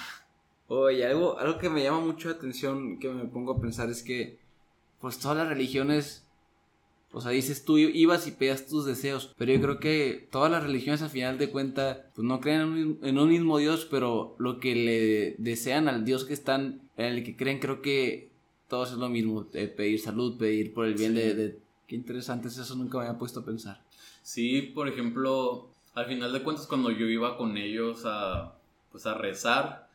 Oye, 0.68 1.04
algo, 1.04 1.38
algo 1.38 1.58
que 1.58 1.68
me 1.68 1.82
llama 1.82 2.00
mucho 2.00 2.28
la 2.28 2.36
atención, 2.36 2.98
que 2.98 3.10
me 3.10 3.24
pongo 3.24 3.52
a 3.52 3.60
pensar, 3.60 3.90
es 3.90 4.02
que, 4.02 4.38
pues 5.00 5.18
todas 5.18 5.36
las 5.36 5.48
religiones, 5.48 6.24
o 7.12 7.20
sea, 7.20 7.32
dices 7.32 7.64
tú 7.64 7.76
ibas 7.76 8.28
y 8.28 8.30
pedías 8.30 8.68
tus 8.68 8.86
deseos, 8.86 9.34
pero 9.36 9.52
yo 9.52 9.60
creo 9.60 9.80
que 9.80 10.28
todas 10.30 10.50
las 10.50 10.62
religiones 10.62 11.02
al 11.02 11.10
final 11.10 11.38
de 11.38 11.50
cuentas, 11.50 11.98
pues 12.14 12.24
no 12.24 12.40
creen 12.40 12.60
en 12.60 12.68
un, 12.68 12.98
en 13.02 13.18
un 13.18 13.28
mismo 13.28 13.58
Dios, 13.58 13.84
pero 13.90 14.36
lo 14.38 14.60
que 14.60 14.76
le 14.76 15.34
desean 15.38 15.88
al 15.88 16.04
Dios 16.04 16.24
que 16.24 16.34
están, 16.34 16.85
en 16.96 17.06
el 17.06 17.24
que 17.24 17.36
creen, 17.36 17.58
creo 17.58 17.82
que 17.82 18.30
todos 18.68 18.92
es 18.92 18.98
lo 18.98 19.08
mismo, 19.08 19.46
eh, 19.52 19.68
pedir 19.68 20.00
salud, 20.00 20.36
pedir 20.38 20.72
por 20.74 20.86
el 20.86 20.94
bien 20.94 21.12
Sí. 21.12 21.18
de, 21.18 21.34
de... 21.34 21.58
Qué 21.86 21.94
interesante 21.94 22.48
es 22.48 22.58
eso, 22.58 22.74
nunca 22.74 22.98
me 22.98 23.04
había 23.06 23.18
puesto 23.18 23.40
a 23.40 23.44
pensar. 23.44 23.80
Sí, 24.22 24.62
por 24.74 24.88
ejemplo, 24.88 25.70
al 25.94 26.06
final 26.06 26.32
de 26.32 26.42
cuentas 26.42 26.66
cuando 26.66 26.90
yo 26.90 27.06
iba 27.06 27.36
con 27.36 27.56
ellos 27.56 28.02
a, 28.04 28.58
pues 28.90 29.06
a 29.06 29.14
rezar, 29.14 29.88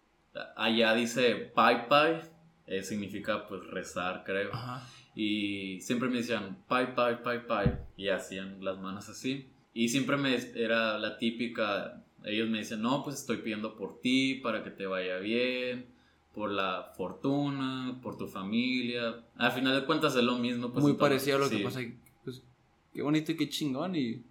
allá 0.56 0.94
dice 0.94 1.36
pai 1.54 1.90
pai, 1.90 2.22
eh, 2.68 2.82
significa 2.84 3.46
pues 3.48 3.66
rezar, 3.68 4.24
creo. 4.26 4.54
Ajá. 4.54 4.88
Y 5.16 5.82
siempre 5.82 6.08
me 6.08 6.18
decían 6.18 6.64
pai 6.70 6.96
pai 6.96 7.22
pai 7.22 7.46
pai 7.46 7.78
y 7.98 8.08
hacían 8.08 8.64
las 8.64 8.80
manos 8.80 9.10
así. 9.10 9.48
Y 9.74 9.90
siempre 9.90 10.16
me 10.16 10.34
era 10.56 10.98
la 10.98 11.18
típica, 11.18 12.02
ellos 12.24 12.50
me 12.50 12.60
dicen, 12.60 12.82
no, 12.82 13.04
pues 13.04 13.18
estoy 13.18 13.38
pidiendo 13.38 13.76
por 13.76 14.00
ti, 14.00 14.36
para 14.36 14.64
que 14.64 14.70
te 14.72 14.86
vaya 14.86 15.18
bien, 15.18 15.88
por 16.34 16.52
la 16.52 16.94
fortuna, 16.98 18.00
por 18.02 18.18
tu 18.18 18.28
familia. 18.28 19.24
Al 19.38 19.52
final 19.52 19.80
de 19.80 19.86
cuentas 19.86 20.16
es 20.16 20.24
lo 20.24 20.38
mismo. 20.38 20.72
Pues, 20.72 20.84
Muy 20.84 20.94
todo- 20.94 21.00
parecido 21.02 21.38
a 21.38 21.40
lo 21.40 21.48
sí. 21.50 21.58
que 21.58 21.64
pasa. 21.64 21.80
Pues, 22.24 22.42
qué 22.94 23.02
bonito 23.02 23.32
y 23.32 23.36
qué 23.38 23.50
chingón. 23.50 23.96
Y 23.96 24.22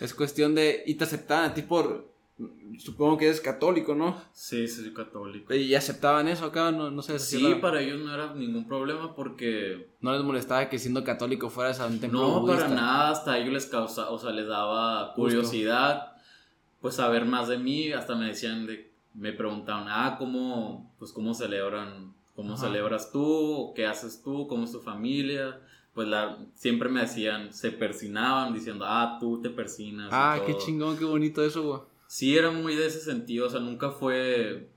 es 0.00 0.14
cuestión 0.14 0.54
de. 0.54 0.82
Y 0.86 0.94
te 0.94 1.04
aceptaban 1.04 1.50
a 1.50 1.54
ti 1.54 1.62
por. 1.62 2.08
Supongo 2.78 3.18
que 3.18 3.24
eres 3.26 3.40
católico, 3.40 3.96
¿no? 3.96 4.22
Sí, 4.32 4.68
sí, 4.68 4.82
soy 4.82 4.94
católico. 4.94 5.52
Y 5.52 5.74
aceptaban 5.74 6.28
eso 6.28 6.44
acá, 6.44 6.70
no, 6.70 6.88
no 6.88 7.02
sé 7.02 7.18
Sí, 7.18 7.56
para 7.60 7.80
ellos 7.80 7.98
no 8.00 8.14
era 8.14 8.32
ningún 8.32 8.68
problema 8.68 9.12
porque 9.16 9.88
No 10.00 10.12
les 10.12 10.22
molestaba 10.22 10.68
que 10.68 10.78
siendo 10.78 11.02
católico 11.02 11.50
fueras 11.50 11.80
a 11.80 11.86
un 11.86 11.98
templo 11.98 12.20
no, 12.20 12.40
budista. 12.42 12.66
para 12.66 12.74
nada, 12.76 13.10
hasta 13.10 13.32
a 13.32 13.38
ellos 13.38 13.52
les 13.54 13.66
causa, 13.66 14.10
o 14.10 14.18
sea, 14.20 14.30
les 14.30 14.46
daba 14.46 15.14
curiosidad, 15.14 16.12
pues 16.80 16.94
saber 16.94 17.24
más 17.24 17.48
de 17.48 17.58
mí, 17.58 17.90
hasta 17.90 18.14
me 18.14 18.26
decían 18.26 18.68
de, 18.68 18.87
me 19.14 19.32
preguntaban, 19.32 19.86
ah, 19.88 20.16
cómo, 20.18 20.92
pues 20.98 21.12
cómo 21.12 21.34
celebran, 21.34 22.12
cómo 22.36 22.54
Ajá. 22.54 22.66
celebras 22.66 23.10
tú, 23.12 23.72
qué 23.74 23.86
haces 23.86 24.22
tú, 24.22 24.46
cómo 24.46 24.64
es 24.64 24.72
tu 24.72 24.80
familia, 24.80 25.60
pues 25.94 26.06
la, 26.08 26.38
siempre 26.54 26.88
me 26.88 27.00
decían, 27.00 27.52
se 27.52 27.72
persinaban 27.72 28.54
diciendo, 28.54 28.84
ah, 28.86 29.16
tú 29.18 29.40
te 29.40 29.50
persinas. 29.50 30.06
y 30.06 30.10
Ah, 30.12 30.40
qué 30.46 30.56
chingón, 30.56 30.96
qué 30.96 31.04
bonito 31.04 31.42
eso, 31.44 31.62
güey. 31.64 31.80
Sí, 32.06 32.36
era 32.38 32.50
muy 32.50 32.74
de 32.76 32.86
ese 32.86 33.00
sentido, 33.00 33.46
o 33.46 33.50
sea, 33.50 33.60
nunca 33.60 33.90
fue, 33.90 34.68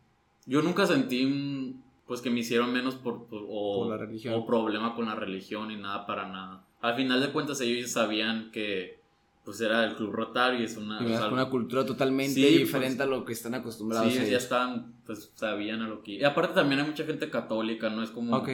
yo 0.46 0.62
nunca 0.62 0.86
sentí, 0.88 1.76
pues 2.08 2.22
que 2.22 2.30
me 2.30 2.40
hicieron 2.40 2.74
menos 2.74 2.96
por, 2.96 3.26
por- 3.28 3.46
o, 3.48 3.84
Por 3.84 3.90
la 3.90 3.98
religión. 3.98 4.34
o 4.36 4.46
problema 4.46 4.96
con 4.96 5.06
la 5.06 5.16
religión 5.16 5.68
ni 5.70 5.76
nada 5.78 6.06
para 6.06 6.28
nada. 6.28 6.66
Al 6.82 6.96
final 6.96 7.22
de 7.22 7.32
cuentas 7.32 7.62
ellos 7.62 7.88
ya 7.88 7.94
sabían 8.02 8.50
que, 8.52 9.00
pues 9.44 9.60
era 9.62 9.84
el 9.86 9.96
Club 9.96 10.12
Rotario 10.12 10.64
es 10.64 10.78
una... 10.78 11.00
O 11.00 11.08
sea, 11.08 11.28
una 11.30 11.50
cultura 11.50 11.86
totalmente 11.86 12.34
Sí, 12.34 12.60
diferente 12.60 12.98
pues, 12.98 13.08
a 13.08 13.12
lo 13.12 13.26
que 13.26 13.34
están 13.34 13.56
acostumbrados 13.56 14.14
sí, 14.14 14.20
a 14.20 14.24
ya 14.24 14.38
estaban, 14.38 14.94
pues 15.06 15.32
sabían 15.36 15.82
a 15.82 15.88
lo 15.88 16.04
que... 16.04 16.14
Y 16.14 16.24
aparte 16.24 16.54
también 16.54 16.82
hay 16.82 16.88
mucha 16.88 17.06
gente 17.06 17.30
católica, 17.30 17.90
no 17.90 18.04
es 18.04 18.12
como... 18.12 18.38
Ok. 18.38 18.50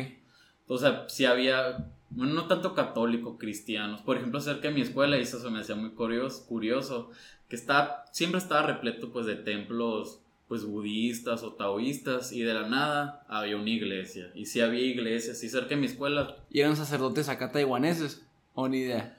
O 0.68 0.78
sea, 0.78 1.06
sí 1.08 1.26
había, 1.26 1.90
bueno, 2.10 2.34
no 2.34 2.48
tanto 2.48 2.74
católico, 2.74 3.38
cristianos. 3.38 4.02
Por 4.02 4.18
ejemplo, 4.18 4.40
cerca 4.40 4.70
de 4.70 4.74
mi 4.74 4.82
escuela, 4.82 5.18
y 5.18 5.22
eso 5.22 5.40
se 5.40 5.50
me 5.50 5.60
hacía 5.60 5.76
muy 5.76 5.92
curioso, 5.92 6.46
curioso 6.46 7.10
que 7.50 7.56
está, 7.56 8.06
siempre 8.12 8.40
estaba 8.40 8.64
repleto 8.64 9.12
pues 9.12 9.26
de 9.26 9.36
templos 9.36 10.22
pues 10.48 10.64
budistas 10.64 11.44
o 11.44 11.54
taoístas 11.54 12.32
y 12.32 12.42
de 12.42 12.54
la 12.54 12.68
nada 12.70 13.26
había 13.28 13.58
una 13.58 13.70
iglesia. 13.70 14.32
Y 14.34 14.46
sí 14.46 14.62
había 14.62 14.82
iglesias, 14.82 15.44
y 15.44 15.50
cerca 15.50 15.70
de 15.70 15.78
mi 15.78 15.88
escuela, 15.88 16.38
¿Y 16.50 16.62
eran 16.62 16.78
sacerdotes 16.78 17.28
acá 17.28 17.52
taiwaneses? 17.52 18.26
O 18.54 18.70
ni 18.70 18.80
idea. 18.80 19.17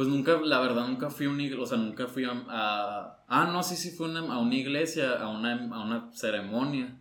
Pues 0.00 0.08
nunca, 0.08 0.40
la 0.42 0.60
verdad, 0.60 0.86
nunca 0.88 1.10
fui 1.10 1.26
a 1.26 1.28
una 1.28 1.42
iglesia, 1.42 1.62
o 1.62 1.66
sea, 1.66 1.76
nunca 1.76 2.06
fui 2.06 2.24
a... 2.24 2.30
a- 2.48 3.22
ah, 3.28 3.50
no, 3.52 3.62
sí, 3.62 3.76
sí 3.76 3.90
fui 3.90 4.08
una, 4.08 4.20
a 4.20 4.38
una 4.38 4.54
iglesia, 4.54 5.12
a 5.20 5.28
una, 5.28 5.52
a 5.52 5.84
una 5.84 6.10
ceremonia. 6.14 6.98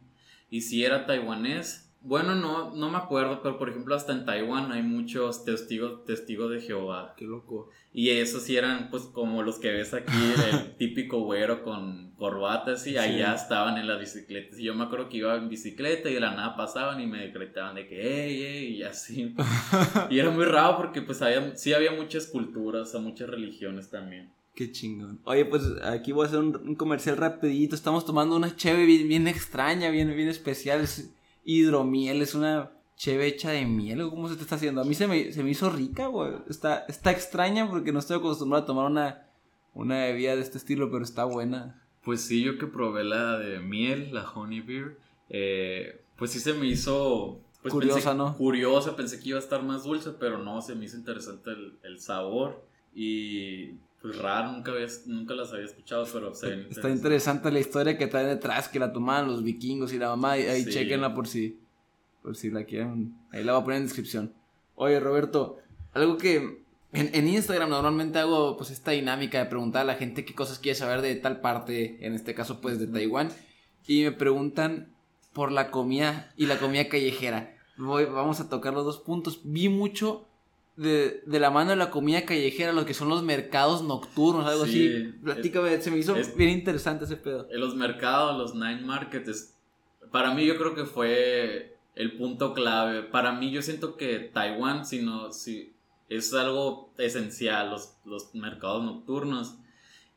Y 0.49 0.59
si 0.59 0.83
era 0.83 1.05
taiwanés. 1.05 1.88
Bueno, 2.01 2.33
no, 2.33 2.73
no 2.73 2.89
me 2.89 2.97
acuerdo, 2.97 3.41
pero 3.43 3.57
por 3.57 3.69
ejemplo 3.69 3.93
hasta 3.93 4.13
en 4.13 4.25
Taiwán 4.25 4.71
hay 4.71 4.81
muchos 4.81 5.43
testigos, 5.43 6.05
testigos 6.05 6.49
de 6.49 6.61
Jehová. 6.61 7.13
Qué 7.17 7.25
loco. 7.25 7.69
Y 7.93 8.09
esos 8.09 8.43
sí 8.43 8.55
eran 8.55 8.89
pues 8.89 9.03
como 9.03 9.43
los 9.43 9.59
que 9.59 9.71
ves 9.71 9.93
aquí, 9.93 10.13
el 10.51 10.75
típico 10.77 11.19
güero 11.21 11.61
con 11.61 12.11
corbatas 12.11 12.87
y 12.87 12.97
allá 12.97 13.33
estaban 13.33 13.77
en 13.77 13.87
las 13.87 13.99
bicicletas. 13.99 14.59
Y 14.59 14.63
yo 14.63 14.75
me 14.75 14.85
acuerdo 14.85 15.09
que 15.09 15.17
iba 15.17 15.35
en 15.35 15.49
bicicleta 15.49 16.09
y 16.09 16.13
de 16.13 16.19
la 16.21 16.33
nada 16.35 16.55
pasaban 16.55 17.01
y 17.01 17.07
me 17.07 17.27
gritaban 17.27 17.75
de 17.75 17.87
que 17.87 18.01
ey, 18.01 18.43
ey, 18.43 18.75
y 18.77 18.83
así. 18.83 19.35
y 20.09 20.19
era 20.19 20.29
muy 20.29 20.45
raro 20.45 20.77
porque 20.77 21.01
pues 21.01 21.21
había, 21.21 21.55
sí 21.57 21.73
había 21.73 21.91
muchas 21.91 22.27
culturas, 22.27 22.95
o 22.95 23.01
muchas 23.01 23.29
religiones 23.29 23.89
también. 23.89 24.29
Qué 24.55 24.71
chingón. 24.71 25.19
Oye, 25.25 25.45
pues 25.45 25.63
aquí 25.83 26.11
voy 26.11 26.25
a 26.25 26.27
hacer 26.27 26.39
un, 26.39 26.55
un 26.55 26.75
comercial 26.75 27.17
rapidito. 27.17 27.75
Estamos 27.75 28.05
tomando 28.05 28.35
una 28.35 28.55
cheve 28.55 28.85
bien, 28.85 29.07
bien 29.07 29.27
extraña, 29.27 29.89
bien, 29.89 30.13
bien 30.15 30.27
especial. 30.27 30.81
Es 30.81 31.13
hidromiel, 31.49 32.21
es 32.21 32.35
una 32.35 32.71
cheve 32.95 33.27
hecha 33.27 33.51
de 33.51 33.65
miel. 33.65 34.01
¿o 34.01 34.09
¿Cómo 34.09 34.29
se 34.29 34.35
te 34.35 34.41
está 34.43 34.55
haciendo? 34.55 34.81
A 34.81 34.85
mí 34.85 34.93
se 34.93 35.07
me, 35.07 35.31
se 35.31 35.43
me 35.43 35.49
hizo 35.51 35.69
rica, 35.69 36.07
güey. 36.07 36.31
Está, 36.49 36.85
está 36.87 37.11
extraña 37.11 37.69
porque 37.69 37.91
no 37.91 37.99
estoy 37.99 38.17
acostumbrado 38.17 38.63
a 38.63 38.67
tomar 38.67 38.85
una, 38.91 39.27
una 39.73 39.95
bebida 40.05 40.35
de 40.35 40.41
este 40.41 40.57
estilo, 40.57 40.91
pero 40.91 41.03
está 41.03 41.23
buena. 41.25 41.81
Pues 42.03 42.21
sí, 42.21 42.41
yo 42.43 42.57
que 42.57 42.67
probé 42.67 43.03
la 43.03 43.37
de 43.39 43.59
miel, 43.59 44.13
la 44.13 44.29
honey 44.29 44.61
beer, 44.61 44.97
eh, 45.29 46.01
pues 46.17 46.31
sí 46.31 46.39
se 46.39 46.53
me 46.53 46.67
hizo... 46.67 47.39
Pues 47.61 47.73
Curiosa, 47.73 48.11
pensé- 48.13 48.17
¿no? 48.17 48.37
Curiosa, 48.37 48.95
pensé 48.95 49.19
que 49.19 49.29
iba 49.29 49.37
a 49.37 49.41
estar 49.41 49.61
más 49.63 49.83
dulce, 49.83 50.11
pero 50.17 50.37
no, 50.37 50.61
se 50.61 50.75
me 50.75 50.85
hizo 50.85 50.95
interesante 50.97 51.49
el, 51.51 51.77
el 51.83 51.99
sabor 51.99 52.63
y 52.95 53.71
pues 54.01 54.17
raro, 54.17 54.51
nunca, 54.53 54.71
había, 54.71 54.87
nunca 55.07 55.33
las 55.33 55.51
había 55.51 55.65
escuchado, 55.65 56.07
pero 56.11 56.33
se 56.33 56.49
ven 56.49 56.67
Está 56.69 56.89
interesante 56.89 57.51
la 57.51 57.59
historia 57.59 57.97
que 57.97 58.07
trae 58.07 58.25
detrás, 58.25 58.69
que 58.69 58.79
la 58.79 58.93
tomaban 58.93 59.27
los 59.27 59.43
vikingos 59.43 59.91
y 59.91 59.97
la 59.97 60.09
mamá. 60.09 60.33
Ahí, 60.33 60.45
ahí 60.45 60.63
Sí. 60.63 60.71
chequenla 60.71 61.13
por 61.13 61.27
si, 61.27 61.59
por 62.23 62.35
si 62.37 62.49
la 62.49 62.63
quieren. 62.63 63.13
Ahí 63.31 63.43
la 63.43 63.51
voy 63.53 63.61
a 63.61 63.63
poner 63.65 63.77
en 63.79 63.87
descripción. 63.87 64.33
Oye, 64.75 64.99
Roberto, 65.01 65.57
algo 65.93 66.17
que 66.17 66.63
en, 66.93 67.09
en 67.13 67.27
Instagram 67.27 67.69
normalmente 67.69 68.19
hago 68.19 68.55
pues 68.55 68.71
esta 68.71 68.91
dinámica 68.91 69.39
de 69.39 69.45
preguntar 69.47 69.81
a 69.81 69.85
la 69.85 69.95
gente 69.95 70.23
qué 70.23 70.33
cosas 70.33 70.59
quiere 70.59 70.75
saber 70.79 71.01
de 71.01 71.15
tal 71.15 71.41
parte, 71.41 71.97
en 72.05 72.13
este 72.13 72.33
caso 72.33 72.61
pues 72.61 72.79
de 72.79 72.87
Taiwán. 72.87 73.29
Y 73.85 74.03
me 74.03 74.13
preguntan 74.13 74.95
por 75.33 75.51
la 75.51 75.71
comida 75.71 76.31
y 76.37 76.45
la 76.45 76.57
comida 76.57 76.87
callejera. 76.87 77.53
Voy, 77.77 78.05
vamos 78.05 78.39
a 78.39 78.47
tocar 78.49 78.73
los 78.73 78.85
dos 78.85 78.99
puntos. 78.99 79.41
Vi 79.43 79.67
mucho 79.67 80.28
de, 80.79 81.21
de 81.25 81.39
la 81.39 81.51
mano 81.51 81.71
de 81.71 81.75
la 81.75 81.89
comida 81.91 82.25
callejera, 82.25 82.71
lo 82.71 82.85
que 82.85 82.93
son 82.93 83.09
los 83.09 83.21
mercados 83.21 83.83
nocturnos, 83.83 84.45
algo 84.45 84.65
Sí, 84.65 84.87
así. 84.87 85.13
Platícame, 85.23 85.81
se 85.81 85.91
me 85.91 85.97
hizo 85.97 86.15
es- 86.15 86.35
bien 86.35 86.49
interesante 86.51 87.05
ese 87.05 87.17
pedo. 87.17 87.47
En 87.51 87.59
los 87.59 87.75
mercados, 87.75 88.37
los 88.37 88.55
night 88.55 88.81
markets, 88.81 89.55
para 90.11 90.33
mí 90.33 90.45
yo 90.45 90.57
creo 90.57 90.73
que 90.75 90.85
fue 90.85 91.75
el 91.95 92.17
punto 92.17 92.53
clave. 92.53 93.03
Para 93.03 93.33
mí 93.33 93.51
yo 93.51 93.61
siento 93.61 93.97
que 93.97 94.19
Taiwán, 94.19 94.85
si 94.85 95.01
no, 95.01 95.31
si, 95.33 95.73
es 96.07 96.33
algo 96.33 96.91
esencial, 96.97 97.69
los, 97.71 97.95
los 98.05 98.33
mercados 98.33 98.83
nocturnos. 98.83 99.57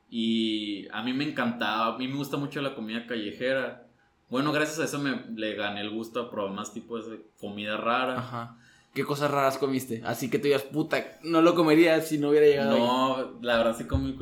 Y 0.09 0.87
a 0.93 1.03
mí 1.03 1.13
me 1.13 1.25
encantaba, 1.29 1.95
a 1.95 1.99
mí 1.99 2.07
me 2.07 2.17
gusta 2.17 2.37
mucho 2.37 2.61
la 2.63 2.75
comida 2.75 3.07
callejera. 3.07 3.87
Bueno, 4.29 4.53
gracias 4.53 4.79
a 4.79 4.85
eso 4.85 4.99
me 4.99 5.25
le 5.35 5.55
gané 5.55 5.81
el 5.81 5.91
gusto 5.91 6.21
a 6.21 6.31
probar 6.31 6.53
más 6.53 6.73
tipos 6.73 7.11
de 7.11 7.21
comida 7.41 7.77
rara. 7.77 8.19
Ajá. 8.19 8.59
¿Qué 8.95 9.05
cosas 9.05 9.31
raras 9.31 9.57
comiste? 9.59 10.03
Así 10.05 10.29
que 10.31 10.39
tú 10.39 10.45
digas, 10.45 10.63
puta, 10.63 11.19
no 11.23 11.41
lo 11.41 11.55
comería 11.55 12.01
si 12.03 12.19
no 12.19 12.29
hubiera 12.29 12.47
llegado 12.47 12.73
ahí. 12.75 12.81
No, 12.81 13.39
la 13.41 13.57
verdad 13.57 13.77
sí 13.77 13.85
comí. 13.87 14.17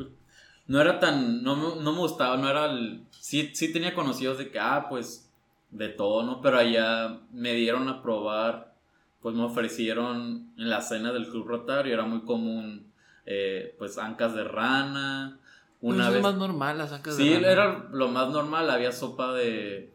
No 0.67 0.79
era 0.79 0.99
tan. 0.99 1.43
No 1.43 1.55
me, 1.55 1.83
no 1.83 1.91
me 1.91 1.99
gustaba, 1.99 2.37
no 2.37 2.49
era. 2.49 2.65
el- 2.67 3.03
sí, 3.11 3.51
sí 3.53 3.73
tenía 3.73 3.93
conocidos 3.93 4.37
de 4.37 4.49
que, 4.49 4.59
ah, 4.59 4.87
pues. 4.89 5.27
De 5.71 5.87
todo, 5.87 6.23
¿no? 6.23 6.41
Pero 6.41 6.57
allá 6.57 7.19
me 7.31 7.53
dieron 7.53 7.87
a 7.89 8.01
probar. 8.01 8.73
Pues 9.21 9.35
me 9.35 9.43
ofrecieron 9.43 10.51
en 10.57 10.69
la 10.69 10.81
cena 10.81 11.11
del 11.13 11.27
Club 11.29 11.47
Rotario. 11.47 11.93
Era 11.93 12.03
muy 12.05 12.21
común. 12.21 12.87
eh, 13.25 13.75
pues 13.77 13.97
ancas 13.99 14.33
de 14.33 14.43
rana. 14.43 15.37
Pues 15.79 15.93
Una 15.95 16.03
eso 16.05 16.11
vez. 16.13 16.17
es 16.19 16.23
más 16.23 16.35
normal, 16.35 16.77
las 16.77 16.91
ancas 16.91 17.15
de 17.17 17.23
Sí, 17.23 17.33
rana. 17.35 17.47
era 17.51 17.87
lo 17.91 18.07
más 18.07 18.29
normal. 18.29 18.69
Había 18.69 18.91
sopa 18.91 19.31
de. 19.33 19.93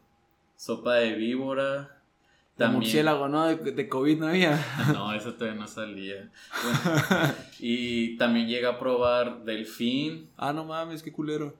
Sopa 0.55 0.95
de 0.95 1.13
víbora. 1.15 1.96
De 2.57 2.67
murciélago, 2.67 3.27
¿no? 3.27 3.45
De, 3.45 3.55
de 3.55 3.87
COVID 3.89 4.17
no 4.19 4.27
había. 4.27 4.59
No, 4.93 5.13
eso 5.13 5.33
todavía 5.33 5.59
no 5.59 5.67
salía. 5.67 6.31
Bueno, 6.63 7.33
y 7.59 8.17
también 8.17 8.47
llegué 8.47 8.65
a 8.65 8.79
probar 8.79 9.43
delfín. 9.43 10.29
ah, 10.37 10.53
no 10.53 10.65
mames, 10.65 11.03
qué 11.03 11.11
culero. 11.11 11.53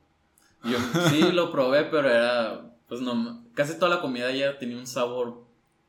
Yo 0.64 0.78
sí 1.10 1.22
lo 1.32 1.52
probé, 1.52 1.84
pero 1.84 2.10
era, 2.10 2.62
pues 2.88 3.00
no, 3.02 3.44
casi 3.54 3.78
toda 3.78 3.96
la 3.96 4.02
comida 4.02 4.32
ya 4.32 4.58
tenía 4.58 4.76
un 4.78 4.88
sabor 4.88 5.46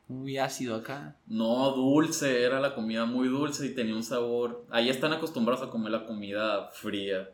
Muy 0.09 0.37
ácido 0.39 0.77
acá. 0.77 1.17
No, 1.27 1.71
dulce, 1.73 2.43
era 2.43 2.61
la 2.61 2.75
comida 2.75 3.07
muy 3.07 3.29
dulce 3.29 3.67
y 3.67 3.75
tenía 3.75 3.95
un 3.95 4.03
sabor. 4.05 4.67
Ahí 4.71 4.89
están 4.91 5.13
acostumbrados 5.15 5.67
a 5.67 5.71
comer 5.71 5.91
la 5.93 6.05
comida 6.05 6.69
fría. 6.73 7.31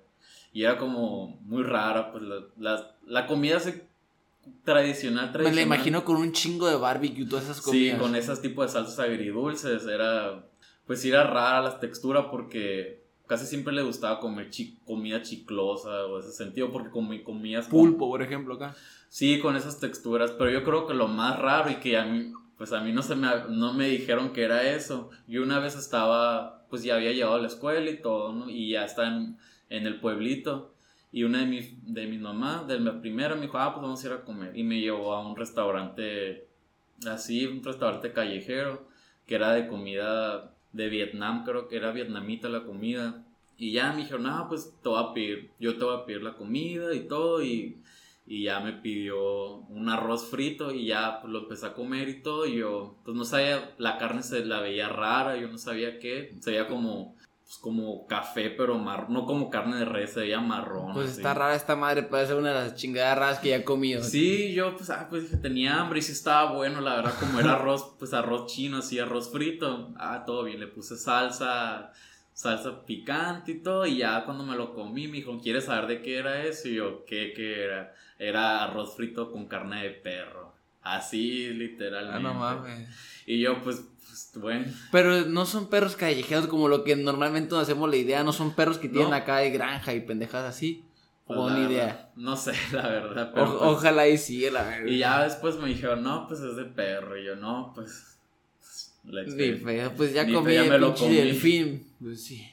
Y 0.53 0.63
era 0.63 0.79
como 0.79 1.39
muy 1.43 1.65
rara, 1.65 2.13
pues 2.13 2.23
la, 2.23 2.37
la, 2.57 2.95
la 3.07 3.27
comida 3.27 3.59
se, 3.59 3.89
tradicional, 4.65 5.33
tradicional. 5.33 5.45
Me 5.45 5.55
la 5.55 5.63
imagino 5.63 6.05
con 6.05 6.17
un 6.17 6.33
chingo 6.33 6.69
de 6.69 6.77
barbecue 6.77 7.27
todas 7.27 7.45
esas 7.45 7.61
comidas. 7.61 7.97
Sí, 7.97 8.01
con 8.01 8.17
esos 8.17 8.41
tipos 8.41 8.67
de 8.67 8.73
salsas 8.73 8.99
agridulces. 8.99 9.87
Era, 9.87 10.47
pues 10.87 11.05
era 11.05 11.25
rara 11.25 11.63
la 11.63 11.81
textura 11.81 12.31
porque 12.31 13.05
casi 13.27 13.47
siempre 13.47 13.73
le 13.73 13.83
gustaba 13.83 14.21
comer 14.21 14.51
comida 14.85 15.23
chiclosa 15.23 16.07
o 16.07 16.19
ese 16.19 16.33
sentido 16.33 16.71
porque 16.71 16.91
comí 16.91 17.23
comías... 17.23 17.69
Pulpo, 17.69 18.09
por 18.09 18.23
ejemplo, 18.23 18.55
acá. 18.55 18.77
Sí, 19.09 19.39
con 19.39 19.57
esas 19.57 19.81
texturas, 19.81 20.33
pero 20.33 20.51
yo 20.51 20.65
creo 20.65 20.87
que 20.87 20.95
lo 20.95 21.09
más 21.09 21.39
raro 21.39 21.71
y 21.71 21.77
que 21.77 21.97
a 21.97 22.05
mí 22.05 22.33
pues 22.57 22.73
a 22.73 22.81
mí 22.81 22.93
no, 22.93 23.03
se 23.03 23.17
me, 23.17 23.29
no 23.51 23.73
me 23.73 23.89
dijeron 23.89 24.33
que 24.33 24.43
era 24.43 24.63
eso. 24.63 25.11
Yo 25.27 25.43
una 25.43 25.59
vez 25.59 25.77
estaba, 25.77 26.67
pues 26.69 26.83
ya 26.83 26.95
había 26.95 27.13
llegado 27.13 27.35
a 27.35 27.41
la 27.41 27.49
escuela 27.49 27.91
y 27.91 28.01
todo, 28.01 28.33
¿no? 28.33 28.49
Y 28.49 28.71
ya 28.71 28.85
está 28.85 29.07
en, 29.07 29.37
el 29.69 30.01
pueblito. 30.01 30.74
Y 31.15 31.23
una 31.23 31.39
de 31.39 31.47
mis, 31.47 31.95
de 31.95 32.09
mis 32.09 32.21
mamás, 32.21 32.67
de 32.67 32.81
la 32.81 33.01
primera, 33.01 33.37
me 33.37 33.43
dijo, 33.43 33.57
ah, 33.59 33.73
pues 33.73 33.83
vamos 33.83 34.03
a 34.03 34.07
ir 34.09 34.13
a 34.15 34.25
comer. 34.25 34.57
Y 34.57 34.65
me 34.65 34.81
llevó 34.81 35.15
a 35.15 35.25
un 35.25 35.37
restaurante, 35.37 36.49
así, 37.09 37.47
un 37.47 37.63
restaurante 37.63 38.13
callejero, 38.13 38.89
que 39.25 39.37
era 39.37 39.53
de 39.53 39.69
comida 39.69 40.53
de 40.73 40.89
Vietnam, 40.89 41.45
creo 41.45 41.69
que 41.69 41.77
era 41.77 41.93
vietnamita 41.93 42.49
la 42.49 42.65
comida. 42.65 43.25
Y 43.57 43.71
ya 43.71 43.93
me 43.93 44.03
dijeron, 44.03 44.27
ah, 44.27 44.47
pues 44.49 44.75
te 44.83 44.89
voy 44.89 45.05
a 45.05 45.15
pedir, 45.15 45.53
yo 45.61 45.79
te 45.79 45.85
voy 45.85 45.97
a 45.97 46.05
pedir 46.05 46.23
la 46.25 46.35
comida 46.35 46.93
y 46.93 47.07
todo. 47.07 47.45
Y 47.45 47.79
y 48.27 48.45
ya 48.45 48.61
me 48.61 48.73
pidió 48.73 49.57
un 49.57 49.89
arroz 49.89 50.31
frito 50.31 50.73
y 50.73 50.87
ya 50.87 51.21
pues, 51.21 51.33
lo 51.33 51.41
empecé 51.41 51.67
a 51.67 51.75
comer 51.75 52.09
y 52.09 52.23
todo 52.23 52.47
y 52.47 52.57
yo 52.57 52.97
pues 53.05 53.17
no 53.17 53.25
sabía, 53.25 53.75
la 53.79 53.99
carne 53.99 54.23
se 54.23 54.45
la 54.45 54.61
veía 54.61 54.89
rara, 54.89 55.37
yo 55.37 55.49
no 55.49 55.59
sabía 55.59 55.99
qué, 55.99 56.35
se 56.41 56.67
como 56.67 57.17
pues 57.45 57.59
como 57.59 58.07
café 58.07 58.49
pero 58.49 58.79
mar, 58.79 59.11
no 59.11 59.27
como 59.27 59.51
carne 59.51 59.77
de 59.77 59.85
res, 59.85 60.15
se 60.15 60.21
veía 60.21 60.41
marrón. 60.41 60.95
Pues 60.95 61.11
está 61.11 61.35
rara 61.35 61.55
esta 61.55 61.77
madre, 61.77 62.03
puede 62.03 62.27
ser 62.27 62.37
una 62.37 62.55
de 62.55 62.55
las 62.55 62.75
chingadas 62.75 63.19
raras 63.19 63.39
que 63.39 63.51
ya 63.51 63.57
he 63.57 63.65
comido. 63.65 64.03
Sí, 64.03 64.55
yo 64.55 64.75
pues, 64.77 64.89
ah, 64.89 65.09
pues 65.11 65.41
tenía 65.43 65.79
hambre 65.79 65.99
y 65.99 66.03
sí 66.03 66.13
estaba 66.13 66.53
bueno, 66.53 66.81
la 66.81 66.97
verdad, 66.97 67.15
como 67.21 67.41
era 67.41 67.53
arroz, 67.53 67.97
pues 67.99 68.15
arroz 68.15 68.51
chino, 68.51 68.79
así 68.79 68.99
arroz 68.99 69.31
frito, 69.31 69.93
ah, 69.99 70.25
todo 70.25 70.45
bien, 70.45 70.59
le 70.59 70.69
puse 70.69 70.97
salsa, 70.97 71.93
salsa 72.33 72.87
picante 72.87 73.53
y 73.53 73.63
todo. 73.63 73.85
Y 73.85 73.99
ya 73.99 74.25
cuando 74.25 74.43
me 74.43 74.57
lo 74.57 74.73
comí, 74.73 75.07
me 75.07 75.19
dijo, 75.19 75.39
¿quieres 75.39 75.67
saber 75.67 75.87
de 75.87 76.03
qué 76.03 76.19
era 76.19 76.45
eso? 76.45 76.69
Y 76.69 76.77
yo, 76.77 77.05
¿qué, 77.05 77.35
qué 77.37 77.65
era? 77.65 77.95
Era 78.19 78.65
arroz 78.65 78.97
frito 78.97 79.31
con 79.31 79.47
carne 79.49 79.83
de 79.83 79.91
perro. 79.91 80.55
Así, 80.81 81.49
literalmente. 81.49 82.17
Ah, 82.17 82.21
no 82.21 82.35
mames. 82.35 82.89
Y 83.27 83.41
yo, 83.41 83.63
pues, 83.63 83.85
pues, 84.33 84.43
bueno. 84.43 84.73
Pero 84.93 85.27
no 85.27 85.47
son 85.47 85.69
perros 85.69 85.97
callejeros 85.97 86.47
como 86.47 86.69
lo 86.69 86.85
que 86.85 86.97
normalmente 86.97 87.55
nos 87.55 87.63
hacemos 87.63 87.91
la 87.91 87.97
idea. 87.97 88.25
No 88.25 88.33
son 88.33 88.55
perros 88.55 88.79
que 88.79 88.89
tienen 88.89 89.13
acá 89.13 89.39
de 89.39 89.51
granja 89.51 89.93
y 89.95 90.01
pendejadas 90.01 90.55
así. 90.55 90.85
Pues 91.27 91.39
o 91.39 91.51
ni 91.51 91.73
idea. 91.73 92.11
No 92.17 92.37
sé, 92.37 92.53
la 92.73 92.89
verdad. 92.89 93.33
Pues 93.33 93.49
ojalá 93.49 94.07
y 94.09 94.19
sí, 94.19 94.49
la 94.51 94.63
verdad. 94.63 94.87
Y 94.87 94.99
ya 94.99 95.25
después 95.25 95.57
me 95.57 95.69
dijeron, 95.69 96.03
no, 96.03 96.27
pues 96.29 96.41
es 96.41 96.57
de 96.57 96.65
perro. 96.65 97.19
Y 97.19 97.25
yo, 97.25 97.37
no, 97.37 97.73
pues 97.75 98.15
pues 99.97 100.15
ya 100.15 100.31
comí 100.33 100.55
el 100.55 100.71
delfín. 100.71 101.87
Pues 102.01 102.25
sí. 102.25 102.47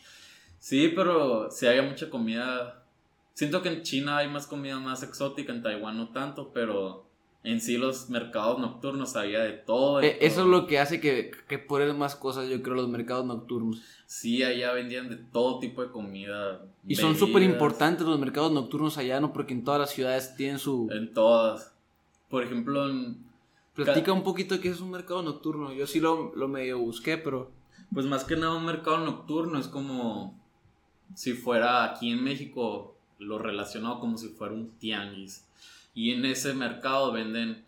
Sí, 0.60 0.92
pero 0.96 1.50
si 1.50 1.68
había 1.68 1.84
mucha 1.84 2.10
comida. 2.10 2.84
Siento 3.34 3.62
que 3.62 3.70
en 3.70 3.82
China 3.82 4.18
hay 4.18 4.28
más 4.28 4.46
comida 4.46 4.78
más 4.80 5.04
exótica, 5.04 5.54
en 5.54 5.64
Taiwán 5.64 5.98
no 5.98 6.10
tanto, 6.10 6.52
pero 6.54 7.10
en 7.44 7.62
sí 7.62 7.78
los 7.78 8.10
mercados 8.10 8.60
nocturnos 8.60 9.16
había 9.16 9.40
de 9.40 9.54
todo. 9.54 10.02
E, 10.02 10.18
eso 10.22 10.42
es 10.42 10.48
lo 10.48 10.68
que 10.68 10.80
hace 10.80 11.00
que, 11.00 11.32
que 11.48 11.60
ponen 11.60 11.98
más 11.98 12.16
cosas, 12.16 12.50
yo 12.50 12.62
creo, 12.62 12.76
los 12.76 12.90
mercados 12.90 13.26
nocturnos. 13.26 13.82
Sí, 14.06 14.44
allá 14.44 14.74
vendían 14.74 15.10
de 15.10 15.18
todo 15.18 15.60
tipo 15.60 15.82
de 15.82 15.92
comida. 15.92 16.62
Y 16.88 16.96
son 16.96 17.16
súper 17.16 17.44
importantes 17.44 18.06
los 18.06 18.20
mercados 18.20 18.52
nocturnos 18.52 18.98
allá, 18.98 19.20
¿no? 19.20 19.34
Porque 19.34 19.54
en 19.54 19.64
todas 19.64 19.80
las 19.80 19.92
ciudades 19.92 20.36
tienen 20.36 20.60
su... 20.60 20.90
En 20.92 21.14
todas. 21.14 21.74
Por 22.30 22.44
ejemplo, 22.44 22.90
en, 22.90 23.18
Platica 23.74 24.12
un 24.12 24.24
poquito 24.24 24.56
de 24.56 24.62
qué 24.62 24.70
es 24.70 24.82
un 24.82 24.92
mercado 24.92 25.22
nocturno. 25.22 25.72
Yo 25.72 25.88
sí 25.88 26.00
lo, 26.00 26.36
lo 26.36 26.48
medio 26.48 26.80
busqué, 26.80 27.18
pero. 27.18 27.52
Pues 27.94 28.06
más 28.06 28.24
que 28.24 28.36
nada 28.36 28.56
un 28.56 28.66
mercado 28.66 29.00
nocturno 29.00 29.60
es 29.60 29.68
como 29.68 30.38
si 31.16 31.34
fuera 31.34 31.84
aquí 31.84 32.12
en 32.12 32.24
México 32.24 32.96
lo 33.20 33.38
relacionado 33.38 34.00
como 34.00 34.18
si 34.18 34.30
fuera 34.30 34.54
un 34.54 34.72
tianguis. 34.72 35.46
Y 35.94 36.12
en 36.12 36.26
ese 36.26 36.54
mercado 36.54 37.12
venden 37.12 37.66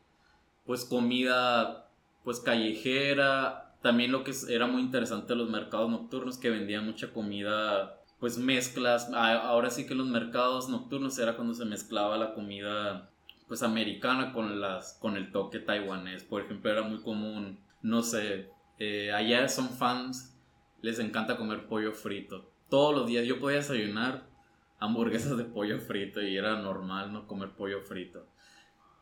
pues 0.66 0.86
comida 0.86 1.90
pues 2.24 2.40
callejera. 2.40 3.76
También 3.82 4.12
lo 4.12 4.24
que 4.24 4.34
era 4.50 4.68
muy 4.68 4.82
interesante 4.82 5.36
los 5.36 5.50
mercados 5.50 5.90
nocturnos 5.90 6.38
que 6.38 6.50
vendían 6.50 6.86
mucha 6.86 7.12
comida 7.12 8.00
pues 8.20 8.38
mezclas. 8.38 9.12
Ahora 9.14 9.70
sí 9.70 9.86
que 9.86 9.96
los 9.96 10.08
mercados 10.08 10.70
nocturnos 10.70 11.18
era 11.20 11.36
cuando 11.36 11.54
se 11.54 11.66
mezclaba 11.66 12.18
la 12.18 12.34
comida 12.34 13.10
pues 13.48 13.64
americana 13.64 14.34
con 14.34 14.62
las 14.62 14.98
con 15.00 15.18
el 15.18 15.32
toque 15.32 15.60
taiwanés 15.60 16.24
por 16.24 16.42
ejemplo 16.42 16.72
era 16.72 16.82
muy 16.82 17.00
común 17.02 17.60
no 17.82 18.02
sé 18.02 18.50
eh, 18.80 19.12
allá 19.12 19.48
son 19.48 19.70
fans 19.70 20.36
les 20.82 21.00
encanta 21.00 21.38
comer 21.38 21.68
pollo 21.68 21.94
frito 21.94 22.50
todos 22.70 22.96
los 22.96 23.08
días 23.08 23.26
yo 23.26 23.40
podía 23.40 23.58
desayunar 23.58 24.24
hamburguesas 24.84 25.38
de 25.38 25.46
pollo 25.46 25.80
frito 25.80 26.22
y 26.22 26.36
era 26.36 26.62
normal 26.62 27.14
no 27.14 27.26
comer 27.26 27.52
pollo 27.52 27.82
frito 27.82 28.26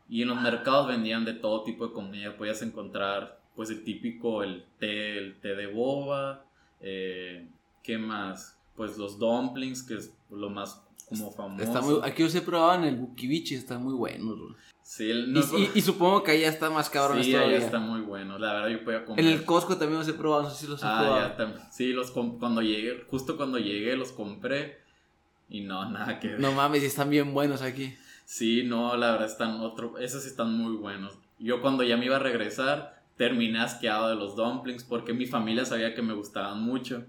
y 0.08 0.22
en 0.22 0.28
los 0.28 0.42
mercados 0.42 0.88
vendían 0.88 1.26
de 1.26 1.34
todo 1.34 1.64
tipo 1.64 1.88
de 1.88 1.94
comida 1.94 2.38
podías 2.38 2.62
encontrar 2.62 3.42
pues 3.56 3.70
el 3.70 3.84
típico 3.84 4.44
el 4.44 4.66
té 4.80 5.18
el 5.18 5.40
té 5.40 5.56
de 5.56 5.68
boba 5.68 6.46
eh, 6.82 7.48
qué 7.84 7.98
más 7.98 8.60
pues 8.76 8.98
los 8.98 9.18
dumplings 9.18 9.84
que 9.84 9.96
es 9.96 10.14
lo 10.30 10.50
más 10.50 10.86
como 11.10 11.30
famoso. 11.32 11.64
Está 11.64 11.82
muy, 11.82 12.00
aquí 12.04 12.30
se 12.30 12.42
probaban 12.42 12.86
el 12.86 12.96
bukibichi, 12.96 13.56
está 13.56 13.78
muy 13.78 13.94
bueno. 13.94 14.56
Sí, 14.82 15.12
y, 15.76 15.82
supongo 15.82 16.24
que 16.24 16.32
allá 16.32 16.50
está 16.50 16.70
más 16.70 16.90
cabrón. 16.90 17.24
Sí, 17.24 17.36
allá 17.36 17.58
está 17.58 17.80
muy 17.80 18.02
bueno. 18.02 18.40
La 18.40 18.54
verdad, 18.54 18.70
yo 18.70 18.84
podía 18.84 19.06
comer. 19.06 19.24
En 19.24 19.32
el 19.32 19.46
Costco 19.46 19.78
también 19.78 20.00
los 20.00 20.08
he 20.08 20.14
probado, 20.14 20.44
no 20.44 20.50
sé 20.50 20.66
si 20.66 20.72
los 20.72 20.82
he 20.82 20.86
ah, 20.86 21.36
probado. 21.36 21.54
Ya, 21.54 21.72
sí, 21.72 21.94
los 21.94 22.12
cuando 22.12 22.62
llegué, 22.62 23.06
justo 23.10 23.38
cuando 23.38 23.58
llegué, 23.58 23.96
los 23.96 24.12
compré. 24.12 24.81
Y 25.52 25.62
no, 25.62 25.88
nada 25.92 26.20
que 26.20 26.30
ver. 26.30 26.40
No 26.40 26.54
mames, 26.54 26.82
están 26.82 27.10
bien 27.10 27.34
buenos 27.34 27.62
aquí. 27.62 27.94
Sí, 28.26 28.64
no, 28.64 28.96
la 28.96 29.12
verdad, 29.12 29.28
están 29.28 29.60
otro. 29.60 30.00
Esos 30.00 30.26
están 30.26 30.58
muy 30.58 30.78
buenos. 30.78 31.20
Yo 31.38 31.62
cuando 31.62 31.84
ya 31.84 31.98
me 31.98 32.06
iba 32.06 32.16
a 32.16 32.20
regresar, 32.20 33.04
terminé 33.18 33.60
asqueado 33.60 34.10
de 34.10 34.16
los 34.16 34.36
dumplings 34.36 34.84
porque 34.84 35.14
mi 35.14 35.26
familia 35.26 35.66
sabía 35.66 35.94
que 35.94 36.02
me 36.02 36.14
gustaban 36.14 36.62
mucho. 36.62 37.06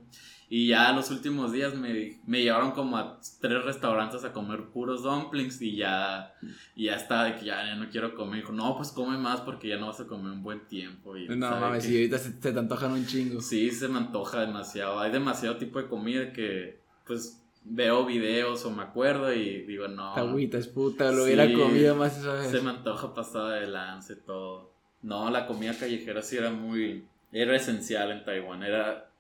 Y 0.54 0.66
ya 0.66 0.92
los 0.92 1.10
últimos 1.10 1.50
días 1.50 1.74
me, 1.74 2.20
me, 2.26 2.42
llevaron 2.42 2.72
como 2.72 2.98
a 2.98 3.18
tres 3.40 3.64
restaurantes 3.64 4.22
a 4.22 4.34
comer 4.34 4.64
puros 4.64 5.02
dumplings 5.02 5.62
y 5.62 5.76
ya, 5.76 6.34
y 6.76 6.86
ya 6.86 6.96
estaba 6.96 7.24
de 7.24 7.36
que 7.36 7.46
ya, 7.46 7.74
no 7.76 7.88
quiero 7.88 8.14
comer. 8.14 8.40
Dijo, 8.40 8.52
no, 8.52 8.76
pues 8.76 8.90
come 8.90 9.16
más 9.16 9.40
porque 9.40 9.68
ya 9.68 9.78
no 9.78 9.86
vas 9.86 10.00
a 10.00 10.06
comer 10.06 10.32
un 10.32 10.42
buen 10.42 10.68
tiempo. 10.68 11.16
Y, 11.16 11.26
no 11.26 11.36
mames, 11.36 11.88
y 11.88 11.94
ahorita 11.96 12.18
se, 12.18 12.32
te 12.32 12.50
antojan 12.50 12.92
un 12.92 13.06
chingo. 13.06 13.40
Sí, 13.40 13.70
se 13.70 13.88
me 13.88 13.96
antoja 13.96 14.40
demasiado. 14.40 15.00
Hay 15.00 15.10
demasiado 15.10 15.56
tipo 15.56 15.80
de 15.80 15.88
comida 15.88 16.34
que, 16.34 16.82
pues, 17.06 17.41
veo 17.64 18.04
videos 18.04 18.64
o 18.64 18.70
me 18.70 18.82
acuerdo 18.82 19.32
y 19.32 19.62
digo, 19.62 19.88
no. 19.88 20.14
Agüita 20.14 20.58
es 20.58 20.68
puta, 20.68 21.12
lo 21.12 21.24
hubiera 21.24 21.44
comido 21.52 21.94
más 21.96 22.18
esa 22.18 22.34
vez. 22.34 22.50
Se 22.50 22.60
me 22.60 22.70
antoja 22.70 23.14
pasada 23.14 23.54
de 23.54 23.66
lance 23.66 24.16
todo. 24.16 24.72
No, 25.02 25.30
la 25.30 25.46
comida 25.46 25.76
callejera 25.76 26.22
sí 26.22 26.36
era 26.36 26.50
muy, 26.50 27.04
era 27.32 27.56
esencial 27.56 28.10
en 28.12 28.24
Taiwán. 28.24 28.62
Era 28.62 29.12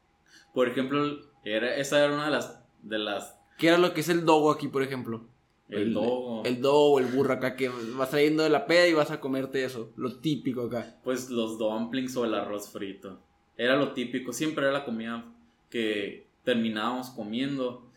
por 0.52 0.68
ejemplo, 0.68 1.18
era, 1.44 1.76
esa 1.76 2.04
era 2.04 2.14
una 2.14 2.26
de 2.26 2.30
las, 2.30 2.60
de 2.82 2.98
las... 2.98 3.36
¿Qué 3.58 3.68
era 3.68 3.78
lo 3.78 3.94
que 3.94 4.00
es 4.00 4.08
el 4.08 4.24
dogo 4.24 4.50
aquí, 4.50 4.68
por 4.68 4.82
ejemplo? 4.82 5.24
El, 5.68 5.94
dogo. 5.94 6.42
El 6.44 6.60
dogo, 6.60 6.98
el 6.98 7.06
burro 7.06 7.32
acá, 7.32 7.56
que 7.56 7.70
vas 7.96 8.10
trayendo 8.10 8.42
de 8.42 8.50
la 8.50 8.66
peda 8.66 8.86
y 8.88 8.92
vas 8.92 9.10
a 9.10 9.20
comerte 9.20 9.64
eso, 9.64 9.90
lo 9.96 10.16
típico 10.16 10.62
acá. 10.62 10.98
Pues 11.02 11.30
los 11.30 11.58
dumplings 11.58 12.14
o 12.16 12.26
el 12.26 12.34
arroz 12.34 12.68
frito. 12.68 13.18
Era 13.56 13.76
lo 13.76 13.92
típico, 13.92 14.32
siempre 14.32 14.64
era 14.64 14.72
la 14.72 14.84
comida 14.84 15.24
que 15.70 16.26
terminábamos 16.44 17.10
comiendo. 17.10 17.90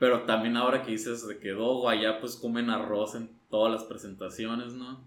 Pero 0.00 0.22
también 0.22 0.56
ahora 0.56 0.82
que 0.82 0.90
dices 0.90 1.28
de 1.28 1.38
que 1.38 1.50
dogo, 1.50 1.88
allá 1.88 2.18
pues 2.20 2.34
comen 2.34 2.70
arroz 2.70 3.14
en 3.14 3.30
todas 3.50 3.70
las 3.72 3.84
presentaciones, 3.84 4.72
¿no? 4.72 4.98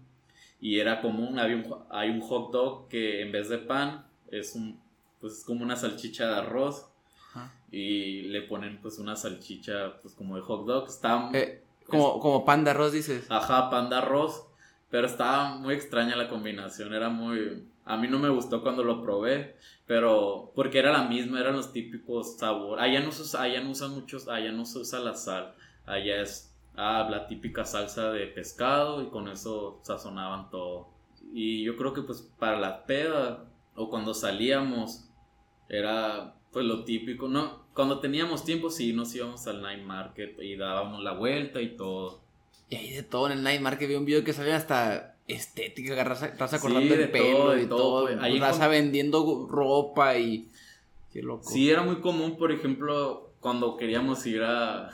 Y 0.60 0.78
era 0.78 1.02
común, 1.02 1.38
había 1.38 1.56
un, 1.56 1.74
hay 1.90 2.08
un 2.08 2.20
hot 2.22 2.52
dog 2.52 2.88
que 2.88 3.20
en 3.20 3.32
vez 3.32 3.50
de 3.50 3.58
pan 3.58 4.06
es 4.30 4.54
un 4.54 4.80
pues 5.20 5.38
es 5.38 5.44
como 5.44 5.62
una 5.64 5.76
salchicha 5.76 6.26
de 6.28 6.34
arroz 6.36 6.86
y 7.70 8.22
le 8.22 8.42
ponen 8.42 8.78
pues 8.80 8.98
una 8.98 9.16
salchicha 9.16 10.00
pues 10.00 10.14
como 10.14 10.36
de 10.36 10.42
hot 10.42 10.64
dog. 10.64 10.86
Está, 10.86 11.30
eh, 11.32 11.62
como, 11.88 12.20
como 12.20 12.44
pan 12.44 12.62
de 12.62 12.70
arroz 12.70 12.92
dices. 12.92 13.26
Ajá, 13.30 13.68
pan 13.70 13.90
de 13.90 13.96
arroz. 13.96 14.46
Pero 14.90 15.08
estaba 15.08 15.56
muy 15.56 15.74
extraña 15.74 16.14
la 16.14 16.28
combinación, 16.28 16.94
era 16.94 17.08
muy... 17.08 17.66
A 17.84 17.96
mí 17.96 18.08
no 18.08 18.18
me 18.18 18.30
gustó 18.30 18.62
cuando 18.62 18.82
lo 18.82 19.02
probé, 19.02 19.56
pero 19.86 20.52
porque 20.54 20.78
era 20.78 20.92
la 20.92 21.06
misma, 21.06 21.40
eran 21.40 21.56
los 21.56 21.72
típicos 21.72 22.38
sabores. 22.38 22.82
Allá 22.82 23.00
no, 23.00 23.12
se, 23.12 23.36
allá 23.36 23.62
no 23.62 23.70
usan 23.70 23.92
muchos, 23.92 24.28
allá 24.28 24.52
no 24.52 24.64
se 24.64 24.78
usa 24.78 25.00
la 25.00 25.14
sal, 25.14 25.54
allá 25.84 26.22
es 26.22 26.54
ah, 26.76 27.06
la 27.10 27.26
típica 27.26 27.64
salsa 27.64 28.10
de 28.10 28.26
pescado 28.26 29.02
y 29.02 29.10
con 29.10 29.28
eso 29.28 29.80
sazonaban 29.82 30.50
todo. 30.50 30.88
Y 31.32 31.62
yo 31.62 31.76
creo 31.76 31.92
que 31.92 32.02
pues 32.02 32.22
para 32.38 32.58
la 32.58 32.86
peda 32.86 33.44
o 33.74 33.90
cuando 33.90 34.14
salíamos 34.14 35.08
era 35.68 36.34
pues 36.52 36.64
lo 36.64 36.84
típico, 36.84 37.28
¿no? 37.28 37.64
Cuando 37.74 37.98
teníamos 37.98 38.44
tiempo 38.44 38.70
sí 38.70 38.92
nos 38.92 39.14
íbamos 39.14 39.46
al 39.46 39.60
night 39.60 39.84
market 39.84 40.40
y 40.40 40.56
dábamos 40.56 41.02
la 41.02 41.12
vuelta 41.12 41.60
y 41.60 41.76
todo. 41.76 42.22
Y 42.70 42.76
ahí 42.76 42.92
de 42.92 43.02
todo 43.02 43.26
en 43.26 43.32
el 43.32 43.42
night 43.42 43.60
market 43.60 43.88
vi 43.88 43.96
un 43.96 44.04
video 44.04 44.24
que 44.24 44.32
salía 44.32 44.56
hasta 44.56 45.13
estética, 45.26 46.02
raza, 46.04 46.34
raza 46.38 46.60
cortando 46.60 46.94
el 46.94 47.10
pelo 47.10 47.58
y 47.58 47.66
todo, 47.66 48.06
pues, 48.06 48.18
ahí 48.20 48.38
raza 48.38 48.68
vendiendo 48.68 49.46
ropa 49.48 50.18
y 50.18 50.48
qué 51.12 51.22
loco. 51.22 51.48
Sí, 51.48 51.70
era 51.70 51.82
muy 51.82 52.00
común, 52.00 52.36
por 52.36 52.52
ejemplo, 52.52 53.32
cuando 53.40 53.76
queríamos 53.76 54.26
ir 54.26 54.42
a, 54.42 54.90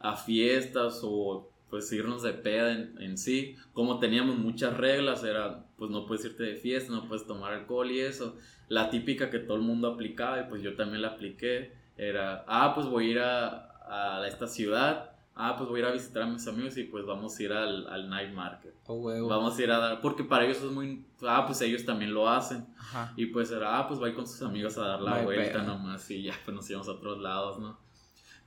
a 0.00 0.16
fiestas 0.16 1.00
o 1.02 1.48
pues 1.68 1.92
irnos 1.92 2.22
de 2.22 2.32
peda 2.32 2.72
en, 2.72 3.16
sí, 3.16 3.54
como 3.72 4.00
teníamos 4.00 4.36
muchas 4.36 4.76
reglas, 4.76 5.22
era 5.22 5.66
pues 5.76 5.90
no 5.90 6.04
puedes 6.04 6.24
irte 6.24 6.42
de 6.42 6.56
fiesta, 6.56 6.92
no 6.92 7.06
puedes 7.06 7.26
tomar 7.26 7.52
alcohol 7.52 7.90
y 7.92 8.00
eso, 8.00 8.36
la 8.68 8.90
típica 8.90 9.30
que 9.30 9.38
todo 9.38 9.56
el 9.56 9.62
mundo 9.62 9.86
aplicaba 9.86 10.40
y 10.40 10.48
pues 10.48 10.62
yo 10.62 10.74
también 10.74 11.02
la 11.02 11.08
apliqué, 11.08 11.72
era, 11.96 12.44
ah, 12.48 12.72
pues 12.74 12.88
voy 12.88 13.06
a 13.06 13.10
ir 13.10 13.18
a, 13.20 14.18
a 14.20 14.26
esta 14.26 14.48
ciudad, 14.48 15.12
ah, 15.34 15.54
pues 15.56 15.68
voy 15.68 15.80
a 15.80 15.82
ir 15.84 15.88
a 15.88 15.92
visitar 15.92 16.22
a 16.22 16.26
mis 16.26 16.46
amigos 16.46 16.76
y 16.76 16.84
pues 16.84 17.04
vamos 17.04 17.38
a 17.38 17.42
ir 17.42 17.52
al, 17.52 17.86
al 17.88 18.08
night 18.08 18.32
market. 18.32 18.74
Oh, 18.86 18.94
huevo. 18.94 19.28
Vamos 19.28 19.58
a 19.58 19.62
ir 19.62 19.70
a 19.70 19.78
dar, 19.78 20.00
porque 20.00 20.24
para 20.24 20.44
ellos 20.44 20.58
es 20.58 20.70
muy, 20.70 21.04
ah, 21.22 21.44
pues 21.46 21.60
ellos 21.62 21.84
también 21.84 22.12
lo 22.12 22.28
hacen. 22.28 22.66
Ajá. 22.78 23.12
Y 23.16 23.26
pues 23.26 23.50
era, 23.50 23.78
ah, 23.78 23.88
pues 23.88 24.00
va 24.00 24.06
a 24.06 24.08
ir 24.10 24.14
con 24.14 24.26
sus 24.26 24.42
amigos 24.42 24.76
a 24.78 24.86
dar 24.86 25.00
la 25.00 25.22
vuelta 25.22 25.62
nomás 25.62 26.10
y 26.10 26.22
ya, 26.22 26.34
pues 26.44 26.54
nos 26.54 26.68
íbamos 26.68 26.88
a 26.88 26.92
otros 26.92 27.18
lados, 27.18 27.58
¿no? 27.58 27.78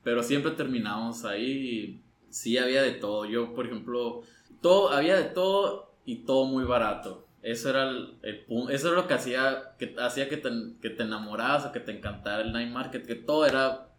Pero 0.03 0.21
siempre 0.21 0.51
terminábamos 0.51 1.23
ahí 1.23 1.45
y 1.45 2.03
sí 2.29 2.57
había 2.57 2.81
de 2.81 2.91
todo. 2.91 3.25
Yo, 3.25 3.53
por 3.53 3.65
ejemplo, 3.65 4.21
todo, 4.61 4.89
había 4.89 5.15
de 5.15 5.25
todo 5.25 5.93
y 6.05 6.25
todo 6.25 6.45
muy 6.45 6.65
barato. 6.65 7.27
Eso 7.41 7.69
era 7.69 7.89
el, 7.89 8.17
el 8.21 8.45
eso 8.69 8.87
era 8.87 9.01
lo 9.01 9.07
que 9.07 9.13
hacía 9.13 9.75
que 9.77 9.95
hacía 9.99 10.29
que 10.29 10.37
te, 10.37 10.49
que 10.81 10.89
te 10.89 11.03
enamoraras 11.03 11.65
o 11.65 11.71
que 11.73 11.81
te 11.81 11.91
encantara 11.91 12.41
el 12.41 12.53
night 12.53 12.71
market, 12.71 13.05
que 13.05 13.15
todo 13.15 13.45
era 13.45 13.92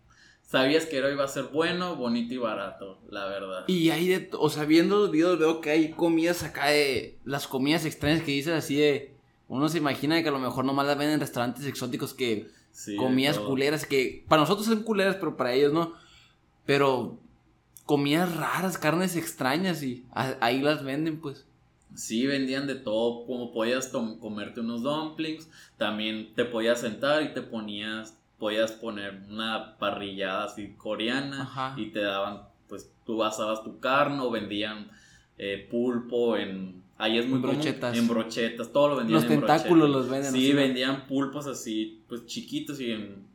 sabías 0.47 0.87
que 0.87 0.99
era 0.99 1.11
iba 1.11 1.25
a 1.25 1.29
ser 1.29 1.45
bueno, 1.53 1.97
bonito 1.97 2.35
y 2.35 2.39
barato, 2.39 2.99
la 3.11 3.27
verdad. 3.27 3.65
Y 3.67 3.91
hay 3.91 4.09
de, 4.09 4.31
o 4.39 4.49
sea, 4.51 4.65
viendo 4.65 4.99
los 4.99 5.11
videos 5.11 5.39
veo 5.39 5.61
que 5.61 5.71
hay 5.71 5.91
comidas 5.91 6.43
acá 6.43 6.69
de 6.69 7.19
las 7.25 7.47
comidas 7.47 7.85
extrañas 7.85 8.23
que 8.23 8.33
dices 8.33 8.53
así 8.55 8.77
de 8.77 9.15
uno 9.49 9.69
se 9.69 9.79
imagina 9.79 10.23
que 10.23 10.29
a 10.29 10.33
lo 10.33 10.39
mejor 10.39 10.65
nomás 10.65 10.87
las 10.87 10.97
venden 10.97 11.15
en 11.15 11.21
restaurantes 11.21 11.67
exóticos 11.67 12.15
que 12.15 12.49
Sí, 12.73 12.97
comidas 12.97 13.39
culeras 13.39 13.87
que 13.87 14.25
para 14.29 14.41
nosotros 14.43 14.67
son 14.67 14.83
culeras, 14.83 15.17
pero 15.17 15.37
para 15.37 15.53
ellos 15.53 15.73
no. 15.73 15.93
Pero 16.67 17.19
comidas 17.85 18.35
raras, 18.37 18.79
carnes 18.79 19.17
extrañas 19.17 19.83
y 19.83 20.05
a- 20.13 20.37
ahí 20.41 20.61
las 20.61 20.83
venden 20.83 21.21
pues. 21.21 21.47
Sí, 21.95 22.27
vendían 22.27 22.67
de 22.67 22.75
todo, 22.75 23.27
como 23.27 23.53
podías 23.53 23.87
comerte 23.89 24.61
unos 24.61 24.83
dumplings, 24.83 25.49
también 25.79 26.35
te 26.35 26.45
podías 26.45 26.81
sentar 26.81 27.23
y 27.23 27.33
te 27.35 27.43
ponías, 27.43 28.17
podías 28.39 28.73
poner 28.73 29.23
una 29.31 29.77
parrillada 29.79 30.45
así 30.45 30.75
coreana 30.77 31.43
Ajá. 31.43 31.75
y 31.77 31.87
te 31.87 32.01
daban, 32.01 32.43
pues 32.69 32.93
tú 33.07 33.17
basabas 33.19 33.63
tu 33.63 33.79
carne 33.81 34.21
o 34.21 34.31
vendían 34.31 34.91
eh, 35.39 35.67
pulpo 35.71 36.37
en... 36.37 36.83
Ahí 36.97 37.19
es 37.19 37.27
muy 37.27 37.41
común, 37.41 37.57
brochetas. 37.57 37.97
en 37.97 38.07
brochetas, 38.07 38.73
todo 38.73 38.89
lo 38.91 38.97
vendían 38.97 39.21
Los 39.21 39.25
en 39.31 39.41
tentáculos 39.41 39.91
brochetas. 39.91 39.91
los 39.91 40.09
venden 40.11 40.33
Sí, 40.33 40.53
vendían 40.53 41.07
pulpos 41.09 41.47
así, 41.49 42.03
pues 42.09 42.25
chiquitos 42.27 42.81
y 42.81 42.93
en 42.93 43.27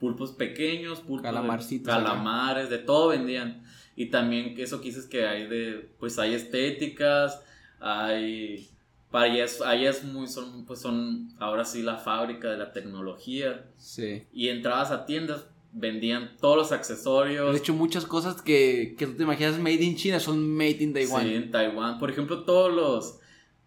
pulpos 0.00 0.32
pequeños, 0.32 1.00
pulpos 1.00 1.22
de- 1.22 1.28
Calamarcitos 1.28 1.92
acá. 1.92 2.02
calamares, 2.04 2.70
de 2.70 2.78
todo 2.78 3.08
vendían. 3.08 3.62
Y 3.96 4.06
también 4.06 4.54
eso 4.56 4.80
que 4.80 4.86
dices 4.86 5.04
que 5.06 5.26
hay 5.26 5.46
de, 5.46 5.90
pues 6.00 6.18
hay 6.18 6.32
estéticas, 6.32 7.42
hay, 7.80 8.68
para 9.12 9.26
allá 9.26 9.44
es, 9.44 9.60
allá 9.60 9.90
es 9.90 10.02
muy, 10.02 10.26
son, 10.26 10.64
pues 10.64 10.80
son 10.80 11.28
ahora 11.38 11.64
sí 11.64 11.82
la 11.82 11.98
fábrica 11.98 12.50
de 12.50 12.56
la 12.56 12.72
tecnología. 12.72 13.66
Sí. 13.76 14.26
Y 14.32 14.48
entrabas 14.48 14.90
a 14.90 15.06
tiendas, 15.06 15.44
vendían 15.72 16.36
todos 16.40 16.56
los 16.56 16.72
accesorios. 16.72 17.52
De 17.52 17.58
hecho 17.58 17.74
muchas 17.74 18.06
cosas 18.06 18.42
que, 18.42 18.94
que 18.98 19.06
tú 19.06 19.14
te 19.14 19.22
imaginas 19.22 19.58
made 19.58 19.82
in 19.84 19.94
China 19.96 20.18
son 20.18 20.50
made 20.56 20.82
in 20.82 20.92
Taiwan. 20.92 21.22
Sí, 21.22 21.34
en 21.34 21.50
Taiwán. 21.50 21.98
Por 21.98 22.10
ejemplo, 22.10 22.42
todos 22.44 22.72
los, 22.72 23.20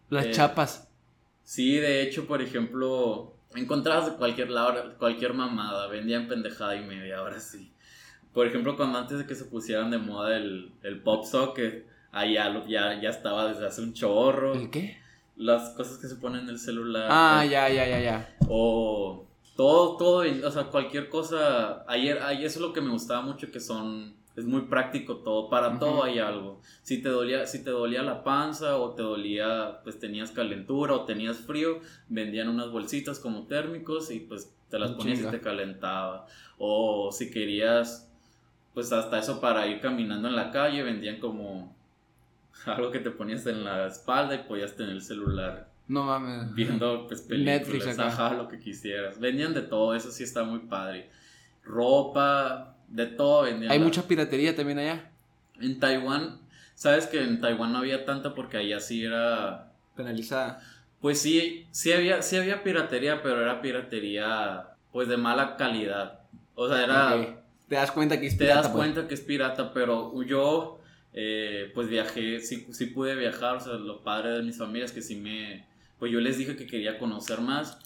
Las 0.10 0.26
Eh, 0.26 0.32
chapas. 0.32 0.90
Sí, 1.44 1.76
de 1.76 2.02
hecho, 2.02 2.26
por 2.26 2.42
ejemplo, 2.42 3.36
encontrabas 3.54 4.08
de 4.12 4.18
cualquier 4.18 4.50
lado, 4.50 4.98
cualquier 4.98 5.34
mamada, 5.34 5.88
vendían 5.88 6.28
pendejada 6.28 6.76
y 6.76 6.84
media, 6.84 7.20
ahora 7.20 7.40
sí. 7.40 7.72
Por 8.34 8.48
ejemplo, 8.48 8.76
cuando 8.76 8.98
antes 8.98 9.20
de 9.20 9.26
que 9.26 9.36
se 9.36 9.46
pusieran 9.46 9.92
de 9.92 10.00
moda 10.00 10.36
el, 10.36 10.72
el 10.82 11.02
pop 11.02 11.24
socket, 11.24 11.86
allá 12.12 12.66
ya, 12.68 13.00
ya 13.00 13.10
estaba 13.10 13.48
desde 13.54 13.68
hace 13.68 13.82
un 13.82 13.94
chorro. 13.94 14.56
¿El 14.56 14.70
qué? 14.72 14.98
Las 15.36 15.72
cosas 15.72 15.98
que 15.98 16.08
se 16.08 16.16
ponen 16.16 16.42
en 16.44 16.50
el 16.50 16.60
celular. 16.60 17.08
Ah, 17.10 17.42
o- 17.46 17.50
ya, 17.50 17.68
ya, 17.70 17.86
ya, 17.88 18.00
ya. 18.00 18.36
O 18.48 19.28
todo, 19.56 19.98
todo, 19.98 20.24
o 20.48 20.52
sea, 20.52 20.66
cualquier 20.66 21.10
cosa. 21.10 21.84
Ayer, 21.88 22.20
ayer 22.22 22.46
eso 22.46 22.60
es 22.60 22.66
lo 22.66 22.74
que 22.74 22.82
me 22.82 22.92
gustaba 22.92 23.22
mucho, 23.22 23.52
que 23.52 23.60
son, 23.60 24.16
es 24.36 24.46
muy 24.46 24.62
práctico 24.64 25.18
todo, 25.18 25.50
para 25.50 25.78
todo 25.80 26.04
hay 26.04 26.20
algo. 26.20 26.62
Si 26.84 27.02
te 27.02 27.10
dolía, 27.10 27.46
si 27.48 27.64
te 27.64 27.70
dolía 27.72 28.02
la 28.04 28.24
panza 28.24 28.78
o 28.78 28.92
te 28.96 29.02
dolía, 29.02 29.80
pues 29.84 30.00
tenías 30.00 30.32
calentura 30.32 30.94
o 30.94 31.06
tenías 31.06 31.38
frío, 31.38 31.80
vendían 32.10 32.50
unas 32.50 32.70
bolsitas 32.72 33.20
como 33.20 33.48
térmicos 33.48 34.12
y 34.12 34.20
pues 34.22 34.54
te 34.70 34.80
las 34.80 34.92
ponías 34.92 35.18
chinga. 35.20 35.30
y 35.30 35.32
te 35.38 35.42
calentaba. 35.42 36.28
O 36.58 37.12
si 37.12 37.30
querías, 37.32 38.10
pues 38.74 38.92
hasta 38.92 39.20
eso 39.20 39.40
para 39.40 39.68
ir 39.68 39.80
caminando 39.80 40.28
en 40.28 40.36
la 40.36 40.52
calle, 40.52 40.84
vendían 40.84 41.20
como 41.20 41.74
algo 42.66 42.92
que 42.92 43.00
te 43.00 43.12
ponías 43.12 43.46
en 43.48 43.64
la 43.64 43.88
espalda 43.88 44.36
y 44.36 44.40
podías 44.40 44.76
tener 44.76 44.94
el 44.94 45.02
celular 45.02 45.68
No 45.88 46.04
mames. 46.04 46.54
viendo 46.56 47.08
pues 47.08 47.22
películas, 47.30 47.60
Netflix 47.68 47.88
acá. 47.88 48.08
ajá, 48.08 48.34
lo 48.36 48.48
que 48.48 48.60
quisieras. 48.60 49.20
Vendían 49.20 49.54
de 49.54 49.62
todo, 49.62 49.94
eso 49.96 50.12
sí 50.12 50.24
está 50.24 50.44
muy 50.44 50.60
padre. 50.60 51.10
Ropa, 51.64 52.76
de 52.88 53.06
todo 53.08 53.44
vendían. 53.44 53.72
Hay 53.72 53.80
La- 53.80 53.86
mucha 53.86 54.08
piratería 54.08 54.56
también 54.56 54.80
allá. 54.80 55.10
En 55.60 55.80
Taiwán, 55.80 56.40
sabes 56.76 57.08
que 57.08 57.22
en 57.24 57.42
Taiwán 57.42 57.72
no 57.72 57.80
había 57.80 58.06
tanta 58.06 58.34
porque 58.36 58.58
allá 58.58 58.80
sí 58.80 59.04
era 59.06 59.72
Penalizada. 59.96 60.62
pues 61.02 61.22
sí, 61.22 61.66
sí 61.72 61.92
había 61.94 62.22
sí 62.22 62.38
había 62.38 62.64
piratería, 62.64 63.22
pero 63.24 63.42
era 63.42 63.62
piratería 63.62 64.68
pues 64.92 65.08
de 65.08 65.18
mala 65.18 65.56
calidad. 65.58 66.20
O 66.56 66.68
sea, 66.70 66.84
era. 66.84 67.42
Te 67.68 67.76
das 67.76 67.92
cuenta 67.92 68.20
que 68.20 68.28
es 68.28 68.34
te 68.38 68.46
pirata, 68.46 68.62
das 68.62 68.68
pues. 68.72 68.78
cuenta 68.78 69.08
que 69.08 69.14
es 69.16 69.22
pirata, 69.22 69.74
pero 69.74 70.22
yo 70.24 70.80
eh, 71.18 71.72
pues 71.74 71.88
viajé, 71.88 72.42
sí, 72.42 72.68
sí 72.72 72.88
pude 72.88 73.16
viajar, 73.16 73.56
o 73.56 73.60
sea, 73.62 73.74
lo 73.76 74.02
padre 74.04 74.32
de 74.32 74.44
mis 74.44 74.58
familias 74.58 74.92
que 74.92 75.02
sí 75.02 75.16
me, 75.16 75.66
pues 75.98 76.12
yo 76.12 76.20
les 76.20 76.38
dije 76.38 76.58
que 76.58 76.68
quería 76.68 77.00
conocer 77.00 77.40
más 77.40 77.80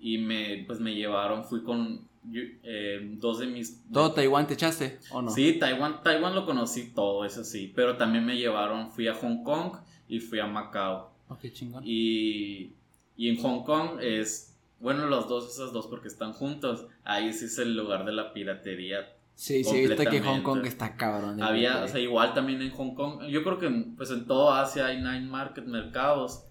y 0.00 0.16
me, 0.16 0.64
pues 0.66 0.80
me 0.80 0.94
llevaron, 0.94 1.44
fui 1.44 1.62
con 1.62 2.08
yo- 2.24 2.40
eh, 2.62 3.00
dos 3.18 3.38
de 3.40 3.46
mis... 3.48 3.82
¿Todo 3.92 4.12
Taiwán 4.12 4.46
te 4.46 4.54
echaste 4.54 4.98
o 5.10 5.20
no? 5.20 5.30
Sí, 5.30 5.58
Taiwán, 5.58 6.02
Taiwán 6.02 6.34
lo 6.34 6.46
conocí 6.46 6.92
todo, 6.94 7.26
eso 7.26 7.44
sí, 7.44 7.70
pero 7.76 7.98
también 7.98 8.24
me 8.24 8.36
llevaron, 8.38 8.90
fui 8.90 9.08
a 9.08 9.14
Hong 9.14 9.42
Kong 9.44 9.76
y 10.08 10.20
fui 10.20 10.38
a 10.38 10.46
Macao. 10.46 11.12
Ok, 11.28 11.52
chingón. 11.52 11.82
Y, 11.86 12.72
y 13.16 13.28
en 13.28 13.36
Hong 13.42 13.62
Kong 13.64 14.00
es, 14.00 14.56
bueno, 14.80 15.04
los 15.06 15.28
dos, 15.28 15.52
esas 15.52 15.72
dos 15.74 15.86
porque 15.86 16.08
están 16.08 16.32
juntos, 16.32 16.86
ahí 17.04 17.30
sí 17.34 17.44
es 17.44 17.58
el 17.58 17.76
lugar 17.76 18.06
de 18.06 18.12
la 18.12 18.32
piratería 18.32 19.06
Sí, 19.40 19.64
sí, 19.64 19.74
he 19.74 19.86
visto 19.88 20.04
que 20.10 20.20
Hong. 20.20 20.42
Kong 20.42 20.66
está 20.66 20.96
cabrón. 20.96 21.42
había, 21.42 21.82
o 21.82 21.88
sea, 21.88 21.98
igual 21.98 22.34
también 22.34 22.60
en 22.60 22.70
Hong 22.72 22.94
Kong, 22.94 23.22
yo 23.30 23.42
creo 23.42 23.58
que 23.58 23.70
pues 23.96 24.10
en 24.10 24.26
todo 24.26 24.52
Asia 24.52 24.84
hay 24.84 25.00
night 25.00 25.24
market, 25.24 25.64
mercados, 25.64 26.42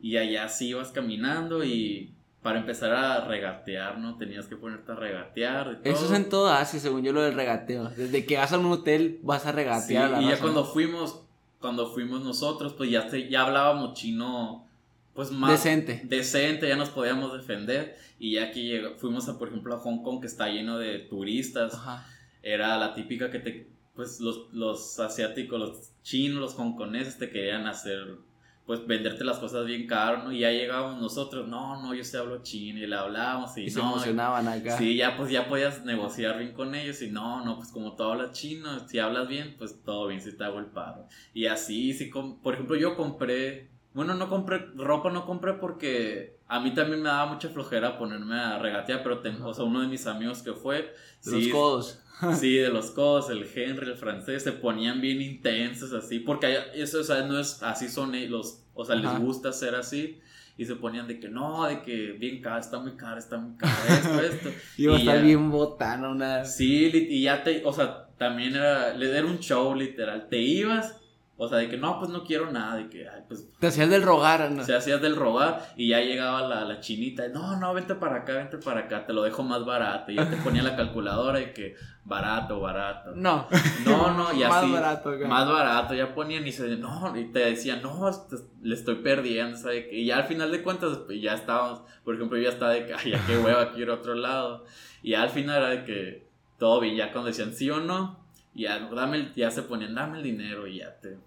y 0.00 0.16
allá 0.16 0.48
sí 0.48 0.68
ibas 0.68 0.88
caminando 0.90 1.62
y 1.62 2.14
para 2.42 2.58
empezar 2.58 2.92
a 2.94 3.26
regatear, 3.26 3.98
¿no? 3.98 4.16
Tenías 4.16 4.46
que 4.46 4.56
ponerte 4.56 4.90
a 4.92 4.94
regatear. 4.94 5.80
y 5.84 5.88
Eso 5.90 6.06
es 6.06 6.12
en 6.12 6.30
todo 6.30 6.48
Asia, 6.50 6.80
según 6.80 7.02
yo, 7.02 7.12
lo 7.12 7.20
del 7.20 7.34
regateo. 7.34 7.90
Desde 7.90 8.24
que 8.24 8.38
vas 8.38 8.50
a 8.50 8.58
un 8.58 8.72
hotel, 8.72 9.18
vas 9.22 9.44
a 9.44 9.52
regatear. 9.52 10.22
y 10.22 10.24
ya 10.24 10.30
raza, 10.30 10.40
cuando 10.42 10.64
fuimos, 10.64 11.20
cuando 11.60 11.92
fuimos 11.92 12.22
nosotros, 12.22 12.72
pues 12.72 12.90
ya, 12.90 13.10
se- 13.10 13.28
ya 13.28 13.42
hablábamos 13.42 13.92
chino, 13.92 14.64
pues 15.12 15.30
más 15.32 15.50
Decente. 15.50 16.00
decente, 16.04 16.66
ya 16.66 16.76
nos 16.76 16.88
podíamos 16.88 17.32
defender, 17.34 17.98
y 18.18 18.36
ya 18.36 18.52
que 18.52 18.62
llegó- 18.62 18.94
fuimos 18.96 19.28
a, 19.28 19.38
por 19.38 19.48
ejemplo, 19.48 19.74
a 19.74 19.78
Hong 19.80 20.02
Kong, 20.02 20.20
que 20.22 20.28
está 20.28 20.48
lleno 20.48 20.78
de 20.78 21.00
turistas, 21.00 21.74
Ajá. 21.74 22.06
Era 22.52 22.76
la 22.78 22.94
típica 22.94 23.30
que 23.30 23.38
te 23.40 23.68
pues 23.94 24.20
los, 24.20 24.52
los 24.52 25.00
asiáticos, 25.00 25.58
los 25.58 25.90
chinos, 26.02 26.40
los 26.40 26.54
hongkoneses 26.54 27.18
te 27.18 27.30
querían 27.30 27.66
hacer 27.66 28.18
pues 28.64 28.86
venderte 28.86 29.24
las 29.24 29.38
cosas 29.38 29.64
bien 29.64 29.86
caro, 29.86 30.24
¿no? 30.24 30.30
Y 30.30 30.40
ya 30.40 30.50
llegábamos 30.52 31.00
nosotros, 31.00 31.48
no, 31.48 31.80
no, 31.82 31.94
yo 31.94 32.04
sí 32.04 32.16
hablo 32.18 32.42
chino 32.42 32.78
y 32.78 32.86
le 32.86 32.94
hablábamos 32.94 33.56
y, 33.56 33.62
Y 33.64 33.70
se 33.70 33.80
no, 33.80 33.92
emocionaban 33.92 34.46
acá. 34.46 34.76
Sí, 34.76 34.94
ya 34.94 35.16
pues 35.16 35.30
ya 35.30 35.48
podías 35.48 35.84
negociar 35.86 36.38
bien 36.38 36.52
con 36.52 36.74
ellos 36.74 37.00
y 37.00 37.10
no, 37.10 37.42
no, 37.44 37.56
pues 37.56 37.70
como 37.72 37.96
tú 37.96 38.02
hablas 38.04 38.32
chino, 38.32 38.86
si 38.86 38.98
hablas 38.98 39.26
bien, 39.26 39.54
pues 39.58 39.82
todo 39.84 40.06
bien, 40.08 40.20
si 40.20 40.36
te 40.36 40.44
hago 40.44 40.58
el 40.58 40.66
paro. 40.66 41.06
Y 41.32 41.46
así, 41.46 41.94
sí, 41.94 42.10
com- 42.10 42.40
por 42.42 42.54
ejemplo, 42.54 42.76
yo 42.76 42.94
compré, 42.94 43.70
bueno, 43.94 44.14
no 44.14 44.28
compré, 44.28 44.66
ropa 44.76 45.10
no 45.10 45.24
compré 45.24 45.54
porque 45.54 46.36
a 46.46 46.60
mí 46.60 46.72
también 46.74 47.00
me 47.02 47.08
daba 47.08 47.32
mucha 47.32 47.48
flojera 47.48 47.96
ponerme 47.98 48.38
a 48.38 48.58
regatear, 48.58 49.02
pero 49.02 49.20
ten- 49.20 49.40
o 49.42 49.54
sea, 49.54 49.64
uno 49.64 49.80
de 49.80 49.88
mis 49.88 50.06
amigos 50.06 50.42
que 50.42 50.52
fue, 50.52 50.94
De 51.24 51.30
los 51.32 51.42
sí, 51.44 51.50
codos. 51.50 52.02
Sí, 52.38 52.56
de 52.56 52.68
los 52.68 52.90
codos, 52.90 53.30
el 53.30 53.46
Henry, 53.54 53.90
el 53.90 53.96
francés, 53.96 54.42
se 54.42 54.52
ponían 54.52 55.00
bien 55.00 55.22
intensos 55.22 55.92
así, 55.92 56.18
porque 56.18 56.58
eso, 56.74 57.00
o 57.00 57.04
sea, 57.04 57.22
no 57.22 57.38
es, 57.38 57.62
así 57.62 57.88
son 57.88 58.14
ellos, 58.14 58.64
o 58.74 58.84
sea, 58.84 58.96
les 58.96 59.06
Ajá. 59.06 59.18
gusta 59.18 59.52
ser 59.52 59.74
así, 59.74 60.20
y 60.56 60.64
se 60.64 60.74
ponían 60.74 61.06
de 61.06 61.20
que 61.20 61.28
no, 61.28 61.66
de 61.66 61.82
que 61.82 62.12
bien 62.12 62.42
caro, 62.42 62.58
está 62.58 62.80
muy 62.80 62.96
caro, 62.96 63.18
está 63.18 63.38
muy 63.38 63.56
caro, 63.56 63.72
esto, 63.88 64.20
esto. 64.34 64.50
Iba 64.76 64.96
a 64.96 64.98
estar 64.98 65.22
bien 65.22 65.50
botana 65.50 66.08
una... 66.08 66.44
Sí, 66.44 66.90
y 66.92 67.22
ya 67.22 67.44
te, 67.44 67.62
o 67.64 67.72
sea, 67.72 68.08
también 68.18 68.56
era, 68.56 68.92
le 68.94 69.16
era 69.16 69.26
un 69.26 69.38
show 69.38 69.74
literal, 69.74 70.28
te 70.28 70.38
ibas, 70.38 70.96
o 71.40 71.48
sea, 71.48 71.58
de 71.58 71.68
que 71.68 71.76
no, 71.78 71.98
pues 72.00 72.10
no 72.10 72.24
quiero 72.24 72.50
nada, 72.50 72.76
de 72.76 72.88
que, 72.88 73.08
ay, 73.08 73.22
pues 73.28 73.48
Te 73.60 73.68
hacías 73.68 73.88
del 73.88 74.02
rogar, 74.02 74.50
¿no? 74.50 74.64
se 74.64 74.74
hacías 74.74 75.00
del 75.00 75.14
rogar 75.16 75.72
y 75.76 75.88
ya 75.90 76.00
llegaba 76.00 76.42
la, 76.42 76.64
la 76.64 76.80
chinita, 76.80 77.28
no, 77.28 77.56
no, 77.56 77.72
vente 77.72 77.94
para 77.94 78.16
acá, 78.16 78.34
vente 78.34 78.58
para 78.58 78.80
acá, 78.80 79.06
te 79.06 79.12
lo 79.12 79.22
dejo 79.22 79.42
más 79.44 79.64
barato, 79.64 80.10
y 80.12 80.16
ya 80.16 80.28
te 80.28 80.36
ponía 80.44 80.62
la 80.64 80.74
calculadora 80.76 81.40
y 81.40 81.52
que 81.52 81.76
barato, 82.04 82.58
barato. 82.60 83.12
No. 83.14 83.46
No, 83.84 84.12
no, 84.14 84.32
y 84.32 84.40
Más 84.48 84.62
así. 84.64 84.72
barato, 84.72 85.10
acá. 85.10 85.28
Más 85.28 85.48
barato, 85.48 85.94
ya 85.94 86.14
ponían 86.14 86.46
y 86.46 86.50
se 86.52 86.76
no, 86.76 87.16
y 87.16 87.26
te 87.30 87.38
decían, 87.40 87.82
no, 87.82 88.08
este- 88.08 88.36
le 88.62 88.74
estoy 88.74 88.96
perdiendo, 88.96 89.56
¿sabes? 89.56 89.86
Y 89.92 90.06
ya 90.06 90.16
al 90.16 90.24
final 90.24 90.50
de 90.50 90.62
cuentas, 90.62 90.98
pues 91.06 91.20
ya 91.22 91.34
estábamos, 91.34 91.82
por 92.04 92.14
ejemplo, 92.16 92.36
yo 92.36 92.44
ya 92.44 92.50
estaba 92.50 92.72
de 92.72 92.84
que, 92.86 92.94
ay, 92.94 93.12
ya 93.12 93.24
qué 93.26 93.38
hueva, 93.38 93.72
quiero 93.72 93.94
otro 93.94 94.14
lado. 94.14 94.64
Y 95.02 95.10
ya 95.12 95.22
al 95.22 95.30
final 95.30 95.58
era 95.58 95.68
de 95.68 95.84
que 95.84 96.26
todo 96.58 96.80
bien, 96.80 96.96
ya 96.96 97.12
cuando 97.12 97.28
decían 97.28 97.52
sí 97.52 97.70
o 97.70 97.78
no, 97.78 98.18
ya, 98.54 98.78
dame 98.88 99.18
el- 99.18 99.34
ya 99.34 99.50
se 99.52 99.62
ponían, 99.62 99.94
dame 99.94 100.16
el 100.18 100.24
dinero 100.24 100.66
y 100.66 100.78
ya 100.78 100.98
te. 101.00 101.18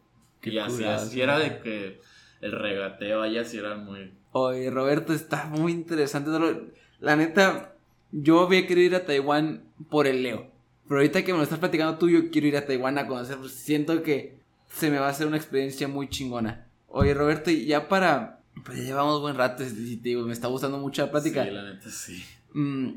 Qué 0.42 0.50
y 0.50 0.60
así, 0.60 0.84
así 0.84 1.22
era 1.22 1.40
de 1.40 1.60
que 1.60 2.02
el 2.42 2.52
regateo 2.52 3.22
allá 3.22 3.46
sí 3.46 3.58
era 3.58 3.76
muy. 3.76 4.12
Oye, 4.32 4.70
Roberto, 4.70 5.14
está 5.14 5.46
muy 5.46 5.72
interesante. 5.72 6.32
La 7.00 7.16
neta, 7.16 7.76
yo 8.12 8.42
había 8.42 8.66
querido 8.68 8.88
ir 8.88 8.96
a 8.96 9.06
Taiwán 9.06 9.64
por 9.90 10.08
el 10.08 10.24
Leo. 10.24 10.50
Pero 10.88 11.00
ahorita 11.00 11.24
que 11.24 11.32
me 11.32 11.38
lo 11.38 11.44
estás 11.44 11.60
platicando 11.60 11.98
tú, 11.98 12.10
yo 12.10 12.30
quiero 12.32 12.48
ir 12.48 12.58
a 12.58 12.66
Taiwán 12.66 12.98
a 12.98 13.08
conocer. 13.08 13.38
pues, 13.38 13.54
siento 13.54 14.04
que 14.04 14.40
se 14.68 14.90
me 14.90 15.00
va 15.00 15.08
a 15.08 15.12
hacer 15.12 15.28
una 15.28 15.38
experiencia 15.38 15.88
muy 15.88 16.10
chingona. 16.10 16.68
Oye, 16.88 17.14
Roberto, 17.14 17.52
y 17.52 17.66
ya 17.66 17.88
para. 17.88 18.40
Pues 18.66 18.78
ya 18.80 18.84
llevamos 18.84 19.22
buen 19.22 19.38
rato 19.38 19.64
y 19.64 19.96
te 19.98 20.10
digo, 20.10 20.24
me 20.24 20.34
está 20.34 20.48
gustando 20.48 20.78
mucho 20.78 21.06
la 21.06 21.12
plática. 21.12 21.46
Sí, 21.46 21.52
la 21.52 21.64
neta 21.64 21.90
sí. 21.90 22.24
Mm, 22.54 22.90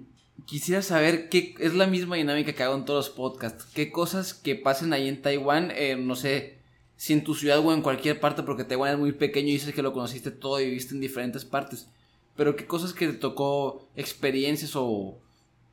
quisiera 0.46 0.82
saber 0.82 1.28
qué 1.28 1.54
es 1.60 1.74
la 1.74 1.86
misma 1.86 2.16
dinámica 2.16 2.52
que 2.52 2.62
hago 2.62 2.74
en 2.74 2.84
todos 2.84 3.06
los 3.06 3.16
podcasts. 3.16 3.66
¿Qué 3.72 3.92
cosas 3.92 4.34
que 4.34 4.56
pasen 4.56 4.92
ahí 4.92 5.08
en 5.08 5.22
Taiwán, 5.22 5.70
eh, 5.70 5.96
no 5.96 6.16
sé, 6.16 6.58
si 7.04 7.12
en 7.12 7.22
tu 7.22 7.34
ciudad 7.34 7.58
o 7.58 7.70
en 7.74 7.82
cualquier 7.82 8.18
parte, 8.18 8.42
porque 8.42 8.64
Taiwán 8.64 8.94
es 8.94 8.98
muy 8.98 9.12
pequeño 9.12 9.48
y 9.48 9.52
dices 9.52 9.74
que 9.74 9.82
lo 9.82 9.92
conociste 9.92 10.30
todo 10.30 10.58
y 10.58 10.64
viviste 10.64 10.94
en 10.94 11.02
diferentes 11.02 11.44
partes. 11.44 11.86
Pero 12.34 12.56
qué 12.56 12.66
cosas 12.66 12.94
que 12.94 13.06
te 13.06 13.12
tocó, 13.12 13.86
experiencias 13.94 14.72
o, 14.74 15.18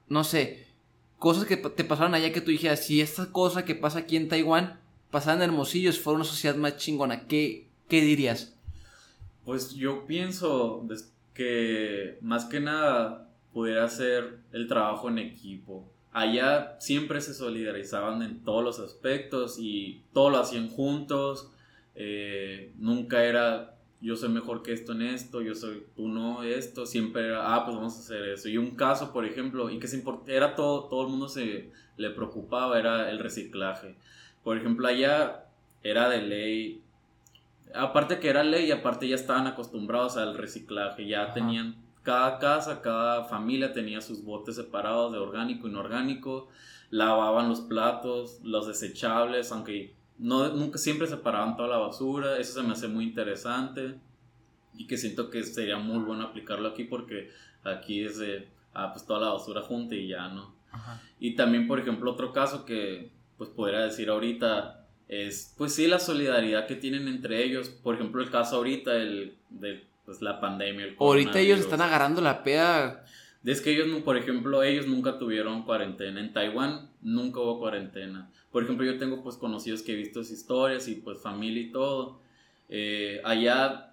no 0.09 0.25
sé, 0.25 0.67
cosas 1.19 1.45
que 1.45 1.55
te 1.55 1.85
pasaron 1.85 2.15
allá 2.15 2.33
que 2.33 2.41
tú 2.41 2.51
dijeras, 2.51 2.85
si 2.85 2.99
esta 2.99 3.31
cosa 3.31 3.63
que 3.63 3.75
pasa 3.75 3.99
aquí 3.99 4.17
en 4.17 4.27
Taiwán 4.27 4.81
pasara 5.09 5.37
en 5.37 5.43
Hermosillo, 5.43 5.93
si 5.93 6.01
fuera 6.01 6.17
una 6.17 6.25
sociedad 6.25 6.57
más 6.57 6.75
chingona, 6.75 7.25
¿qué, 7.27 7.69
qué 7.87 8.01
dirías? 8.01 8.53
Pues 9.45 9.73
yo 9.73 10.05
pienso 10.05 10.85
que 11.33 12.17
más 12.19 12.43
que 12.43 12.59
nada 12.59 13.29
pudiera 13.53 13.87
ser 13.87 14.39
el 14.51 14.67
trabajo 14.67 15.07
en 15.07 15.19
equipo. 15.19 15.89
Allá 16.11 16.75
siempre 16.79 17.21
se 17.21 17.33
solidarizaban 17.33 18.21
en 18.21 18.43
todos 18.43 18.63
los 18.63 18.79
aspectos 18.79 19.57
y 19.59 20.03
todo 20.13 20.29
lo 20.29 20.37
hacían 20.39 20.69
juntos. 20.69 21.51
eh, 21.95 22.71
nunca 22.77 23.23
era 23.23 23.75
yo 24.01 24.15
soy 24.15 24.29
mejor 24.29 24.63
que 24.63 24.73
esto 24.73 24.93
en 24.93 25.03
esto, 25.03 25.41
yo 25.41 25.53
soy 25.53 25.85
tú 25.95 26.07
no 26.07 26.43
esto. 26.43 26.85
Siempre 26.85 27.27
era, 27.27 27.55
ah, 27.55 27.65
pues 27.65 27.77
vamos 27.77 27.95
a 27.97 27.99
hacer 27.99 28.23
eso. 28.29 28.49
Y 28.49 28.57
un 28.57 28.71
caso, 28.75 29.13
por 29.13 29.25
ejemplo, 29.25 29.69
y 29.69 29.79
que 29.79 29.87
se 29.87 30.03
era 30.27 30.55
todo, 30.55 30.85
todo 30.85 31.03
el 31.03 31.09
mundo 31.09 31.29
se 31.29 31.69
le 31.97 32.09
preocupaba, 32.09 32.79
era 32.79 33.11
el 33.11 33.19
reciclaje. 33.19 33.95
Por 34.43 34.57
ejemplo, 34.57 34.87
allá 34.87 35.45
era 35.83 36.09
de 36.09 36.21
ley 36.23 36.81
aparte 37.73 38.19
que 38.19 38.29
era 38.29 38.43
ley, 38.43 38.71
aparte 38.71 39.07
ya 39.07 39.15
estaban 39.15 39.47
acostumbrados 39.47 40.17
al 40.17 40.37
reciclaje, 40.37 41.07
ya 41.07 41.23
Ajá. 41.23 41.33
tenían, 41.33 41.75
cada 42.03 42.39
casa, 42.39 42.81
cada 42.81 43.25
familia 43.25 43.73
tenía 43.73 44.01
sus 44.01 44.23
botes 44.23 44.55
separados 44.55 45.11
de 45.11 45.19
orgánico, 45.19 45.67
inorgánico, 45.67 46.49
lavaban 46.89 47.49
los 47.49 47.61
platos, 47.61 48.39
los 48.43 48.67
desechables, 48.67 49.51
aunque 49.51 49.93
no, 50.17 50.49
nunca 50.49 50.77
siempre 50.77 51.07
separaban 51.07 51.55
toda 51.55 51.69
la 51.69 51.77
basura, 51.77 52.37
eso 52.37 52.61
se 52.61 52.67
me 52.67 52.73
hace 52.73 52.87
muy 52.87 53.05
interesante 53.05 53.95
y 54.75 54.87
que 54.87 54.97
siento 54.97 55.29
que 55.29 55.43
sería 55.43 55.77
muy 55.77 55.99
bueno 55.99 56.23
aplicarlo 56.23 56.69
aquí 56.69 56.83
porque 56.83 57.31
aquí 57.63 58.03
es 58.03 58.17
de, 58.17 58.47
ah, 58.73 58.91
pues 58.93 59.05
toda 59.05 59.19
la 59.19 59.33
basura 59.33 59.61
junta 59.61 59.95
y 59.95 60.07
ya, 60.07 60.27
¿no? 60.29 60.53
Y 61.19 61.35
también, 61.35 61.67
por 61.67 61.79
ejemplo, 61.79 62.11
otro 62.11 62.31
caso 62.31 62.65
que 62.65 63.11
pues 63.37 63.49
podría 63.49 63.79
decir 63.79 64.09
ahorita 64.09 64.85
es, 65.07 65.53
pues 65.57 65.75
sí, 65.75 65.87
la 65.87 65.99
solidaridad 65.99 66.67
que 66.67 66.75
tienen 66.75 67.07
entre 67.07 67.43
ellos. 67.43 67.69
Por 67.69 67.95
ejemplo, 67.95 68.21
el 68.21 68.29
caso 68.29 68.55
ahorita 68.57 68.95
el, 68.95 69.35
de 69.49 69.83
pues, 70.05 70.21
la 70.21 70.39
pandemia. 70.39 70.85
el 70.85 70.95
Ahorita 70.99 71.39
ellos 71.39 71.59
están 71.59 71.81
agarrando 71.81 72.21
la 72.21 72.43
peda. 72.43 73.05
Es 73.43 73.61
que 73.61 73.71
ellos, 73.71 73.87
por 74.03 74.17
ejemplo, 74.17 74.61
ellos 74.63 74.87
nunca 74.87 75.17
tuvieron 75.17 75.63
cuarentena. 75.63 76.19
En 76.19 76.31
Taiwán 76.31 76.89
nunca 77.01 77.39
hubo 77.39 77.59
cuarentena. 77.59 78.29
Por 78.51 78.63
ejemplo, 78.63 78.85
yo 78.85 78.97
tengo 78.97 79.23
pues 79.23 79.37
conocidos 79.37 79.81
que 79.81 79.93
he 79.93 79.95
visto 79.95 80.19
historias 80.19 80.87
y 80.87 80.95
pues 80.95 81.19
familia 81.19 81.61
y 81.61 81.71
todo. 81.71 82.19
Eh, 82.69 83.21
allá 83.23 83.91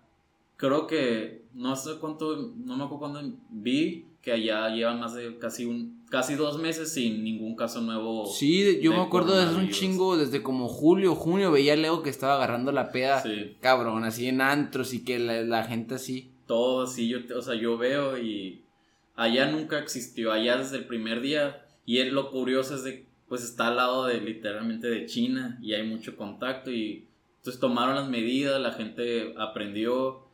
creo 0.57 0.87
que, 0.87 1.45
no 1.55 1.75
sé 1.77 1.93
cuánto, 1.99 2.53
no 2.57 2.77
me 2.77 2.85
acuerdo 2.85 2.99
cuándo 2.99 3.39
vi 3.49 4.07
que 4.21 4.33
allá 4.33 4.69
llevan 4.69 5.01
más 5.01 5.15
de 5.15 5.39
casi 5.39 5.65
un, 5.65 5.98
casi 6.11 6.35
dos 6.35 6.59
meses 6.59 6.93
sin 6.93 7.23
ningún 7.25 7.55
caso 7.57 7.81
nuevo. 7.81 8.27
Sí, 8.27 8.81
yo 8.81 8.93
me 8.93 9.01
acuerdo 9.01 9.37
desde 9.39 9.57
un 9.61 9.69
chingo, 9.71 10.17
desde 10.17 10.43
como 10.43 10.69
julio, 10.69 11.15
junio, 11.15 11.51
veía 11.53 11.75
a 11.75 11.77
Leo 11.77 12.03
que 12.03 12.11
estaba 12.11 12.35
agarrando 12.37 12.73
la 12.73 12.91
peda, 12.93 13.23
Sí. 13.23 13.57
cabrón, 13.61 14.05
así 14.05 14.27
en 14.27 14.41
antros 14.41 14.95
y 14.95 15.05
que 15.05 15.19
la, 15.19 15.43
la 15.43 15.65
gente 15.65 15.95
así. 15.97 16.33
todo 16.47 16.83
así, 16.85 17.09
yo, 17.09 17.19
o 17.37 17.43
sea, 17.43 17.55
yo 17.57 17.77
veo 17.77 18.17
y 18.19 18.65
allá 19.17 19.51
nunca 19.51 19.79
existió, 19.79 20.33
allá 20.33 20.57
desde 20.57 20.79
el 20.79 20.87
primer 20.87 21.21
día, 21.21 21.67
y 21.85 21.99
es, 21.99 22.11
lo 22.13 22.31
curioso 22.31 22.75
es 22.75 22.85
de, 22.85 23.07
pues 23.29 23.45
está 23.45 23.69
al 23.69 23.77
lado 23.77 24.07
de 24.07 24.21
literalmente 24.21 24.89
de 24.89 25.05
China 25.07 25.59
y 25.61 25.75
hay 25.75 25.87
mucho 25.87 26.17
contacto 26.17 26.71
y 26.71 27.07
entonces 27.39 27.61
tomaron 27.61 27.97
las 27.97 28.09
medidas, 28.09 28.59
la 28.61 28.73
gente 28.73 29.35
aprendió, 29.37 30.28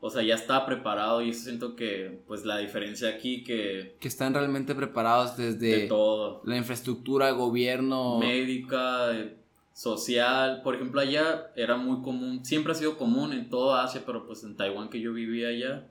o 0.00 0.08
sea, 0.10 0.22
ya 0.22 0.34
estaba 0.34 0.64
preparado 0.64 1.22
y 1.22 1.30
eso 1.30 1.44
siento 1.44 1.76
que, 1.76 2.22
pues 2.26 2.44
la 2.44 2.58
diferencia 2.58 3.10
aquí 3.10 3.44
que 3.44 3.96
Que 4.00 4.08
están 4.08 4.32
realmente 4.32 4.74
preparados 4.74 5.36
desde 5.36 5.80
de 5.82 5.86
todo, 5.88 6.40
la 6.44 6.56
infraestructura, 6.56 7.30
gobierno. 7.32 8.18
médica, 8.18 9.12
eh, 9.12 9.36
social, 9.72 10.62
por 10.62 10.74
ejemplo, 10.74 11.00
allá 11.00 11.50
era 11.54 11.76
muy 11.76 12.02
común, 12.02 12.44
siempre 12.44 12.72
ha 12.72 12.74
sido 12.74 12.96
común 12.96 13.32
en 13.32 13.48
toda 13.50 13.84
Asia, 13.84 14.02
pero 14.06 14.26
pues 14.26 14.42
en 14.44 14.56
Taiwán 14.56 14.88
que 14.88 15.00
yo 15.00 15.12
vivía 15.12 15.48
allá, 15.48 15.86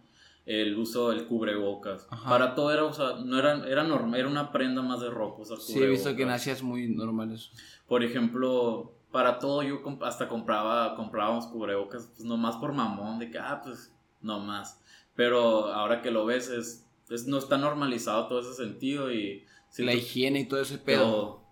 el 0.46 0.76
uso 0.78 1.10
del 1.10 1.26
cubrebocas. 1.26 2.08
Ajá. 2.10 2.30
Para 2.30 2.56
todo 2.56 2.74
era, 2.74 2.86
o 2.86 2.94
sea, 2.94 3.18
no 3.24 3.38
era, 3.38 3.68
era 3.68 3.84
normal, 3.84 4.20
era 4.20 4.30
una 4.30 4.52
prenda 4.52 4.82
más 4.82 5.02
de 5.02 5.10
ropa 5.12 5.44
Sí, 5.60 5.80
he 5.80 5.88
visto 5.88 6.16
que 6.16 6.24
en. 6.24 6.30
Asia 6.30 6.54
es 6.54 6.64
muy 6.64 6.88
normal 6.88 7.32
eso. 7.32 7.52
Por 7.88 8.04
ejemplo, 8.04 8.94
para 9.12 9.38
todo 9.38 9.62
yo 9.64 9.82
hasta 10.02 10.28
compraba, 10.28 10.96
comprábamos 10.96 11.48
cubrebocas, 11.48 12.08
pues 12.08 12.24
nomás 12.24 12.58
por 12.58 12.74
mamón, 12.74 13.20
de 13.20 13.30
que, 13.30 13.38
ah, 13.38 13.62
pues, 13.64 13.94
nomás. 14.22 14.80
Pero 15.16 15.68
ahora 15.74 16.02
que 16.02 16.12
lo 16.12 16.26
ves, 16.26 16.50
es, 16.50 16.86
es- 17.10 17.28
no 17.28 17.38
está 17.38 17.58
normalizado 17.58 18.28
todo 18.28 18.40
ese 18.40 18.54
sentido 18.54 19.12
y... 19.12 19.46
la 19.78 19.94
higiene 19.94 20.42
y 20.42 20.46
todo 20.48 20.62
ese 20.62 20.78
pedo. 20.78 20.84
pero, 20.84 21.44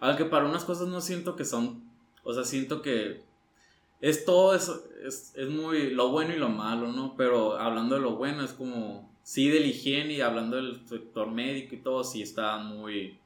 aunque 0.00 0.24
para 0.24 0.46
unas 0.46 0.64
cosas 0.64 0.88
no 0.88 1.00
siento 1.00 1.36
que 1.36 1.44
son, 1.44 1.84
o 2.22 2.32
sea, 2.34 2.44
siento 2.44 2.82
que 2.82 3.22
es 4.00 4.24
todo 4.24 4.54
eso, 4.54 4.84
es, 5.04 5.32
es 5.34 5.48
muy 5.48 5.90
lo 5.90 6.10
bueno 6.10 6.34
y 6.34 6.38
lo 6.38 6.48
malo, 6.48 6.92
¿no? 6.92 7.16
Pero 7.16 7.56
hablando 7.58 7.96
de 7.96 8.00
lo 8.02 8.12
bueno, 8.16 8.44
es 8.44 8.52
como, 8.52 9.12
sí, 9.24 9.48
de 9.48 9.60
la 9.60 9.66
higiene 9.66 10.14
y 10.14 10.20
hablando 10.20 10.56
del 10.56 10.86
sector 10.86 11.30
médico 11.30 11.74
y 11.74 11.78
todo, 11.78 12.04
sí 12.04 12.22
estaban 12.22 12.66
muy, 12.66 13.18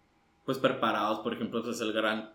pues, 0.47 0.59
preparados. 0.59 1.19
Por 1.21 1.35
ejemplo, 1.35 1.63
pues 1.63 1.81
el 1.83 1.93
gran 1.93 2.33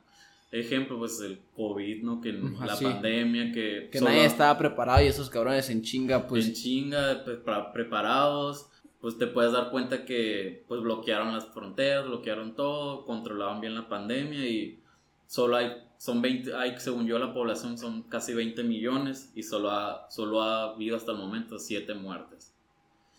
ejemplo, 0.52 0.98
pues, 0.98 1.20
el 1.22 1.40
COVID, 1.56 2.04
¿no? 2.04 2.22
Que 2.22 2.34
la 2.34 2.78
pandemia, 2.80 3.52
que... 3.52 3.90
que 3.92 4.00
solo- 4.00 4.12
nadie 4.12 4.26
estaba 4.26 4.58
preparado 4.58 5.04
y 5.04 5.08
esos 5.08 5.30
cabrones 5.30 5.70
en 5.70 5.82
chinga, 5.82 6.18
en 6.18 6.28
pues. 6.28 6.54
chinga, 6.54 7.22
pues, 7.26 7.44
pra- 7.44 7.72
preparados, 7.74 8.70
pues 9.02 9.18
te 9.18 9.28
puedes 9.28 9.52
dar 9.52 9.70
cuenta 9.70 10.06
que 10.06 10.64
pues 10.68 10.82
bloquearon 10.82 11.34
las 11.34 11.46
fronteras, 11.48 12.06
bloquearon 12.08 12.56
todo, 12.56 13.06
controlaban 13.06 13.62
bien 13.62 13.76
la 13.76 13.88
pandemia 13.88 14.48
y 14.48 14.80
solo 15.28 15.58
hay, 15.58 15.72
son 15.98 16.22
20, 16.22 16.56
hay, 16.56 16.74
según 16.80 17.06
yo 17.06 17.20
la 17.20 17.34
población 17.34 17.78
son 17.78 18.04
casi 18.04 18.34
20 18.34 18.64
millones 18.64 19.32
y 19.36 19.44
solo 19.44 19.70
ha, 19.72 20.10
solo 20.10 20.42
ha 20.42 20.72
habido 20.72 20.96
hasta 20.98 21.12
el 21.12 21.18
momento 21.20 21.60
7 21.60 21.94
muertes. 21.94 22.54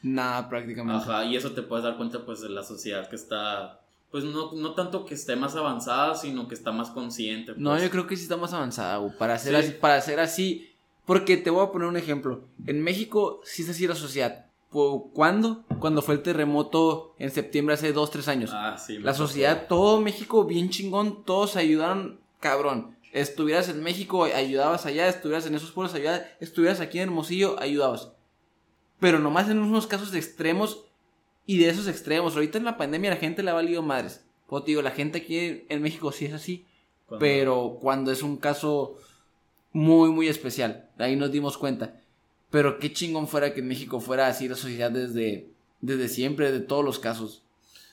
Nada, 0.03 0.49
prácticamente. 0.49 1.03
Ajá, 1.03 1.25
y 1.25 1.37
eso 1.37 1.53
te 1.53 1.63
puedes 1.63 1.85
dar 1.85 1.97
cuenta 1.97 2.25
pues 2.25 2.41
de 2.41 2.49
la 2.49 2.63
sociedad 2.63 3.09
que 3.09 3.17
está, 3.17 3.78
pues 4.11 4.25
no, 4.25 4.53
no 4.53 4.75
tanto 4.75 5.05
que 5.05 5.15
esté 5.15 5.37
más 5.37 5.55
avanzada, 5.57 6.15
sino 6.15 6.49
que 6.49 6.55
está 6.55 6.73
más 6.73 6.91
consciente. 6.91 7.53
No, 7.57 7.71
pues. 7.71 7.83
yo 7.83 7.91
creo 7.91 8.07
que 8.07 8.17
sí 8.17 8.23
está 8.23 8.37
más 8.37 8.53
avanzada, 8.53 8.97
güey. 8.99 9.17
Para 9.19 9.35
hacer, 9.35 9.55
Sí. 9.55 9.61
así, 9.69 9.73
para 9.79 9.97
hacer 9.97 10.21
así. 10.21 10.71
Porque 11.05 11.37
te 11.37 11.51
voy 11.51 11.65
a 11.67 11.71
poner 11.73 11.89
un 11.89 11.97
ejemplo. 11.97 12.43
En 12.67 12.83
México 12.83 13.41
sí 13.45 13.63
es 13.63 13.69
así 13.71 13.87
la 13.87 13.95
sociedad. 13.95 14.47
¿Cuándo? 14.71 15.65
Cuando 15.81 16.03
fue 16.03 16.15
el 16.15 16.23
terremoto 16.23 17.15
en 17.19 17.31
septiembre 17.31 17.75
hace 17.75 17.93
dos, 17.95 18.11
tres 18.11 18.29
años. 18.29 18.51
Ah, 18.53 18.77
sí, 18.79 18.99
la 18.99 19.15
sociedad, 19.15 19.67
todo 19.67 20.01
México 20.03 20.45
bien 20.45 20.69
chingón, 20.69 21.25
todos 21.25 21.57
ayudaron, 21.57 22.21
cabrón. 22.41 22.95
Estuvieras 23.13 23.71
en 23.71 23.83
México, 23.83 24.25
ayudabas 24.25 24.85
allá, 24.85 25.09
estuvieras 25.09 25.47
en 25.47 25.55
esos 25.55 25.73
pueblos, 25.73 25.95
ayudabas, 25.95 26.23
estuvieras 26.41 26.81
aquí 26.81 26.99
en 26.99 27.05
Hermosillo, 27.05 27.59
ayudabas. 27.59 28.13
pero 29.01 29.19
nomás 29.19 29.49
en 29.49 29.61
unos 29.61 29.87
casos 29.87 30.13
extremos 30.15 30.85
y 31.49 31.57
de 31.57 31.71
esos 31.71 31.89
extremos. 31.89 32.35
Ahorita 32.35 32.59
en 32.59 32.65
la 32.65 32.77
pandemia 32.77 33.11
la 33.11 33.17
gente 33.17 33.43
le 33.43 33.51
ha 33.51 33.55
valido 33.55 33.83
madres. 33.83 34.23
Pues 34.47 34.67
digo, 34.67 34.83
la 34.83 34.91
gente 34.91 35.19
aquí 35.19 35.65
en 35.71 35.81
México 35.81 36.13
sí 36.13 36.27
es 36.27 36.35
así, 36.35 36.67
pero 37.19 37.79
cuando 37.81 38.13
es 38.13 38.23
un 38.23 38.37
caso 38.37 38.99
muy, 39.73 40.11
muy 40.11 40.29
especial, 40.29 40.91
ahí 40.99 41.17
nos 41.17 41.33
dimos 41.33 41.57
cuenta. 41.57 41.99
Pero 42.51 42.79
qué 42.79 42.93
chingón 42.93 43.29
fuera 43.29 43.55
que 43.55 43.61
en 43.61 43.69
México 43.69 43.99
fuera 43.99 44.27
así 44.27 44.47
la 44.47 44.57
sociedad 44.57 44.91
desde, 44.91 45.49
desde 45.81 46.09
siempre, 46.09 46.53
de 46.53 46.61
todos 46.61 46.85
los 46.85 46.99
casos. 46.99 47.43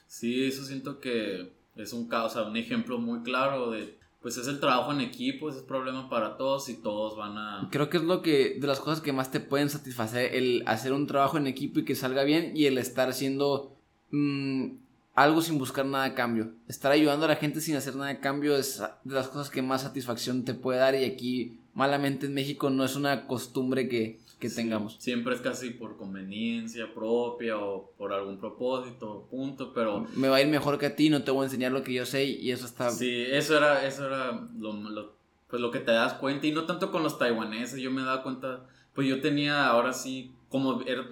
Sí, 0.06 0.45
eso 0.45 0.66
siento 0.66 0.99
que 0.99 1.49
es 1.78 1.93
un 1.93 2.10
caso, 2.10 2.45
un 2.45 2.58
ejemplo 2.58 2.97
muy 2.97 3.22
claro 3.22 3.72
de 3.72 3.97
pues 4.26 4.38
es 4.38 4.47
el 4.47 4.59
trabajo 4.59 4.91
en 4.91 5.01
equipo, 5.01 5.51
es 5.51 5.57
problema 5.57 6.09
para 6.09 6.36
todos 6.36 6.67
y 6.69 6.82
todos 6.82 7.15
van 7.15 7.38
a... 7.38 7.69
Creo 7.71 7.91
que 7.91 7.97
es 7.97 8.03
lo 8.03 8.23
que, 8.23 8.57
de 8.59 8.65
las 8.65 8.80
cosas 8.80 8.99
que 8.99 9.13
más 9.13 9.30
te 9.30 9.39
pueden 9.39 9.69
satisfacer, 9.69 10.34
el 10.34 10.63
hacer 10.65 10.93
un 10.93 11.05
trabajo 11.05 11.38
en 11.38 11.45
equipo 11.45 11.80
y 11.80 11.86
que 11.86 11.93
salga 11.93 12.23
bien 12.23 12.51
y 12.55 12.65
el 12.65 12.80
estar 12.80 13.07
haciendo 13.07 13.78
mm, 14.09 14.78
algo 15.13 15.43
sin 15.43 15.59
buscar 15.59 15.86
nada 15.86 16.05
a 16.05 16.15
cambio. 16.15 16.53
Estar 16.67 16.91
ayudando 16.91 17.26
a 17.26 17.30
la 17.30 17.36
gente 17.36 17.61
sin 17.61 17.76
hacer 17.76 17.95
nada 17.95 18.09
a 18.09 18.19
cambio 18.19 18.57
es 18.57 18.82
de 19.03 19.13
las 19.13 19.28
cosas 19.28 19.51
que 19.51 19.61
más 19.61 19.84
satisfacción 19.84 20.43
te 20.43 20.55
puede 20.55 20.80
dar 20.80 20.95
y 20.95 21.05
aquí, 21.05 21.59
malamente 21.76 22.26
en 22.26 22.34
México, 22.34 22.71
no 22.71 22.84
es 22.84 22.95
una 22.95 23.28
costumbre 23.28 23.88
que, 23.88 24.21
que 24.39 24.49
tengamos. 24.49 24.97
Siempre 24.99 25.33
es 25.33 25.41
casi 25.41 25.71
por 25.71 25.97
conveniencia 25.97 26.93
propia 26.93 27.57
o 27.57 27.91
por 27.97 28.13
algún 28.13 28.38
propósito, 28.38 29.27
punto, 29.29 29.73
pero... 29.73 30.07
Me 30.15 30.27
va 30.27 30.38
a 30.38 30.41
ir 30.41 30.47
mejor 30.47 30.77
que 30.77 30.88
a 30.88 30.95
ti, 30.95 31.09
no 31.09 31.23
te 31.23 31.31
voy 31.31 31.43
a 31.43 31.45
enseñar 31.45 31.71
lo 31.71 31.83
que 31.83 31.93
yo 31.93 32.05
sé 32.05 32.25
y 32.25 32.51
eso 32.51 32.65
está... 32.65 32.91
Sí, 32.91 33.25
eso 33.29 33.57
era, 33.57 33.86
eso 33.86 34.05
era 34.05 34.47
lo, 34.57 35.15
pues 35.47 35.61
lo 35.61 35.71
que 35.71 35.79
te 35.79 35.91
das 35.91 36.13
cuenta 36.15 36.47
y 36.47 36.51
no 36.51 36.65
tanto 36.65 36.91
con 36.91 37.03
los 37.03 37.17
taiwaneses, 37.17 37.79
yo 37.79 37.91
me 37.91 38.01
daba 38.01 38.23
cuenta, 38.23 38.65
pues 38.93 39.07
yo 39.07 39.21
tenía 39.21 39.67
ahora 39.67 39.93
sí, 39.93 40.33
como 40.49 40.81
era, 40.81 41.09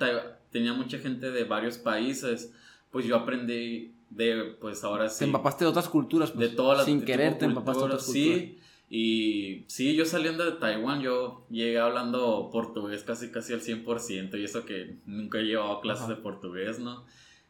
tenía 0.51 0.73
mucha 0.73 0.97
gente 0.99 1.31
de 1.31 1.43
varios 1.45 1.77
países, 1.77 2.51
pues 2.91 3.05
yo 3.05 3.15
aprendí 3.15 3.93
de, 4.09 4.55
pues 4.59 4.83
ahora 4.83 5.09
sí... 5.09 5.19
Te 5.19 5.25
empapaste 5.25 5.65
de 5.65 5.69
otras 5.69 5.89
culturas, 5.89 6.31
pues, 6.31 6.49
de 6.49 6.55
todas 6.55 6.79
las... 6.79 6.85
Sin 6.85 7.03
querer 7.03 7.37
te 7.37 7.45
empapaste 7.45 7.79
de 7.79 7.85
otras 7.85 8.05
culturas. 8.05 8.39
Sí, 8.39 8.59
y 8.95 9.63
sí, 9.65 9.95
yo 9.95 10.05
saliendo 10.05 10.45
de 10.45 10.51
Taiwán, 10.51 11.01
yo 11.01 11.47
llegué 11.49 11.79
hablando 11.79 12.49
portugués 12.51 13.03
casi 13.03 13.31
casi 13.31 13.51
al 13.51 13.61
100%, 13.61 14.39
y 14.39 14.43
eso 14.43 14.65
que 14.65 14.97
nunca 15.07 15.39
he 15.39 15.45
llevado 15.45 15.81
clases 15.81 16.07
de 16.09 16.15
portugués, 16.15 16.77
¿no? 16.77 17.03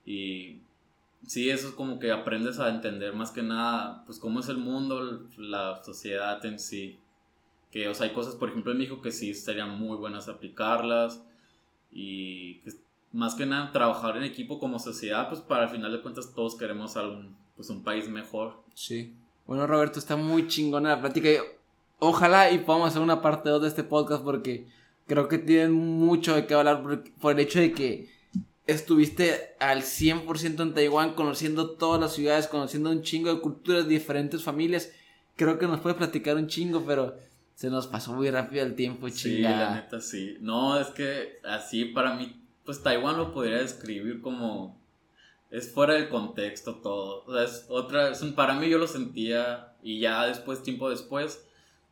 Y 0.05 0.59
sí, 1.27 1.49
eso 1.49 1.67
es 1.67 1.73
como 1.73 1.99
que 1.99 2.13
aprendes 2.13 2.59
a 2.59 2.69
entender 2.69 3.11
más 3.11 3.31
que 3.31 3.43
nada, 3.43 4.05
pues 4.05 4.19
cómo 4.19 4.39
es 4.39 4.47
el 4.47 4.55
mundo, 4.55 5.27
la 5.37 5.83
sociedad 5.83 6.45
en 6.45 6.59
sí. 6.59 6.97
Que, 7.71 7.89
o 7.89 7.93
sea, 7.93 8.07
hay 8.07 8.13
cosas, 8.13 8.35
por 8.35 8.47
ejemplo, 8.47 8.71
en 8.71 8.77
México 8.77 9.01
que 9.01 9.11
sí 9.11 9.33
serían 9.33 9.77
muy 9.77 9.97
buenas 9.97 10.29
aplicarlas, 10.29 11.25
y 11.91 12.61
más 13.11 13.35
que 13.35 13.45
nada 13.45 13.73
trabajar 13.73 14.15
en 14.15 14.23
equipo 14.23 14.59
como 14.59 14.79
sociedad, 14.79 15.27
pues 15.27 15.41
para 15.41 15.63
al 15.63 15.69
final 15.71 15.91
de 15.91 16.01
cuentas 16.01 16.33
todos 16.33 16.55
queremos 16.55 16.95
algún, 16.95 17.35
pues 17.57 17.69
un 17.69 17.83
país 17.83 18.07
mejor. 18.07 18.63
Sí. 18.75 19.13
Bueno, 19.45 19.67
Roberto, 19.67 19.99
está 19.99 20.15
muy 20.15 20.47
chingona 20.47 20.89
la 20.89 21.01
plática. 21.01 21.29
Ojalá 21.99 22.51
y 22.51 22.59
podamos 22.59 22.89
hacer 22.89 23.01
una 23.01 23.21
parte 23.21 23.49
2 23.49 23.61
de 23.61 23.67
este 23.67 23.83
podcast 23.83 24.23
porque 24.23 24.67
creo 25.07 25.27
que 25.27 25.37
tienen 25.37 25.73
mucho 25.73 26.35
de 26.35 26.45
qué 26.45 26.53
hablar 26.53 26.83
por, 27.19 27.31
el 27.33 27.39
hecho 27.39 27.59
de 27.59 27.73
que 27.73 28.09
estuviste 28.67 29.55
al 29.59 29.81
100% 29.81 30.61
en 30.61 30.73
Taiwán, 30.73 31.13
conociendo 31.13 31.71
todas 31.71 31.99
las 31.99 32.13
ciudades, 32.13 32.47
conociendo 32.47 32.89
un 32.89 33.01
chingo 33.01 33.33
de 33.33 33.41
culturas, 33.41 33.87
diferentes 33.87 34.43
familias. 34.43 34.91
Creo 35.35 35.59
que 35.59 35.67
nos 35.67 35.81
puede 35.81 35.95
platicar 35.95 36.37
un 36.37 36.47
chingo, 36.47 36.83
pero 36.85 37.17
se 37.55 37.69
nos 37.69 37.87
pasó 37.87 38.13
muy 38.13 38.29
rápido 38.29 38.65
el 38.65 38.75
tiempo, 38.75 39.09
Sí, 39.09 39.39
la 39.39 39.75
neta 39.75 39.99
sí. 39.99 40.37
No, 40.39 40.79
es 40.79 40.87
que 40.87 41.39
así 41.43 41.85
para 41.85 42.15
mí, 42.15 42.41
pues 42.65 42.81
Taiwán 42.81 43.17
lo 43.17 43.33
podría 43.33 43.57
describir 43.57 44.21
como 44.21 44.82
es 45.53 45.71
fuera 45.71 45.93
del 45.93 46.09
contexto 46.09 46.77
todo. 46.77 47.23
O 47.25 47.31
sea, 47.31 47.43
es 47.43 47.67
otra, 47.69 48.09
es 48.09 48.23
para 48.35 48.55
mí 48.55 48.67
yo 48.67 48.79
lo 48.79 48.87
sentía 48.87 49.75
y 49.83 49.99
ya 49.99 50.25
después, 50.25 50.63
tiempo 50.63 50.89
después, 50.89 51.47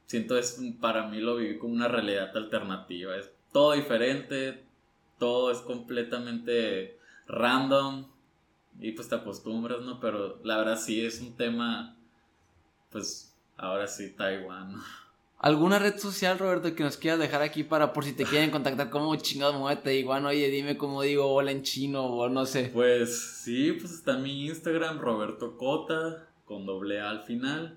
siento 0.07 0.35
es, 0.35 0.59
para 0.81 1.07
mí 1.07 1.19
lo 1.19 1.35
viví 1.35 1.59
como 1.59 1.75
una 1.75 1.87
realidad 1.87 2.35
alternativa. 2.35 3.15
Es 3.15 3.31
todo 3.51 3.73
diferente, 3.73 4.65
todo 5.19 5.51
es 5.51 5.59
completamente 5.59 6.97
random 7.27 8.07
y 8.79 8.93
pues 8.93 9.09
te 9.09 9.15
acostumbras, 9.15 9.81
¿no? 9.81 9.99
Pero 9.99 10.39
la 10.43 10.57
verdad 10.57 10.79
sí 10.79 11.05
es 11.05 11.21
un 11.21 11.37
tema, 11.37 11.95
pues 12.89 13.37
ahora 13.57 13.85
sí, 13.85 14.09
Taiwán. 14.15 14.77
¿Alguna 15.41 15.79
red 15.79 15.97
social, 15.97 16.37
Roberto, 16.37 16.75
que 16.75 16.83
nos 16.83 16.97
quieras 16.97 17.19
dejar 17.19 17.41
aquí 17.41 17.63
para 17.63 17.93
por 17.93 18.05
si 18.05 18.13
te 18.13 18.25
quieren 18.25 18.51
contactar 18.51 18.91
como 18.91 19.15
chingado 19.15 19.53
muévete? 19.53 19.97
Igual, 19.97 20.23
oye, 20.27 20.49
dime 20.49 20.77
cómo 20.77 21.01
digo 21.01 21.33
hola 21.33 21.49
en 21.49 21.63
chino 21.63 22.05
o 22.05 22.29
no 22.29 22.45
sé. 22.45 22.69
Pues 22.71 23.39
sí, 23.43 23.71
pues 23.71 23.91
está 23.91 24.19
mi 24.19 24.45
Instagram, 24.45 24.99
Roberto 24.99 25.57
Cota, 25.57 26.27
con 26.45 26.67
doble 26.67 27.01
A 27.01 27.09
al 27.09 27.23
final. 27.23 27.75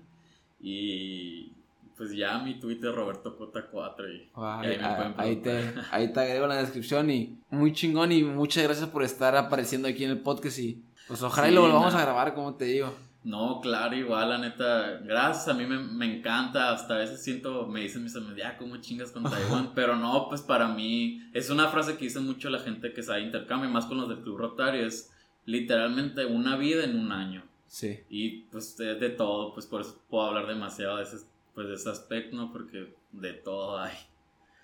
Y 0.61 1.53
pues 1.97 2.15
ya 2.15 2.37
mi 2.37 2.59
Twitter, 2.59 2.93
Roberto 2.93 3.35
Cota 3.35 3.65
4. 3.65 4.13
Y, 4.13 4.29
ahí, 4.35 4.77
ahí, 5.17 5.35
te, 5.37 5.73
ahí 5.91 6.13
te 6.13 6.19
agrego 6.19 6.45
la 6.45 6.57
descripción 6.57 7.09
y 7.09 7.35
muy 7.49 7.73
chingón 7.73 8.11
y 8.11 8.23
muchas 8.23 8.63
gracias 8.63 8.87
por 8.89 9.01
estar 9.01 9.35
apareciendo 9.35 9.87
aquí 9.87 10.03
en 10.03 10.11
el 10.11 10.19
podcast 10.19 10.59
y 10.59 10.83
pues 11.07 11.23
ojalá 11.23 11.49
y 11.49 11.51
lo 11.51 11.61
volvamos 11.61 11.95
a 11.95 12.01
grabar, 12.01 12.35
como 12.35 12.53
te 12.53 12.65
digo. 12.65 12.93
No, 13.25 13.59
claro, 13.59 13.95
igual, 13.95 14.29
la 14.29 14.37
neta, 14.37 14.99
gracias, 15.03 15.47
a 15.47 15.55
mí 15.55 15.65
me, 15.65 16.05
encanta, 16.05 16.71
hasta 16.71 16.93
a 16.93 16.99
veces 16.99 17.23
siento, 17.23 17.65
me 17.65 17.79
dicen 17.79 18.03
mis 18.03 18.15
amigos, 18.15 18.37
ya, 18.37 18.55
¿cómo 18.55 18.77
chingas 18.77 19.11
con 19.11 19.23
Taiwán? 19.23 19.73
Pero 19.73 19.95
no, 19.95 20.29
pues 20.29 20.41
para 20.41 20.67
mí, 20.67 21.27
es 21.33 21.49
una 21.49 21.69
frase 21.69 21.97
que 21.97 22.05
dice 22.05 22.19
mucho 22.19 22.51
la 22.51 22.59
gente 22.59 22.93
que 22.93 23.01
sabe 23.01 23.21
intercambio, 23.21 23.67
más 23.67 23.87
con 23.87 23.97
los 23.97 24.09
del 24.09 24.19
Club 24.19 24.37
Rotario, 24.37 24.85
es 24.85 25.11
literalmente 25.45 26.23
una 26.27 26.55
vida 26.55 26.83
en 26.83 26.99
un 26.99 27.11
año. 27.11 27.43
Sí. 27.65 27.99
Y 28.09 28.43
pues 28.43 28.77
de, 28.77 28.93
de 28.93 29.09
todo, 29.09 29.55
pues 29.55 29.65
por 29.65 29.81
eso 29.81 29.99
puedo 30.07 30.27
hablar 30.27 30.45
demasiado 30.45 30.97
de 30.97 31.03
ese, 31.03 31.17
pues, 31.55 31.67
de 31.67 31.73
ese 31.73 31.89
aspecto, 31.89 32.35
¿no? 32.35 32.51
Porque 32.51 32.95
de 33.11 33.33
todo 33.33 33.79
hay. 33.79 33.95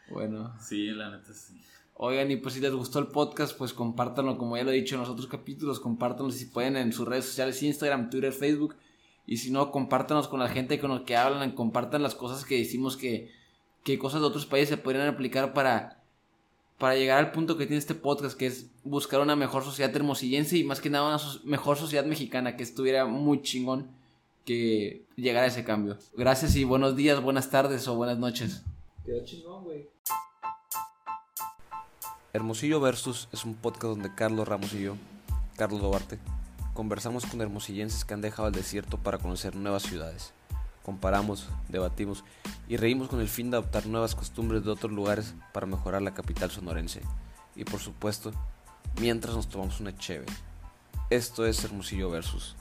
Bueno. 0.07 0.53
Sí, 0.59 0.91
la 0.91 1.09
neta 1.09 1.33
sí. 1.33 1.59
Oigan, 2.03 2.31
y 2.31 2.35
pues 2.35 2.55
si 2.55 2.59
les 2.61 2.73
gustó 2.73 2.97
el 2.97 3.09
podcast, 3.09 3.55
pues 3.55 3.73
compártanlo, 3.73 4.35
como 4.39 4.57
ya 4.57 4.63
lo 4.63 4.71
he 4.71 4.73
dicho 4.73 4.95
en 4.95 5.01
los 5.01 5.09
otros 5.11 5.27
capítulos, 5.27 5.79
compártanlo 5.79 6.31
si 6.31 6.45
pueden 6.45 6.75
en 6.75 6.93
sus 6.93 7.07
redes 7.07 7.25
sociales, 7.25 7.61
Instagram, 7.61 8.09
Twitter, 8.09 8.33
Facebook. 8.33 8.75
Y 9.27 9.37
si 9.37 9.51
no, 9.51 9.69
compártanos 9.69 10.27
con 10.27 10.39
la 10.39 10.49
gente 10.49 10.79
con 10.79 10.89
la 10.89 11.05
que 11.05 11.15
hablan, 11.15 11.51
compartan 11.51 12.01
las 12.01 12.15
cosas 12.15 12.43
que 12.43 12.57
decimos 12.57 12.97
que, 12.97 13.29
que 13.83 13.99
cosas 13.99 14.21
de 14.21 14.25
otros 14.25 14.47
países 14.47 14.69
se 14.69 14.77
podrían 14.77 15.07
aplicar 15.07 15.53
para, 15.53 16.01
para 16.79 16.95
llegar 16.95 17.19
al 17.19 17.31
punto 17.33 17.55
que 17.55 17.67
tiene 17.67 17.77
este 17.77 17.93
podcast, 17.93 18.35
que 18.35 18.47
es 18.47 18.71
buscar 18.83 19.21
una 19.21 19.35
mejor 19.35 19.63
sociedad 19.63 19.95
hermosillense 19.95 20.57
y 20.57 20.63
más 20.63 20.81
que 20.81 20.89
nada 20.89 21.07
una 21.07 21.23
mejor 21.43 21.77
sociedad 21.77 22.05
mexicana, 22.05 22.57
que 22.57 22.63
estuviera 22.63 23.05
muy 23.05 23.43
chingón 23.43 23.91
que 24.43 25.05
llegara 25.17 25.45
a 25.45 25.49
ese 25.49 25.63
cambio. 25.63 25.99
Gracias 26.17 26.55
y 26.55 26.63
buenos 26.63 26.95
días, 26.95 27.21
buenas 27.21 27.51
tardes 27.51 27.87
o 27.87 27.93
buenas 27.93 28.17
noches. 28.17 28.63
Quedó 29.05 29.23
chingón, 29.23 29.63
güey. 29.65 29.87
Hermosillo 32.33 32.79
Versus 32.79 33.27
es 33.33 33.43
un 33.43 33.55
podcast 33.55 33.87
donde 33.87 34.15
Carlos 34.15 34.47
Ramos 34.47 34.71
y 34.71 34.83
yo, 34.83 34.95
Carlos 35.57 35.81
Duarte, 35.81 36.17
conversamos 36.73 37.25
con 37.25 37.41
hermosillenses 37.41 38.05
que 38.05 38.13
han 38.13 38.21
dejado 38.21 38.47
el 38.47 38.53
desierto 38.53 38.97
para 38.97 39.17
conocer 39.17 39.53
nuevas 39.53 39.83
ciudades. 39.83 40.31
Comparamos, 40.81 41.49
debatimos 41.67 42.23
y 42.69 42.77
reímos 42.77 43.09
con 43.09 43.19
el 43.19 43.27
fin 43.27 43.51
de 43.51 43.57
adoptar 43.57 43.85
nuevas 43.85 44.15
costumbres 44.15 44.63
de 44.63 44.71
otros 44.71 44.93
lugares 44.93 45.35
para 45.51 45.65
mejorar 45.65 46.01
la 46.03 46.13
capital 46.13 46.49
sonorense. 46.49 47.01
Y 47.53 47.65
por 47.65 47.81
supuesto, 47.81 48.31
mientras 49.01 49.35
nos 49.35 49.49
tomamos 49.49 49.81
una 49.81 49.97
cheve. 49.97 50.25
Esto 51.09 51.45
es 51.45 51.61
Hermosillo 51.65 52.09
Versus. 52.09 52.55